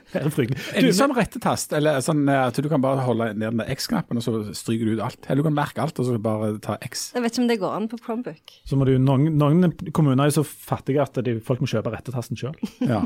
Det 0.09 0.21
er 0.23 0.31
fryktelig. 0.33 0.61
Du, 0.81 0.87
sånn 0.95 1.11
rettetast, 1.13 1.73
eller 1.77 1.99
sånn 2.01 2.23
eh, 2.31 2.39
at 2.47 2.57
du 2.57 2.69
kan 2.71 2.81
bare 2.81 3.03
holde 3.05 3.27
ned 3.35 3.59
den 3.59 3.63
X-knappen, 3.75 4.17
og 4.17 4.25
så 4.25 4.55
stryker 4.57 4.87
du 4.87 4.95
ut 4.95 5.03
alt? 5.05 5.19
Eller 5.27 5.43
du 5.43 5.49
kan 5.49 5.57
merke 5.57 5.83
alt, 5.83 5.99
og 6.01 6.07
så 6.07 6.15
bare 6.23 6.53
ta 6.63 6.77
X? 6.87 7.09
Jeg 7.13 7.25
vet 7.25 7.35
ikke 7.35 7.43
om 7.43 7.49
det 7.51 7.59
går 7.61 7.75
an 7.75 7.89
på 7.91 7.99
Chromebook. 8.01 8.55
Så 8.69 8.79
må 8.79 8.87
du, 8.89 8.93
noen, 9.01 9.27
noen 9.37 9.75
kommuner 9.93 10.23
er 10.23 10.31
jo 10.31 10.39
så 10.39 10.45
fattige 10.47 11.03
at 11.03 11.19
de, 11.27 11.35
folk 11.45 11.61
må 11.61 11.69
kjøpe 11.69 11.93
rettetasten 11.93 12.39
sjøl. 12.39 12.55
Ja, 12.79 13.03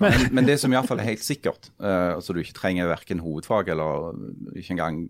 Men, 0.00 0.28
men 0.38 0.48
det 0.48 0.56
som 0.62 0.72
iallfall 0.72 1.02
er 1.02 1.10
helt 1.10 1.26
sikkert, 1.26 1.72
uh, 1.82 2.14
altså 2.14 2.36
du 2.36 2.40
ikke 2.40 2.56
trenger 2.56 2.88
verken 2.94 3.20
hovedfag 3.24 3.74
eller 3.74 4.14
ikke 4.54 4.76
engang 4.78 5.02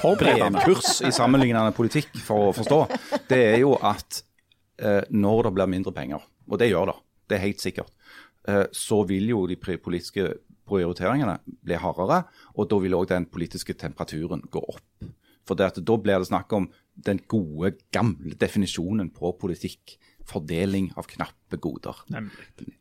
Forberedende. 0.00 0.58
brevkurs 0.58 1.02
i 1.06 1.12
sammenlignende 1.14 1.76
politikk 1.76 2.10
for 2.24 2.48
å 2.48 2.56
forstå, 2.56 2.80
det 3.28 3.40
er 3.54 3.58
jo 3.62 3.74
at 3.76 4.22
eh, 4.78 5.04
når 5.10 5.48
det 5.48 5.54
blir 5.56 5.70
mindre 5.70 5.94
penger, 5.96 6.24
og 6.48 6.60
det 6.60 6.70
gjør 6.70 6.92
det, 6.92 6.98
det 7.28 7.38
er 7.38 7.46
helt 7.46 7.62
sikkert, 7.62 7.92
eh, 8.48 8.66
så 8.72 9.02
vil 9.08 9.30
jo 9.32 9.46
de 9.50 9.58
politiske 9.58 10.28
prioriteringene 10.68 11.38
bli 11.64 11.78
hardere, 11.80 12.24
og 12.56 12.68
da 12.70 12.80
vil 12.82 12.96
òg 12.98 13.08
den 13.12 13.28
politiske 13.32 13.76
temperaturen 13.78 14.44
gå 14.52 14.60
opp. 14.60 15.08
For 15.48 15.56
det 15.56 15.70
at 15.70 15.80
da 15.80 15.96
blir 15.96 16.20
det 16.20 16.28
snakk 16.28 16.52
om 16.52 16.68
den 17.06 17.22
gode, 17.30 17.72
gamle 17.94 18.36
definisjonen 18.36 19.08
på 19.14 19.32
politikk. 19.40 19.96
Fordeling 20.28 20.90
av 21.00 21.06
knappe 21.08 21.56
goder. 21.56 22.02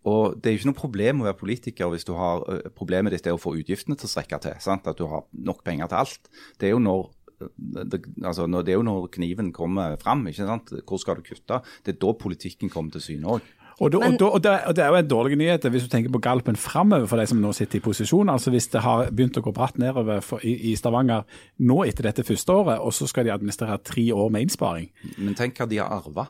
Og 0.04 0.36
Det 0.36 0.50
er 0.50 0.56
jo 0.58 0.60
ikke 0.60 0.68
noe 0.68 0.82
problem 0.82 1.22
å 1.22 1.28
være 1.30 1.40
politiker 1.40 1.88
hvis 1.94 2.04
du 2.04 2.12
har 2.18 2.44
problemet 2.76 3.16
ditt 3.16 3.30
er 3.30 3.38
å 3.38 3.40
få 3.40 3.54
utgiftene 3.56 3.96
til 3.96 4.10
å 4.10 4.12
strekke 4.12 4.42
til. 4.44 4.58
Sant? 4.60 4.90
At 4.92 5.00
du 5.00 5.06
har 5.08 5.24
nok 5.32 5.64
penger 5.64 5.88
til 5.88 6.02
alt. 6.02 6.28
Det 6.60 6.68
er 6.68 6.76
jo 6.76 6.84
når, 6.84 7.08
det, 7.38 8.02
altså 8.24 8.48
når, 8.50 8.66
det 8.66 8.74
er 8.74 8.80
jo 8.80 8.88
når 8.88 9.08
kniven 9.14 9.52
kommer 9.54 9.98
fram. 10.02 10.26
ikke 10.28 10.48
sant? 10.48 10.74
Hvor 10.88 11.02
skal 11.02 11.20
du 11.20 11.28
kutte? 11.28 11.62
Det 11.86 11.96
er 11.96 12.02
da 12.02 12.14
politikken 12.18 12.72
kommer 12.74 12.96
til 12.96 13.04
syne 13.12 13.38
òg. 13.38 13.54
Og, 13.78 13.92
da, 13.94 14.00
og, 14.02 14.16
da, 14.18 14.26
og, 14.26 14.42
det, 14.42 14.52
og 14.66 14.74
det 14.74 14.82
er 14.82 14.88
jo 14.90 14.98
en 14.98 15.10
dårlig 15.10 15.38
nyhet 15.38 15.66
hvis 15.70 15.84
du 15.86 15.92
tenker 15.92 16.10
på 16.10 16.22
galpen 16.26 16.58
framover 16.58 17.06
for 17.06 17.22
de 17.22 17.28
som 17.30 17.38
nå 17.42 17.52
sitter 17.54 17.78
i 17.78 17.84
posisjon. 17.86 18.32
altså 18.34 18.50
Hvis 18.50 18.72
det 18.74 18.82
har 18.82 19.12
begynt 19.12 19.38
å 19.38 19.44
gå 19.46 19.54
bratt 19.54 19.78
nedover 19.78 20.24
for, 20.26 20.42
i, 20.42 20.56
i 20.72 20.74
Stavanger 20.80 21.28
nå 21.62 21.84
etter 21.86 22.10
dette 22.10 22.26
første 22.26 22.56
året, 22.56 22.82
og 22.82 22.96
så 22.98 23.06
skal 23.10 23.28
de 23.28 23.36
administrere 23.36 23.78
tre 23.86 24.08
år 24.16 24.34
med 24.34 24.48
innsparing. 24.48 24.90
Men 25.22 25.38
tenk 25.38 25.62
hva 25.62 25.70
de 25.70 25.78
har 25.78 25.94
arva. 25.94 26.26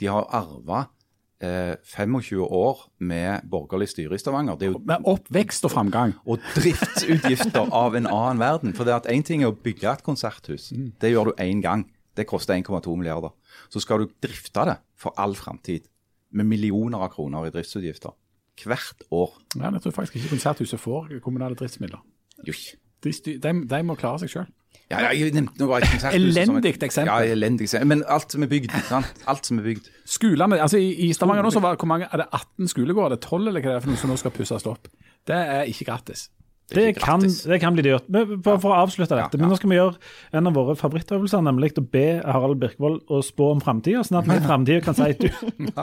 De 0.00 0.08
har 0.08 0.24
arva 0.40 0.86
eh, 0.86 0.95
25 1.40 2.40
år 2.40 2.78
med 2.98 3.44
borgerlig 3.50 3.90
styre 3.92 4.16
i 4.16 4.18
Stavanger. 4.18 4.56
Det 4.56 4.68
er 4.68 4.72
jo 4.72 4.80
Med 4.88 5.04
oppvekst 5.04 5.66
og 5.68 5.70
framgang. 5.74 6.14
og 6.30 6.40
driftsutgifter 6.54 7.68
av 7.72 7.96
en 7.96 8.06
annen 8.06 8.40
verden. 8.40 8.72
For 8.74 8.88
det 8.88 8.94
at 8.94 9.10
Én 9.12 9.24
ting 9.26 9.42
er 9.44 9.52
å 9.52 9.56
bygge 9.56 9.90
et 9.90 10.04
konserthus. 10.06 10.72
Det 10.72 11.12
gjør 11.12 11.30
du 11.30 11.42
én 11.42 11.60
gang. 11.60 11.84
Det 12.16 12.26
koster 12.26 12.56
1,2 12.56 12.96
milliarder. 12.96 13.34
Så 13.68 13.80
skal 13.84 14.00
du 14.04 14.12
drifte 14.22 14.64
det 14.64 14.78
for 14.96 15.12
all 15.20 15.36
framtid. 15.36 15.84
Med 16.32 16.48
millioner 16.48 17.04
av 17.04 17.12
kroner 17.12 17.46
i 17.46 17.52
driftsutgifter. 17.52 18.16
Hvert 18.64 19.04
år. 19.12 19.36
Ja, 19.58 19.68
jeg 19.70 19.82
tror 19.84 19.92
faktisk 19.92 20.16
ikke 20.16 20.32
Konserthuset 20.32 20.80
får 20.80 21.18
kommunale 21.20 21.54
driftsmidler. 21.54 22.00
Jo. 22.48 22.56
De, 23.04 23.12
de, 23.12 23.52
de 23.68 23.82
må 23.84 23.94
klare 24.00 24.22
seg 24.24 24.32
sjøl. 24.32 24.48
Ja, 24.86 25.00
ja, 25.02 25.08
jeg 25.18 25.34
nevnte 25.34 25.58
noe 25.58 25.80
et 25.80 25.88
konserthus 25.90 26.36
Elendig 26.36 26.70
eksempel. 26.86 27.10
Ja, 27.10 27.34
elendig 27.34 27.66
eksempel. 27.66 27.88
Men 27.90 28.04
alt 28.06 28.30
som 28.36 28.44
er 28.46 28.50
bygd. 28.52 28.70
sant? 28.86 29.24
Alt 29.26 29.48
som 29.48 29.58
er 29.58 29.66
bygd. 29.66 29.88
Skolene, 30.06 30.60
altså 30.62 30.78
I, 30.78 30.92
i 31.08 31.12
Stavanger 31.16 31.42
nå 31.42 31.50
så 31.50 31.62
var 31.64 31.74
hvor 31.80 31.90
mange, 31.90 32.06
er 32.06 32.22
det 32.22 32.28
18 32.30 32.70
skolegårder, 32.70 33.16
er 33.16 33.18
det 33.18 33.26
12 33.26 33.48
eller 33.50 33.64
hva 33.64 33.72
det 33.72 33.80
er 33.80 33.82
for 33.82 33.94
noe 33.94 34.02
som 34.04 34.12
nå 34.14 34.18
skal 34.22 34.34
pusses 34.36 34.68
opp. 34.70 34.86
Det 35.26 35.34
er 35.34 35.66
ikke 35.72 35.88
gratis. 35.90 36.28
Det, 36.66 36.82
det, 36.82 36.92
kan, 36.98 37.22
det 37.22 37.60
kan 37.62 37.76
bli 37.76 37.82
dyrt. 37.86 38.08
Men 38.10 38.40
Bare 38.42 38.58
for 38.58 38.72
å 38.74 38.78
avslutte 38.82 39.14
dette. 39.14 39.36
Ja, 39.38 39.40
Men 39.42 39.52
nå 39.52 39.56
skal 39.60 39.70
vi 39.70 39.76
gjøre 39.76 40.00
en 40.34 40.48
av 40.50 40.56
våre 40.58 40.74
favorittøvelser, 40.74 41.44
nemlig 41.46 41.68
å 41.78 41.84
be 41.94 42.02
Harald 42.26 42.58
Birkvold 42.58 43.04
å 43.14 43.20
spå 43.22 43.52
om 43.54 43.60
framtida, 43.62 44.00
sånn 44.02 44.18
at 44.18 44.26
vi 44.26 44.34
i 44.40 44.42
framtida 44.42 44.82
kan 44.82 44.96
si 44.98 45.06
at 45.12 45.22
du, 45.22 45.28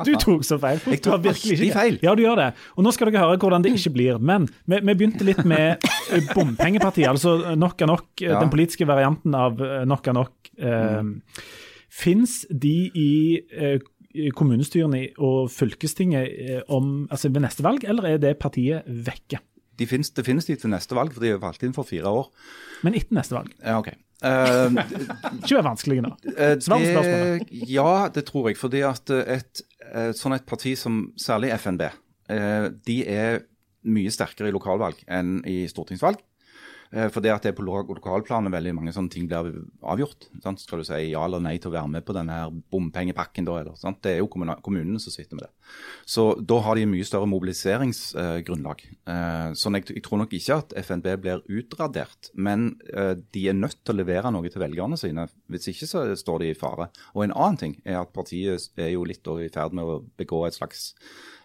du 0.09 0.11
tok 0.19 0.43
så 0.43 0.57
feil. 0.59 0.81
Jeg 0.91 0.99
tok 1.05 1.23
virkelig 1.23 1.55
ikke 1.69 1.77
feil. 1.77 1.99
Ja, 2.03 2.15
du 2.19 2.25
gjør 2.25 2.41
det. 2.41 2.49
Og 2.75 2.83
nå 2.83 2.91
skal 2.91 3.07
dere 3.13 3.23
høre 3.23 3.39
hvordan 3.39 3.63
det 3.63 3.71
ikke 3.77 3.93
blir. 3.95 4.19
Men 4.19 4.49
vi, 4.67 4.81
vi 4.83 4.97
begynte 4.99 5.23
litt 5.29 5.39
med 5.47 5.87
eh, 6.11 6.27
bompengepartiet, 6.35 7.07
altså 7.13 7.37
nok 7.55 7.79
er 7.87 7.91
nok, 7.93 8.09
eh, 8.19 8.33
Ja. 8.33 8.41
den 8.43 8.51
politiske 8.51 8.83
varianten 8.89 9.39
av 9.39 9.63
eh, 9.63 9.85
nok 9.87 10.11
er 10.11 10.19
nok. 10.19 10.51
Eh, 10.59 11.01
Fins 11.93 12.41
de 12.49 12.75
i 12.97 13.09
eh, 13.53 13.79
kommunestyrene 14.35 15.05
og 15.21 15.47
fylkestinget 15.53 16.27
eh, 16.43 16.61
om, 16.73 17.05
altså 17.07 17.29
ved 17.31 17.45
neste 17.47 17.63
valg, 17.65 17.87
eller 17.87 18.11
er 18.15 18.21
det 18.21 18.35
partiet 18.41 18.83
vekke? 19.07 19.39
De 19.79 19.87
finnes, 19.89 20.09
det 20.13 20.25
finnes 20.27 20.45
de 20.45 20.55
til 20.59 20.71
neste 20.73 20.95
valg, 20.97 21.13
for 21.15 21.23
de 21.23 21.33
er 21.33 21.41
valgt 21.41 21.63
inn 21.65 21.75
for 21.75 21.87
fire 21.87 22.09
år. 22.09 22.27
Men 22.85 22.97
etter 22.99 23.17
neste 23.17 23.37
valg. 23.37 23.53
Ja, 23.63 23.79
ok. 23.79 23.93
Uh, 24.23 24.71
Ikke 25.41 25.57
vær 25.57 25.65
vanskelig 25.67 25.97
nå. 26.05 26.13
Eh, 26.31 26.53
Svar 26.63 26.79
spørsmålet. 26.79 27.49
ja, 27.67 27.87
det 28.15 28.23
tror 28.29 28.47
jeg. 28.51 28.59
Fordi 28.61 28.83
at 28.87 29.11
et, 29.19 29.63
eh, 29.89 30.11
sånn 30.15 30.37
et 30.37 30.45
parti 30.47 30.77
som 30.79 31.09
særlig 31.19 31.51
FNB, 31.57 31.89
de 32.87 32.95
er 33.11 33.41
mye 33.83 34.11
sterkere 34.13 34.47
i 34.47 34.53
lokalvalg 34.55 35.01
enn 35.11 35.41
i 35.49 35.65
stortingsvalg. 35.67 36.21
Eh, 36.93 37.07
For 37.09 37.21
det 37.25 37.31
at 37.33 37.41
det 37.45 37.51
er 37.53 37.57
på 37.57 37.65
lo- 37.65 37.81
lokalplanet 37.89 38.53
veldig 38.53 38.75
mange 38.77 38.93
sånne 38.93 39.09
ting 39.09 39.25
blir 39.27 39.49
avgjort. 39.81 40.27
Sant? 40.43 40.61
Skal 40.61 40.79
du 40.83 40.85
si 40.85 40.99
ja 41.11 41.23
eller 41.25 41.41
nei 41.41 41.55
til 41.57 41.71
å 41.71 41.73
være 41.73 41.89
med 41.89 42.05
på 42.05 42.13
denne 42.13 42.35
her 42.37 42.51
bompengepakken 42.73 43.47
da, 43.47 43.55
eller 43.63 43.75
sant? 43.79 43.99
Det 44.05 44.13
er 44.13 44.19
jo 44.21 44.27
kommunen 44.29 44.99
som 45.01 45.11
sitter 45.15 45.35
med 45.39 45.47
det. 45.47 45.51
Så 46.05 46.27
da 46.45 46.59
har 46.61 46.75
de 46.77 46.85
mye 46.85 47.07
større 47.07 47.27
mobiliseringsgrunnlag. 47.31 48.83
Eh, 49.09 49.49
sånn 49.57 49.77
jeg, 49.79 49.89
jeg 49.97 50.03
tror 50.05 50.21
nok 50.23 50.33
ikke 50.37 50.57
at 50.61 50.75
FNB 50.85 51.09
blir 51.23 51.43
utradert, 51.49 52.29
men 52.35 52.75
eh, 52.93 53.15
de 53.33 53.47
er 53.49 53.57
nødt 53.57 53.79
til 53.83 53.95
å 53.95 53.99
levere 54.01 54.31
noe 54.33 54.49
til 54.53 54.61
velgerne 54.63 54.97
sine. 54.99 55.27
Hvis 55.51 55.69
ikke 55.73 55.89
så 55.89 56.05
står 56.19 56.43
de 56.45 56.51
i 56.53 56.57
fare. 56.57 56.89
Og 57.15 57.25
en 57.25 57.35
annen 57.35 57.59
ting 57.61 57.77
er 57.85 58.01
at 58.01 58.13
partiet 58.15 58.69
er 58.77 58.93
jo 58.93 59.05
litt 59.07 59.23
i 59.33 59.49
ferd 59.53 59.73
med 59.73 59.87
å 59.87 60.01
begå 60.19 60.45
et 60.47 60.57
slags 60.57 60.91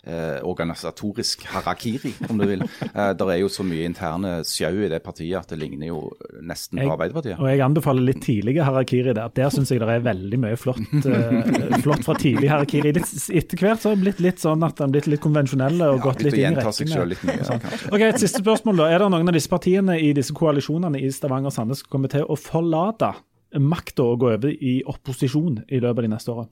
eh, 0.08 0.38
organisatorisk 0.48 1.44
harakiri, 1.52 2.14
om 2.30 2.38
du 2.40 2.46
vil. 2.48 2.62
Eh, 2.88 3.12
der 3.18 3.30
er 3.34 3.38
jo 3.42 3.48
så 3.52 3.64
mye 3.66 3.84
interne 3.88 4.38
sjau 4.48 4.72
i 4.84 4.88
det 4.90 5.02
partiet 5.04 5.36
at 5.38 5.52
det 5.52 5.58
ligner 5.60 5.90
jo 5.90 6.00
nesten 6.42 6.80
på 6.80 6.94
Arbeiderpartiet. 6.94 7.38
Og 7.38 7.48
jeg 7.50 7.60
anbefaler 7.64 8.06
litt 8.08 8.22
tidlige 8.24 8.64
harakiri 8.66 9.12
der. 9.14 9.28
Der 9.36 9.52
syns 9.54 9.70
jeg 9.74 9.82
det 9.82 9.88
er 9.98 10.04
veldig 10.06 10.40
mye 10.42 10.56
flott, 10.58 10.80
eh, 11.04 11.78
flott 11.84 12.04
fra 12.08 12.16
tidlig 12.18 12.48
harakiri. 12.50 12.94
Litt, 12.96 13.12
etter 13.42 13.62
hvert 13.62 13.82
så 13.84 13.92
har 13.92 13.96
det 14.00 14.04
blitt 14.06 14.20
litt 14.24 14.42
sånn 14.42 14.64
at 14.66 14.78
har 14.82 14.88
blitt 14.92 15.06
litt 15.12 15.20
konvensjonelle 15.24 15.92
og 15.92 16.00
Ja, 16.00 16.04
gått 16.08 16.22
litt 16.26 16.34
inn 16.40 16.56
i 16.56 16.62
rekkene. 16.62 17.44
sånn. 17.44 17.92
Ok, 17.92 18.00
Et 18.08 18.20
siste 18.24 18.40
spørsmål. 18.42 18.76
da. 18.82 18.90
Er 18.94 18.98
det 19.04 19.10
noen 19.12 19.28
av 19.28 19.34
disse 19.36 19.48
partiene 19.52 19.98
i 20.00 20.12
disse 20.16 20.32
koalisjonene 20.32 21.00
i 21.04 21.10
Stavanger 21.12 21.52
og 21.52 21.52
Sandnes 21.52 21.82
som 21.84 21.88
kommer 21.92 22.08
til 22.08 22.24
å 22.24 22.36
forlate 22.38 23.12
makta 23.58 24.04
og 24.04 24.20
gå 24.20 24.32
over 24.34 24.48
i 24.52 24.82
opposisjon 24.86 25.62
i 25.68 25.80
løpet 25.80 25.98
av 25.98 26.04
de 26.04 26.08
neste 26.14 26.32
årene? 26.34 26.48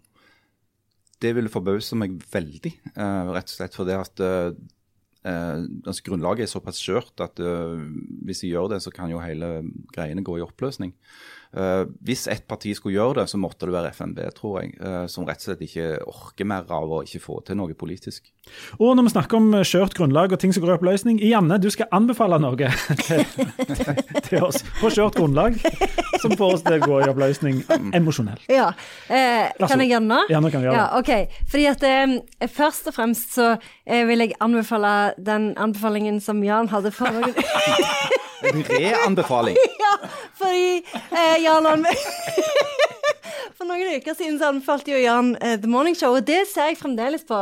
Det 1.22 1.32
ville 1.36 1.52
forbause 1.52 1.96
meg 1.98 2.18
veldig, 2.32 2.72
eh, 2.92 3.28
rett 3.32 3.48
og 3.48 3.54
slett 3.54 3.76
fordi 3.78 3.94
at 3.96 4.22
eh, 4.24 4.50
eh, 5.24 5.62
altså 5.86 6.04
grunnlaget 6.10 6.44
er 6.44 6.52
såpass 6.52 6.80
skjørt 6.82 7.24
at 7.24 7.40
hvis 7.40 8.44
jeg 8.44 8.52
gjør 8.52 8.74
det, 8.74 8.82
så 8.84 8.92
kan 8.92 9.10
jo 9.10 9.22
hele 9.22 9.64
greiene 9.94 10.24
gå 10.26 10.36
i 10.38 10.44
oppløsning. 10.44 10.92
Eh, 11.56 11.84
hvis 12.04 12.26
ett 12.28 12.46
parti 12.48 12.74
skulle 12.76 12.96
gjøre 12.96 13.20
det, 13.20 13.26
så 13.30 13.38
måtte 13.40 13.68
det 13.68 13.74
være 13.76 13.92
FNB, 13.94 14.18
tror 14.36 14.60
jeg, 14.60 14.74
eh, 14.80 15.04
som 15.10 15.26
rett 15.28 15.40
og 15.40 15.48
slett 15.50 15.62
ikke 15.66 15.86
orker 16.10 16.48
mer 16.48 16.66
av 16.72 16.90
å 16.98 17.02
ikke 17.06 17.22
få 17.22 17.38
til 17.46 17.58
noe 17.60 17.76
politisk. 17.78 18.32
Og 18.78 18.94
når 18.96 19.08
vi 19.08 19.14
snakker 19.14 19.38
om 19.38 19.48
skjørt 19.66 19.96
grunnlag 19.96 20.34
og 20.34 20.40
ting 20.42 20.52
som 20.54 20.64
går 20.64 20.74
i 20.74 20.78
oppløsning, 20.78 21.20
Janne, 21.22 21.58
du 21.62 21.70
skal 21.72 21.90
anbefale 21.96 22.38
noe 22.42 22.70
til, 23.06 23.24
til, 23.62 24.02
til 24.26 24.44
oss 24.46 24.62
på 24.80 24.92
skjørt 24.92 25.18
grunnlag 25.18 25.58
som 26.20 26.36
får 26.36 26.54
oss 26.58 26.64
til 26.66 26.78
å 26.78 26.86
gå 26.90 27.00
i 27.02 27.08
oppløsning 27.10 27.62
emosjonelt. 27.96 28.44
Ja. 28.52 28.70
Eh, 29.08 29.48
kan 29.62 29.82
jeg 29.82 29.92
gjøre 29.92 30.04
det 30.04 30.10
nå? 30.10 30.20
Ja, 30.32 30.42
nå 30.42 30.52
kan 30.52 30.62
jeg 30.62 30.70
gjøre 30.70 30.82
ja, 30.82 30.86
ok. 31.00 31.40
Fordi 31.52 31.66
at 31.70 31.86
eh, 31.86 32.16
Først 32.52 32.90
og 32.90 32.96
fremst 32.96 33.34
så 33.36 33.48
eh, 33.54 34.04
vil 34.08 34.24
jeg 34.24 34.36
anbefale 34.44 35.14
den 35.18 35.50
anbefalingen 35.60 36.20
som 36.24 36.42
Jan 36.44 36.70
hadde 36.72 36.92
for 36.94 37.10
noen 37.12 37.34
En 38.44 38.62
reanbefaling! 38.68 39.56
Ja, 39.86 39.92
fordi 40.36 40.82
eh, 41.14 41.36
Jan 41.44 41.64
han 41.68 41.84
For 43.56 43.64
noen 43.68 43.94
uker 43.96 44.16
siden 44.18 44.36
så 44.40 44.50
anbefalte 44.50 44.92
jo 44.92 44.98
Jan 45.00 45.30
eh, 45.40 45.54
The 45.62 45.70
Morning 45.70 45.96
Show, 45.96 46.16
og 46.18 46.26
det 46.28 46.42
ser 46.50 46.72
jeg 46.72 46.78
fremdeles 46.80 47.24
på. 47.28 47.38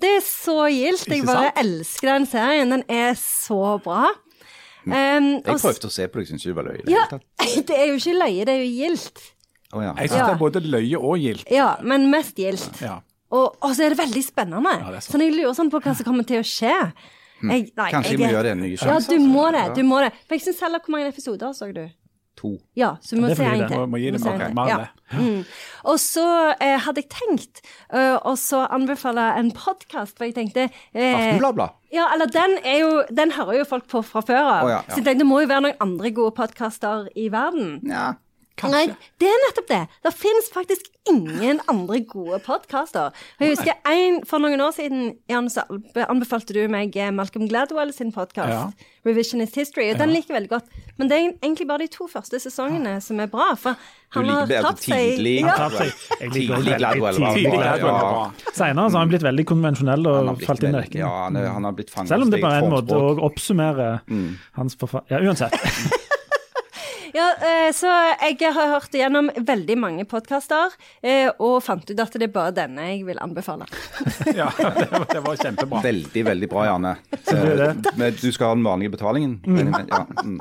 Det 0.00 0.14
er 0.18 0.22
så 0.24 0.56
gildt. 0.72 1.08
Jeg 1.10 1.26
bare 1.28 1.50
elsker 1.60 2.08
den 2.14 2.26
serien. 2.30 2.72
Den 2.72 2.84
er 2.88 3.12
så 3.20 3.76
bra. 3.84 4.06
Um, 4.88 4.94
Jeg 5.44 5.58
prøvde 5.60 5.90
å 5.90 5.92
se 5.92 6.06
på 6.08 6.16
det, 6.20 6.24
jeg 6.24 6.30
syntes 6.30 6.46
ikke 6.46 6.54
det 6.54 6.58
var 6.62 6.68
løye. 6.70 6.86
Ja, 6.88 7.04
det 7.68 7.76
er 7.76 7.90
jo 7.90 7.98
ikke 7.98 8.14
løye, 8.16 8.46
det 8.48 8.54
er 8.54 8.62
jo 8.62 8.70
gildt. 8.78 9.20
Oh, 9.74 9.82
ja. 9.84 9.92
Jeg 9.98 10.08
syns 10.14 10.22
Ja. 10.22 10.24
det 10.30 10.36
er 10.38 10.40
både 10.40 10.62
løye 10.64 11.00
og 11.02 11.18
gildt. 11.20 11.50
Ja, 11.52 11.68
men 11.84 12.06
mest 12.14 12.38
gildt. 12.40 12.80
Ja. 12.80 12.94
Og, 13.28 13.58
og 13.60 13.74
så 13.76 13.84
er 13.84 13.92
det 13.92 13.98
veldig 14.00 14.22
spennende. 14.24 14.72
Ja, 14.80 14.94
det 14.94 15.02
sant. 15.04 15.12
sånn 15.18 15.26
jeg 15.26 15.34
lurer 15.36 15.52
sånn 15.58 15.68
på 15.74 15.82
hva 15.84 15.92
som 15.98 16.06
kommer 16.08 16.24
til 16.24 16.40
å 16.40 16.46
skje. 16.48 16.72
Jeg, 17.38 17.70
nei, 17.76 17.90
Kanskje 17.94 18.12
jeg 18.12 18.18
vi 18.18 18.24
må 18.24 18.32
gjøre 18.34 18.42
det 18.48 18.52
en 18.56 18.62
ny 18.64 18.72
Ja, 18.74 18.84
du 18.84 18.92
altså. 18.98 19.18
må 19.22 19.46
det. 19.54 19.64
Du 19.76 19.82
må 19.86 20.02
det. 20.02 20.12
For 20.26 20.38
jeg 20.38 20.46
syns 20.48 20.60
heller 20.66 20.82
Hvor 20.84 20.96
mange 20.96 21.10
episoder 21.12 21.54
så 21.54 21.70
du? 21.74 21.84
To. 22.38 22.52
Ja, 22.78 22.92
så 23.02 23.16
vi 23.16 23.22
må 23.24 23.32
se 23.34 23.42
en 23.42 23.64
til. 23.66 23.80
Må, 23.90 23.98
gi 23.98 24.12
det 24.14 24.20
se 24.22 24.30
mer, 24.54 24.68
Ja. 24.70 24.76
Mm. 25.18 25.40
Og 25.90 25.96
så 25.98 26.26
eh, 26.60 26.76
hadde 26.84 27.02
jeg 27.02 27.08
tenkt 27.10 27.62
eh, 27.64 28.14
å 28.14 28.34
så 28.38 28.60
anbefale 28.70 29.24
en 29.40 29.48
podkast, 29.56 30.14
for 30.18 30.28
jeg 30.28 30.36
tenkte 30.36 30.68
eh, 30.68 31.16
Aftenbladblad. 31.16 31.74
Ja, 31.90 32.06
eller 32.14 32.30
den 32.30 32.58
er 32.62 32.78
jo 32.82 32.90
Den 33.08 33.32
hører 33.34 33.62
jo 33.62 33.66
folk 33.66 33.88
på 33.90 34.04
fra 34.06 34.22
før 34.22 34.42
av. 34.44 34.62
Oh, 34.62 34.70
ja, 34.70 34.78
ja. 34.84 34.86
Så 34.86 35.00
jeg 35.00 35.08
tenkte 35.08 35.24
det 35.24 35.30
må 35.30 35.40
jo 35.42 35.50
være 35.50 35.66
noen 35.66 35.82
andre 35.82 36.14
gode 36.14 36.36
podkaster 36.38 37.08
i 37.18 37.26
verden. 37.32 37.80
Ja, 37.90 38.12
Nei, 38.66 38.86
det 39.20 39.28
er 39.30 39.42
nettopp 39.46 39.68
det. 39.70 39.80
Det 40.04 40.12
finnes 40.18 40.50
faktisk 40.52 40.88
ingen 41.08 41.60
andre 41.70 42.00
gode 42.04 42.38
podkaster. 42.44 43.14
Jeg 43.40 43.54
husker 43.54 43.78
en, 43.88 44.20
For 44.28 44.42
noen 44.42 44.60
år 44.60 44.74
siden 44.76 45.14
Jan, 45.30 45.48
så 45.52 45.64
anbefalte 46.08 46.56
du 46.56 46.60
meg 46.68 46.96
eh, 46.96 47.12
Malcolm 47.14 47.48
Gladwell 47.48 47.92
sin 47.96 48.12
podkast, 48.12 48.48
Ja. 48.52 48.70
'Revisionist 49.06 49.54
History'. 49.56 49.92
og 49.92 49.98
Den 50.02 50.10
liker 50.12 50.34
jeg 50.34 50.36
veldig 50.36 50.50
godt. 50.50 50.66
Men 50.98 51.08
det 51.08 51.16
er 51.16 51.30
egentlig 51.40 51.66
bare 51.68 51.86
de 51.86 51.86
to 51.94 52.08
første 52.10 52.36
sesongene 52.42 52.98
som 53.00 53.20
er 53.20 53.30
bra. 53.32 53.54
For 53.56 53.78
han 54.16 54.26
liker 54.26 54.38
har 54.38 54.46
bedre 54.50 54.72
seg. 54.76 55.14
tidlig. 55.16 55.34
Ja. 55.40 55.68
Jeg 56.20 56.30
liker 56.34 56.54
også 56.54 56.64
Tidlig 56.64 56.78
Gladwell 56.78 57.20
var 57.22 57.34
tidlig 57.38 57.52
bra, 57.52 57.76
Gladwell. 57.78 58.34
ja. 58.44 58.52
Senere 58.52 58.90
har 58.90 58.98
han 58.98 59.08
blitt 59.08 59.24
veldig 59.24 59.46
konvensjonell 59.48 60.10
og 60.12 60.42
falt 60.42 60.66
inn 60.66 60.74
i 60.74 60.82
rekken. 60.82 61.00
Ja, 61.00 61.12
han, 61.28 61.64
har 61.64 61.72
blitt 61.72 61.90
fanget 61.94 62.12
Selv 62.12 62.26
om 62.26 62.30
det 62.34 62.42
i 62.42 62.44
bare 62.44 62.60
er 62.60 62.68
en 62.68 62.74
måte 62.74 62.98
å 62.98 63.14
oppsummere 63.30 63.88
oppsummere 63.98 64.36
hans 64.58 64.76
forfatter... 64.76 65.14
Ja, 65.14 65.22
uansett. 65.24 65.54
Ja, 67.14 67.28
eh, 67.40 67.70
så 67.72 67.88
jeg 68.20 68.52
har 68.54 68.72
hørt 68.74 68.94
gjennom 68.94 69.30
veldig 69.36 69.76
mange 69.80 70.04
podkaster, 70.08 70.74
eh, 71.02 71.28
og 71.38 71.62
fant 71.64 71.88
ut 71.88 72.00
at 72.02 72.16
det 72.18 72.28
er 72.28 72.32
bare 72.34 72.54
denne 72.56 72.88
jeg 72.90 73.04
vil 73.08 73.20
anbefale. 73.22 73.68
Ja, 74.38 74.50
det 74.52 74.88
var, 74.92 75.06
det 75.08 75.20
var 75.24 75.38
kjempebra. 75.40 75.80
Veldig, 75.82 76.22
veldig 76.26 76.48
bra, 76.50 76.66
Janne. 76.68 76.92
Eh, 77.32 77.78
Men 77.96 78.16
du 78.18 78.28
skal 78.34 78.50
ha 78.50 78.56
den 78.58 78.66
vanlige 78.66 78.92
betalingen? 78.92 79.38
Ja, 79.88 80.02
mm. 80.24 80.38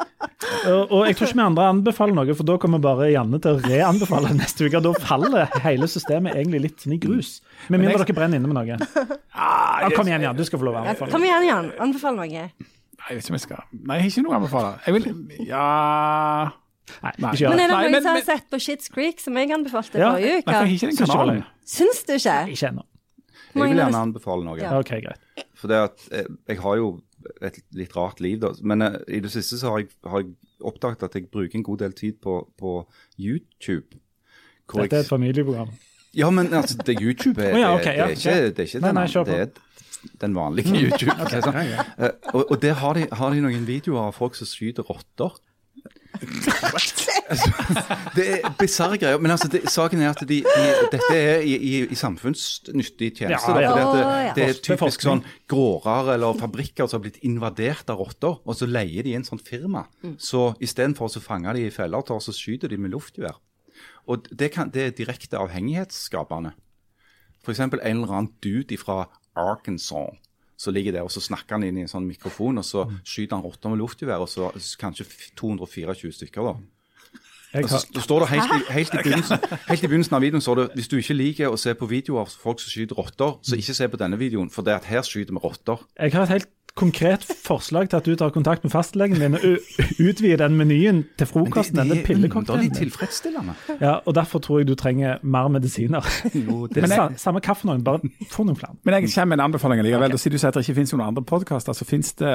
Og, 0.67 1.05
jeg 1.07 1.17
tror 1.17 1.29
ikke 1.29 1.39
vi 1.39 1.45
andre 1.45 1.67
anbefaler 1.71 2.17
noe, 2.17 2.35
for 2.37 2.47
da 2.47 2.57
kommer 2.61 2.81
bare 2.83 3.09
Janne 3.13 3.39
til 3.43 3.55
å 3.57 3.61
reanbefale 3.63 4.33
neste 4.37 4.67
uke. 4.67 4.81
Da 4.83 4.93
faller 5.07 5.53
hele 5.63 5.89
systemet 5.89 6.35
egentlig 6.35 6.65
litt 6.67 6.83
sånn 6.83 6.97
i 6.97 7.01
grus. 7.01 7.37
Med 7.71 7.81
mindre 7.81 8.03
dere 8.03 8.17
brenner 8.17 8.41
inne 8.41 8.51
med 8.51 8.59
noe. 8.59 9.07
Ja, 9.37 9.91
kom 9.95 10.09
igjen, 10.09 10.25
Jan. 10.27 10.37
Du 10.37 10.43
skal 10.47 10.61
få 10.61 10.67
lov 10.67 10.81
å 10.81 10.83
anbefale. 10.83 11.13
kom 11.13 11.27
igjen, 11.27 11.47
Jan. 11.47 11.71
Anbefal 11.87 12.19
noe. 12.19 12.49
Jeg 12.97 13.15
vet 13.17 13.23
ikke 13.23 13.31
om 13.31 13.37
jeg 13.37 13.43
skal 13.45 13.63
Nei, 13.71 13.95
jeg 13.97 14.03
har 14.03 14.09
ikke 14.11 14.23
noe 14.25 14.33
å 14.33 14.39
anbefale. 14.41 14.71
Jeg 14.85 14.93
vil 14.97 15.47
Ja 15.47 15.65
Nei, 17.03 17.11
Nei. 17.19 17.31
ikke 17.35 17.49
Men 17.51 17.59
er 17.59 17.67
det 17.67 17.71
Nei, 17.75 17.81
noen 17.83 17.91
men- 17.91 18.01
som 18.01 18.09
har 18.13 18.19
men- 18.21 18.25
sett 18.25 18.45
på 18.49 18.59
Shits 18.63 18.87
Creek, 18.89 19.19
som 19.19 19.35
jeg 19.37 19.51
anbefalte 19.51 19.99
Ja, 19.99 20.11
forrige 20.13 20.35
Nei, 20.37 20.41
for 20.41 20.51
jeg 20.51 20.57
har 20.57 20.65
uke? 20.65 20.75
ikke 20.77 20.87
den 20.87 21.07
kanalen. 21.07 21.43
Syns 21.65 22.03
du 22.07 22.13
ikke? 22.13 22.37
Ikke 22.53 22.67
ennå. 22.71 22.85
Jeg 23.57 23.63
vil 23.69 23.77
gjerne 23.77 24.01
anbefale 24.05 24.43
noe. 24.45 24.57
Ja. 24.61 24.77
OK, 24.79 24.89
greit. 25.01 25.19
For 25.55 25.67
det 25.67 25.77
at 25.83 26.07
eh, 26.11 26.25
jeg 26.47 26.59
har 26.61 26.75
jo 26.77 27.01
et 27.41 27.59
litt 27.73 27.95
rart 27.97 28.21
liv, 28.21 28.39
da. 28.39 28.53
Men 28.61 28.81
uh, 28.81 28.97
i 29.09 29.19
det 29.19 29.31
siste 29.33 29.57
så 29.59 29.71
har 29.71 29.79
jeg, 29.79 29.89
har 30.05 30.21
jeg 30.21 30.35
oppdaget 30.61 31.03
at 31.03 31.13
jeg 31.15 31.27
bruker 31.31 31.55
en 31.55 31.63
god 31.63 31.77
del 31.79 31.91
tid 31.97 32.21
på, 32.21 32.47
på 32.57 32.87
YouTube. 33.19 33.97
Hvor 34.69 34.81
Dette 34.85 34.95
er 34.95 34.99
et 34.99 35.09
familieprogram. 35.09 35.69
ja, 36.13 36.29
men 36.29 36.53
altså, 36.53 36.77
det 36.85 37.01
YouTube 37.01 37.41
er, 37.41 37.53
oh, 37.53 37.59
ja, 37.59 37.73
okay, 37.75 37.97
ja, 37.97 38.07
det, 38.07 38.25
er 38.25 38.31
ikke, 38.31 38.55
det 38.55 38.59
er 38.59 38.63
ikke 38.69 38.79
Nei, 38.79 38.87
den, 38.87 38.95
nei, 38.95 39.07
det 39.07 39.39
er 39.39 39.49
den 40.21 40.37
vanlige 40.37 40.75
YouTube. 40.75 41.15
Okay, 41.27 41.41
sånn. 41.43 41.57
Eh, 41.57 42.13
og, 42.33 42.51
og 42.51 42.57
der 42.61 42.77
har 42.79 42.97
de, 42.97 43.07
har 43.11 43.33
de 43.33 43.43
noen 43.43 43.67
videoer 43.67 44.09
av 44.09 44.17
folk 44.17 44.37
som 44.37 44.47
skyter 44.49 44.85
rotter. 44.87 45.35
Altså, 47.27 47.51
det 48.17 48.25
er 48.37 48.51
bisarre 48.59 48.97
greier. 48.97 49.19
Men 49.21 49.33
altså, 49.35 49.49
det, 49.51 49.63
saken 49.71 50.01
er 50.01 50.11
at 50.13 50.21
de, 50.27 50.39
de, 50.45 50.67
dette 50.93 51.09
er 51.13 51.43
i, 51.45 51.55
i, 51.57 51.73
i 51.91 51.97
samfunnsnyttig 51.97 53.11
tjeneste. 53.19 53.53
Ja, 53.53 53.65
ja. 53.65 53.73
Da, 53.73 53.81
at 53.83 53.97
det, 53.97 54.35
det 54.37 54.45
er 54.47 54.61
typisk 54.69 55.03
sånn 55.05 55.23
gårder 55.51 56.13
eller 56.15 56.37
fabrikker 56.39 56.87
som 56.87 56.99
har 56.99 57.07
blitt 57.07 57.19
invadert 57.27 57.89
av 57.93 58.01
rotter, 58.01 58.39
og 58.43 58.57
så 58.57 58.69
leier 58.69 59.07
de 59.07 59.17
en 59.17 59.27
sånn 59.27 59.41
firma. 59.43 59.87
Så 60.21 60.51
istedenfor 60.63 61.11
å 61.11 61.23
fange 61.23 61.57
de 61.57 61.67
i 61.67 61.73
feller, 61.73 62.05
tar, 62.07 62.23
så 62.23 62.35
skyter 62.35 62.71
de 62.71 62.79
med 62.81 62.95
luftgevær. 62.95 63.37
Og 64.07 64.27
det, 64.31 64.53
kan, 64.55 64.71
det 64.73 64.85
er 64.85 64.95
direkte 64.95 65.39
avhengighetsskapende. 65.41 66.55
F.eks. 67.43 67.59
en 67.63 67.71
eller 67.77 68.11
annen 68.11 68.33
dude 68.43 68.77
fra 68.79 69.05
Arkansas 69.37 70.17
Så 70.57 70.71
ligger 70.73 70.91
der, 70.91 71.05
og 71.05 71.11
så 71.13 71.21
snakker 71.21 71.53
han 71.55 71.67
inn 71.67 71.77
i 71.77 71.83
en 71.85 71.91
sånn 71.91 72.07
mikrofon, 72.09 72.57
og 72.57 72.65
så 72.65 72.87
skyter 73.05 73.37
han 73.37 73.45
rotter 73.45 73.69
med 73.69 73.77
luftgevær, 73.77 74.23
og 74.25 74.29
så 74.31 74.49
kanskje 74.81 75.05
224 75.37 76.15
stykker, 76.17 76.47
da. 76.47 76.55
Jeg 77.53 77.63
Og 77.63 77.69
så 77.69 78.01
står 78.01 78.19
det 78.19 78.29
helt 78.33 78.49
i, 78.51 78.73
helt, 78.73 78.93
i 78.93 79.03
begynnelsen, 79.03 79.37
helt 79.69 79.83
i 79.83 79.87
begynnelsen 79.87 80.17
av 80.17 80.23
videoen 80.25 80.43
står 80.43 80.59
det 80.59 80.65
hvis 80.75 80.89
du 80.91 80.97
ikke 80.97 81.15
liker 81.15 81.53
å 81.53 81.59
se 81.61 81.71
på 81.77 81.87
videoer 81.87 82.25
av 82.25 82.33
folk 82.41 82.59
som 82.59 82.73
skyter 82.73 82.97
rotter, 82.97 83.37
så 83.45 83.59
ikke 83.61 83.77
se 83.77 83.87
på 83.87 83.99
denne 84.01 84.19
videoen, 84.19 84.49
for 84.51 84.67
det 84.67 84.73
er 84.73 84.81
at 84.81 84.89
her 84.89 85.05
skyter 85.05 85.37
vi 85.37 85.43
rotter. 85.45 85.85
jeg 85.95 86.13
har 86.17 86.25
et 86.25 86.33
helt 86.35 86.49
konkret 86.77 87.25
forslag 87.43 87.89
til 87.89 87.99
at 87.99 88.05
du 88.07 88.15
tar 88.19 88.31
kontakt 88.35 88.63
med 88.65 88.71
fastlegen 88.73 89.19
din 89.19 89.37
og 89.37 89.43
utvider 89.99 90.43
den 90.45 90.57
menyen 90.59 91.03
til 91.19 91.27
frokosten. 91.29 91.79
Men 91.81 91.91
det, 91.91 92.03
det 92.07 92.27
er 92.27 92.37
underlig 92.37 92.71
tilfredsstillende. 92.77 93.55
Ja, 93.81 93.97
og 94.05 94.15
derfor 94.15 94.39
tror 94.43 94.61
jeg 94.61 94.69
du 94.69 94.75
trenger 94.79 95.17
mer 95.23 95.49
medisiner. 95.53 96.05
Jo, 96.33 96.67
Det 96.67 96.83
er 96.83 96.93
sa, 96.93 97.07
samme 97.17 97.41
kaffe 97.41 97.67
noen, 97.67 97.83
bare 97.83 98.01
få 98.31 98.45
noen 98.47 98.57
flere. 98.59 98.77
Men 98.85 98.97
jeg 98.97 99.11
kommer 99.15 99.33
med 99.35 99.39
en 99.41 99.45
anbefaling 99.49 99.83
likevel. 99.85 100.13
Og 100.13 100.21
Siden 100.21 100.37
du 100.37 100.41
sier 100.41 100.53
at 100.53 100.59
det 100.59 100.65
ikke 100.67 100.79
finnes 100.79 100.93
noen 100.95 101.05
andre 101.07 101.23
podkaster, 101.27 101.73
så 101.77 101.87
finnes 101.87 102.13
det 102.21 102.33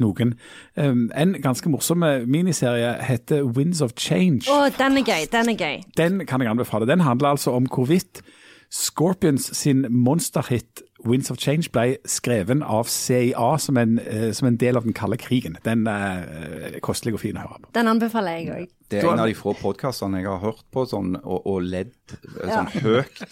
noen. 0.00 0.34
Um, 0.76 1.08
en 1.14 1.36
ganske 1.42 1.70
morsom 1.70 2.04
miniserie 2.26 2.94
heter 3.04 3.44
Winds 3.56 3.82
of 3.84 3.94
Change. 3.96 4.48
Å, 4.50 4.68
den 4.78 5.00
er 5.02 5.06
gøy. 5.06 5.28
Den 5.32 5.54
er 5.54 5.60
gøy. 5.60 5.84
Den 5.96 6.24
kan 6.26 6.42
jeg 6.42 6.50
anbefale. 6.50 6.88
Den 6.90 7.04
handler 7.06 7.36
altså 7.36 7.54
om 7.54 7.68
hvorvidt 7.70 8.24
Scorpions 8.74 9.50
sin 9.56 9.86
monsterhit 9.90 10.82
Winds 11.04 11.30
of 11.30 11.38
Change 11.38 11.70
ble 11.74 11.98
skreven 12.08 12.62
av 12.62 12.88
CIA 12.90 13.50
som 13.58 13.76
en, 13.76 13.98
eh, 13.98 14.30
som 14.32 14.48
en 14.48 14.56
del 14.56 14.76
av 14.76 14.84
den 14.84 14.96
kalde 14.96 15.18
krigen. 15.20 15.58
Den 15.64 15.86
er 15.90 16.24
eh, 16.24 16.80
kostelig 16.80 17.18
og 17.18 17.24
fin 17.24 17.36
å 17.36 17.44
høre 17.44 17.66
på. 17.66 17.74
Den 17.76 17.92
anbefaler 17.92 18.40
jeg 18.40 18.50
òg. 18.54 18.72
Det 18.94 19.00
er 19.00 19.14
en 19.14 19.22
av 19.22 19.28
de 19.30 19.34
få 19.36 19.54
podkastene 19.56 20.20
jeg 20.20 20.28
har 20.28 20.40
hørt 20.42 20.64
på 20.74 20.84
sånn, 20.86 21.14
og, 21.22 21.46
og 21.48 21.64
ledd 21.64 21.94
sånn 22.12 22.68
ja. 22.68 22.82
høyt 22.84 23.22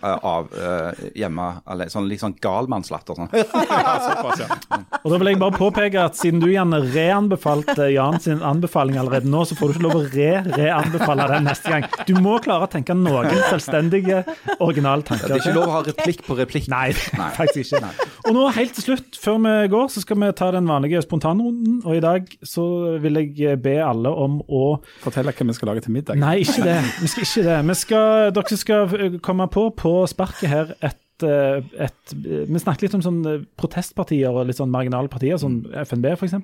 uh, 0.00 0.16
av 0.16 0.48
uh, 0.56 1.02
hjemme. 1.18 1.48
Eller, 1.68 1.90
sånn 1.92 2.08
litt 2.08 2.22
sånn 2.22 2.34
galmannslatter. 2.42 3.20
Sånn. 3.20 3.28
Og 5.02 5.10
da 5.12 5.18
vil 5.20 5.32
jeg 5.32 5.40
bare 5.42 5.56
påpeke 5.58 6.06
at 6.06 6.16
siden 6.16 6.40
du 6.40 6.48
gjerne 6.48 6.80
reanbefalte 6.86 7.90
Jan 7.92 8.18
sin 8.22 8.40
anbefaling 8.46 8.96
allerede 9.02 9.28
nå, 9.30 9.44
så 9.46 9.58
får 9.58 9.68
du 9.68 9.76
ikke 9.76 9.84
lov 9.84 9.98
å 9.98 10.02
re-reanbefale 10.06 11.28
den 11.34 11.48
neste 11.50 11.74
gang. 11.74 11.86
Du 12.08 12.14
må 12.22 12.38
klare 12.42 12.68
å 12.68 12.72
tenke 12.72 12.96
noen 12.96 13.28
selvstendige, 13.50 14.22
originale 14.58 15.04
tanker. 15.06 15.28
Det 15.28 15.36
er 15.36 15.44
ikke 15.44 15.56
lov 15.58 15.68
å 15.68 15.76
ha 15.76 15.84
replikk 15.90 16.24
på 16.26 16.38
replikk. 16.40 16.70
Nei, 16.72 16.88
faktisk 17.38 17.72
ikke. 17.72 17.80
Nei. 17.84 18.08
Og 18.28 18.36
nå 18.36 18.46
helt 18.56 18.74
til 18.76 18.86
slutt, 18.86 19.18
før 19.18 19.38
vi 19.44 19.52
går, 19.72 19.88
så 19.92 20.02
skal 20.04 20.18
vi 20.22 20.30
ta 20.38 20.50
den 20.54 20.68
vanlige 20.70 21.02
spontanrunden. 21.04 21.80
Og 21.84 21.98
i 21.98 22.02
dag 22.04 22.26
så 22.46 22.64
vil 23.02 23.20
jeg 23.20 23.58
be 23.62 23.76
alle 23.82 24.12
om 24.12 24.40
å 24.46 24.64
Fortell 25.02 25.28
hva 25.28 25.46
vi 25.48 25.56
skal 25.56 25.72
lage 25.72 25.84
til 25.86 25.94
middag. 25.94 26.18
Nei, 26.20 26.40
ikke 26.44 26.66
det. 26.66 26.78
Vi 27.02 27.10
skal 27.12 27.26
ikke 27.28 27.46
det. 27.48 27.60
Vi 27.68 27.78
skal, 27.82 28.34
dere 28.36 28.60
skal 28.60 28.96
komme 29.24 29.48
på 29.52 29.68
på 29.78 29.94
sparket 30.10 30.50
her 30.50 30.74
et, 30.80 31.26
eh, 31.26 31.62
et 31.86 32.16
Vi 32.16 32.62
snakket 32.62 32.86
litt 32.86 32.98
om 32.98 33.04
sånn 33.04 33.22
eh, 33.28 33.46
protestpartier 33.58 34.30
og 34.32 34.48
litt 34.48 34.60
sånn 34.60 34.72
marginale 34.72 35.10
partier, 35.12 35.38
som 35.40 35.62
FNB 35.84 36.14
f.eks. 36.16 36.38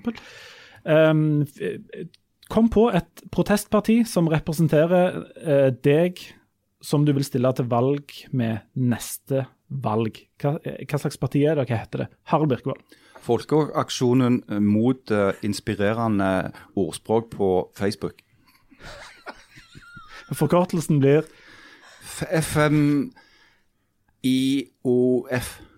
Um, 0.88 1.44
kom 2.48 2.68
på 2.72 2.88
et 2.96 3.24
protestparti 3.34 4.00
som 4.08 4.28
representerer 4.30 5.22
eh, 5.42 5.70
deg 5.84 6.20
som 6.84 7.04
du 7.04 7.12
vil 7.14 7.26
stille 7.26 7.50
til 7.58 7.68
valg 7.70 8.14
med 8.32 8.64
neste 8.78 9.44
valg. 9.68 10.22
Hva, 10.40 10.56
eh, 10.64 10.84
hva 10.88 10.98
slags 11.00 11.18
parti 11.20 11.44
er 11.46 11.58
det? 11.58 11.68
Hva 11.68 11.82
heter 11.82 12.04
det? 12.04 12.08
Harald 12.32 12.50
Birkevold. 12.52 12.82
Folkeaksjonen 13.28 14.42
mot 14.64 15.10
uh, 15.10 15.32
inspirerende 15.44 16.52
ordspråk 16.78 17.30
på 17.34 17.48
Facebook. 17.76 18.22
Forkortelsen 20.38 21.00
blir 21.02 21.22
FMIOF. 22.18 23.12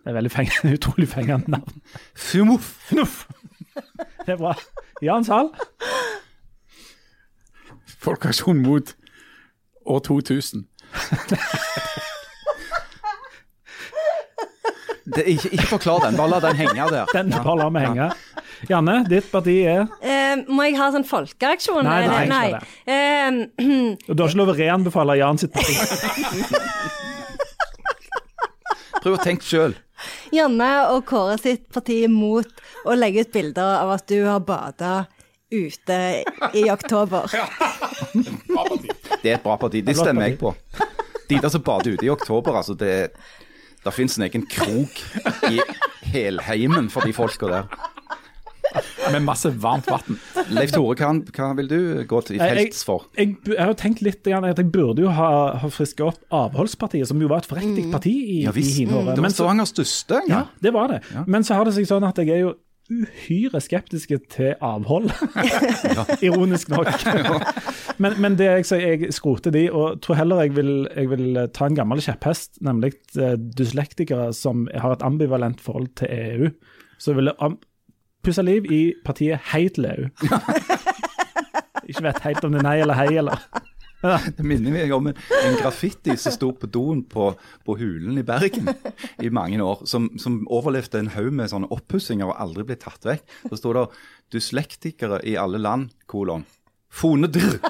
Det 0.04 0.08
er 0.10 0.12
veldig 0.12 0.30
fengende, 0.30 0.74
utrolig 0.78 1.08
fengende 1.08 1.50
navn. 1.50 1.82
FUMOF. 2.14 2.92
Nuff. 2.92 3.28
Det 4.26 4.32
er 4.32 4.36
bra. 4.36 4.54
Jan 5.02 5.24
Sahl. 5.24 5.50
Folkeaksjon 8.00 8.62
mot 8.62 8.96
år 9.86 9.98
2000. 9.98 10.66
Det, 15.14 15.24
ikke, 15.26 15.50
ikke 15.56 15.66
forklar 15.72 16.04
den, 16.04 16.16
bare 16.18 16.30
la 16.34 16.38
den 16.44 16.56
henge 16.60 16.86
der. 16.92 17.06
Den 17.14 17.30
bare 17.34 17.56
lar 17.58 17.70
vi 17.74 17.82
henge. 17.84 18.08
Janne, 18.68 18.96
ditt 19.08 19.30
parti 19.32 19.54
er 19.64 19.86
uh, 19.88 20.42
må 20.52 20.66
jeg 20.68 20.76
ha 20.76 20.90
sånn 20.92 21.06
folkeaksjon? 21.08 21.86
Nei, 21.86 22.02
nei. 22.10 22.24
nei, 22.28 22.48
ikke 22.52 22.66
Eh, 22.90 23.30
Du 24.06 24.20
har 24.20 24.28
ikke 24.28 24.40
lov 24.42 24.52
å 24.52 24.56
reanbefale 24.58 25.16
Jan 25.20 25.40
sitt 25.40 25.54
parti. 25.54 25.74
Prøv 29.00 29.16
å 29.16 29.22
tenke 29.22 29.46
sjøl. 29.46 29.74
Janne 30.32 30.68
og 30.92 31.06
Kåre 31.08 31.38
sitt 31.40 31.66
parti 31.72 32.02
er 32.04 32.12
mot 32.12 32.62
å 32.88 32.96
legge 32.96 33.24
ut 33.24 33.32
bilder 33.32 33.78
av 33.80 33.94
at 33.96 34.06
du 34.12 34.18
har 34.26 34.40
bada 34.44 35.06
ute 35.50 35.98
i 36.56 36.66
oktober. 36.70 37.26
Det 38.12 39.32
er 39.32 39.38
et 39.38 39.44
bra 39.44 39.56
parti. 39.60 39.82
Det 39.84 39.96
stemmer 39.98 40.28
jeg 40.28 40.38
på. 40.40 40.52
De 41.30 41.38
der 41.38 41.52
som 41.52 41.62
bader 41.64 41.96
ute 41.96 42.06
i 42.06 42.12
oktober, 42.12 42.56
altså 42.60 42.74
det 42.78 43.10
Der 43.84 43.94
fins 43.96 44.18
en 44.18 44.26
egen 44.26 44.42
krok 44.50 44.98
i 45.50 45.60
helheimen 46.12 46.90
for 46.92 47.00
de 47.06 47.12
folka 47.16 47.48
der. 47.48 47.70
Med 49.10 49.24
masse 49.26 49.50
varmt 49.62 49.88
vann. 49.90 50.18
Leif 50.54 50.70
Tore, 50.70 50.94
hva, 50.94 51.08
hva 51.34 51.46
vil 51.58 51.66
du 51.70 51.78
gå 52.06 52.20
til 52.28 52.38
felts 52.38 52.84
for? 52.86 53.08
Jeg, 53.18 53.32
jeg, 53.46 53.56
jeg 53.56 53.66
har 53.66 53.74
tenkt 53.80 54.02
litt 54.06 54.28
at 54.30 54.60
jeg 54.60 54.68
burde 54.70 55.02
jo 55.02 55.10
ha, 55.16 55.30
ha 55.58 55.70
friska 55.72 56.06
opp 56.06 56.20
Avholdspartiet, 56.30 57.08
som 57.10 57.18
jo 57.22 57.30
var 57.32 57.42
et 57.42 57.48
forriktig 57.50 57.88
parti 57.90 58.12
i, 58.12 58.38
Ja 58.44 58.52
i 58.54 58.62
hine 58.68 58.90
Mm, 59.00 59.08
Det 59.10 59.16
var 59.16 59.22
Men 59.24 59.30
så- 59.32 59.40
Stavangers 59.42 59.72
største. 59.74 60.20
Ja, 60.30 60.44
det 60.62 60.72
var 60.76 60.88
det. 60.92 61.00
Men 61.26 61.42
så 61.42 61.54
har 61.58 61.64
det 61.66 61.74
seg 61.74 61.88
sånn 61.90 62.06
at 62.06 62.20
jeg 62.22 62.28
er 62.36 62.44
jo 62.44 62.54
uhyre 62.90 63.60
skeptiske 63.62 64.18
til 64.32 64.54
avhold. 64.60 65.10
Ironisk 66.26 66.68
nok. 66.72 66.90
men, 68.02 68.16
men 68.22 68.36
det 68.38 68.48
jeg 68.48 68.68
sier, 68.68 68.84
jeg 69.04 69.14
skroter 69.14 69.54
de, 69.54 69.64
og 69.72 70.00
tror 70.04 70.18
heller 70.20 70.42
jeg 70.44 70.56
vil, 70.58 70.72
jeg 70.96 71.10
vil 71.10 71.40
ta 71.54 71.70
en 71.70 71.78
gammel 71.78 72.02
kjepphest, 72.04 72.60
nemlig 72.66 72.92
eh, 73.18 73.36
dyslektikere 73.38 74.32
som 74.36 74.66
har 74.74 74.98
et 74.98 75.06
ambivalent 75.06 75.60
forhold 75.62 75.88
til 76.00 76.08
EU. 76.10 76.52
Så 77.00 77.14
vil 77.16 77.30
jeg 77.30 77.56
pusse 78.26 78.42
liv 78.44 78.66
i 78.72 78.82
partiet 79.04 79.40
Hei 79.52 79.68
til 79.72 79.88
EU. 79.88 80.10
Ikke 81.88 82.04
vet 82.06 82.24
helt 82.26 82.44
om 82.44 82.54
det 82.54 82.60
er 82.60 82.68
nei 82.68 82.78
eller 82.82 82.98
hei, 82.98 83.10
eller 83.18 83.40
Det 84.00 84.44
minner 84.44 84.72
meg 84.72 84.92
om 84.96 85.10
en, 85.10 85.16
en 85.44 85.56
graffiti 85.60 86.14
som 86.16 86.32
sto 86.32 86.50
på 86.56 86.68
doen 86.72 87.02
på, 87.04 87.26
på 87.66 87.76
Hulen 87.76 88.16
i 88.20 88.24
Bergen 88.24 88.70
i 89.20 89.28
mange 89.28 89.60
år, 89.60 89.82
som, 89.90 90.08
som 90.20 90.40
overlevde 90.48 91.02
en 91.02 91.12
haug 91.12 91.32
med 91.36 91.52
sånne 91.52 91.68
oppussinger 91.74 92.30
og 92.30 92.38
aldri 92.40 92.64
ble 92.70 92.78
tatt 92.80 93.04
vekk. 93.04 93.26
Så 93.50 93.60
sto 93.60 93.74
det 93.76 93.86
'dyslektikere 94.32 95.20
i 95.26 95.36
alle 95.36 95.58
land', 95.60 95.90
kolon. 96.06 96.46
Fonedr! 96.90 97.60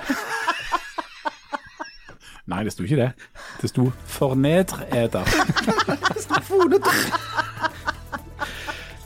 Nei, 2.50 2.64
det 2.64 2.72
sto 2.74 2.82
ikke 2.86 3.00
det. 3.00 3.10
Det 3.62 3.68
sto 3.72 3.90
'fornedreder'. 3.90 5.26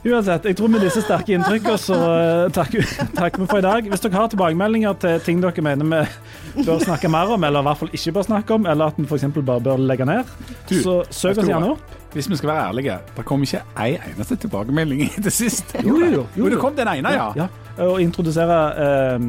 Uansett, 0.04 0.44
jeg 0.44 0.56
tror 0.58 0.68
med 0.68 0.82
disse 0.84 1.00
sterke 1.00 1.32
inntrykkene 1.32 1.80
så 1.80 1.96
eh, 1.96 2.50
takker 2.52 2.84
takk 3.16 3.38
vi 3.40 3.46
for 3.48 3.62
i 3.62 3.64
dag. 3.64 3.86
Hvis 3.88 4.02
dere 4.04 4.18
har 4.18 4.28
tilbakemeldinger 4.32 4.98
til 5.00 5.22
ting 5.24 5.40
dere 5.40 5.64
mener 5.64 5.88
vi 5.88 6.64
bør 6.66 6.82
snakke 6.84 7.08
mer 7.08 7.32
om, 7.32 7.46
eller 7.48 7.64
i 7.64 7.68
hvert 7.70 7.80
fall 7.80 7.94
ikke 7.96 8.12
bør 8.18 8.26
snakke 8.28 8.58
om, 8.58 8.68
eller 8.68 8.92
at 8.92 9.00
vi 9.00 9.06
f.eks. 9.08 9.24
bare 9.38 9.64
bør 9.64 9.80
legge 9.80 10.04
ned, 10.08 10.34
så 10.68 11.00
søk 11.08 11.40
oss 11.40 11.48
gjerne 11.48 11.72
opp. 11.72 12.03
Hvis 12.14 12.28
vi 12.30 12.36
skal 12.38 12.48
være 12.52 12.68
ærlige, 12.70 12.96
det 13.16 13.24
kom 13.26 13.42
ikke 13.42 13.60
ei 13.82 13.96
eneste 14.12 14.36
tilbakemelding 14.44 15.00
i 15.08 15.10
det 15.24 15.32
siste. 15.34 15.82
Jo, 15.82 15.96
jo, 15.98 16.10
jo. 16.12 16.24
Jo, 16.38 16.48
det 16.52 16.60
kom 16.62 16.76
den 16.78 16.88
ene, 16.92 17.10
ja. 17.10 17.26
Ja, 17.34 17.46
og 17.82 17.98
introdusere 18.02 18.58
eh, 18.78 19.24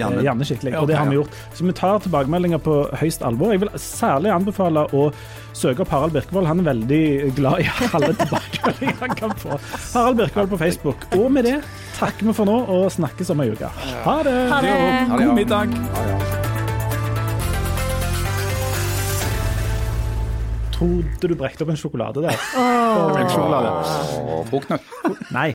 Janne. 0.00 0.22
Janne 0.24 0.46
skikkelig. 0.48 0.72
Og 0.80 0.88
det 0.88 0.96
har 0.96 1.10
vi 1.10 1.18
gjort. 1.18 1.36
Så 1.54 1.66
vi 1.68 1.74
tar 1.76 2.00
tilbakemeldinger 2.00 2.62
på 2.64 2.78
høyst 2.96 3.22
alvor. 3.28 3.52
Jeg 3.52 3.60
vil 3.60 3.72
særlig 3.76 4.32
anbefale 4.32 4.86
å 4.96 5.10
søke 5.52 5.84
opp 5.84 5.92
Harald 5.92 6.16
Birkevold. 6.16 6.48
Han 6.48 6.62
er 6.64 6.70
veldig 6.70 7.02
glad 7.36 7.60
i 7.60 7.68
alle 7.92 8.14
tilbakemeldinger 8.22 9.00
han 9.04 9.16
kan 9.20 9.36
få. 9.44 9.60
Harald 9.92 10.22
Birkevold 10.22 10.54
på 10.54 10.62
Facebook. 10.64 11.08
Og 11.20 11.28
med 11.36 11.44
det 11.50 11.58
takker 12.00 12.30
vi 12.30 12.36
for 12.40 12.48
nå 12.48 12.56
og 12.72 12.88
snakkes 12.96 13.34
om 13.36 13.44
ei 13.44 13.50
uke. 13.52 13.68
Ha 14.06 14.20
det! 14.24 14.38
Ha 14.54 14.62
det. 14.64 14.78
God 15.12 15.34
middag. 15.36 16.49
Trodde 20.80 21.28
du 21.28 21.34
brekte 21.36 21.66
opp 21.66 21.70
en 21.74 21.76
sjokolade 21.76 22.22
der? 22.24 22.36
Melkesjokolade. 23.12 23.72
Oh, 24.16 24.38
fruktnøtt. 24.48 24.86
Nei. 25.34 25.48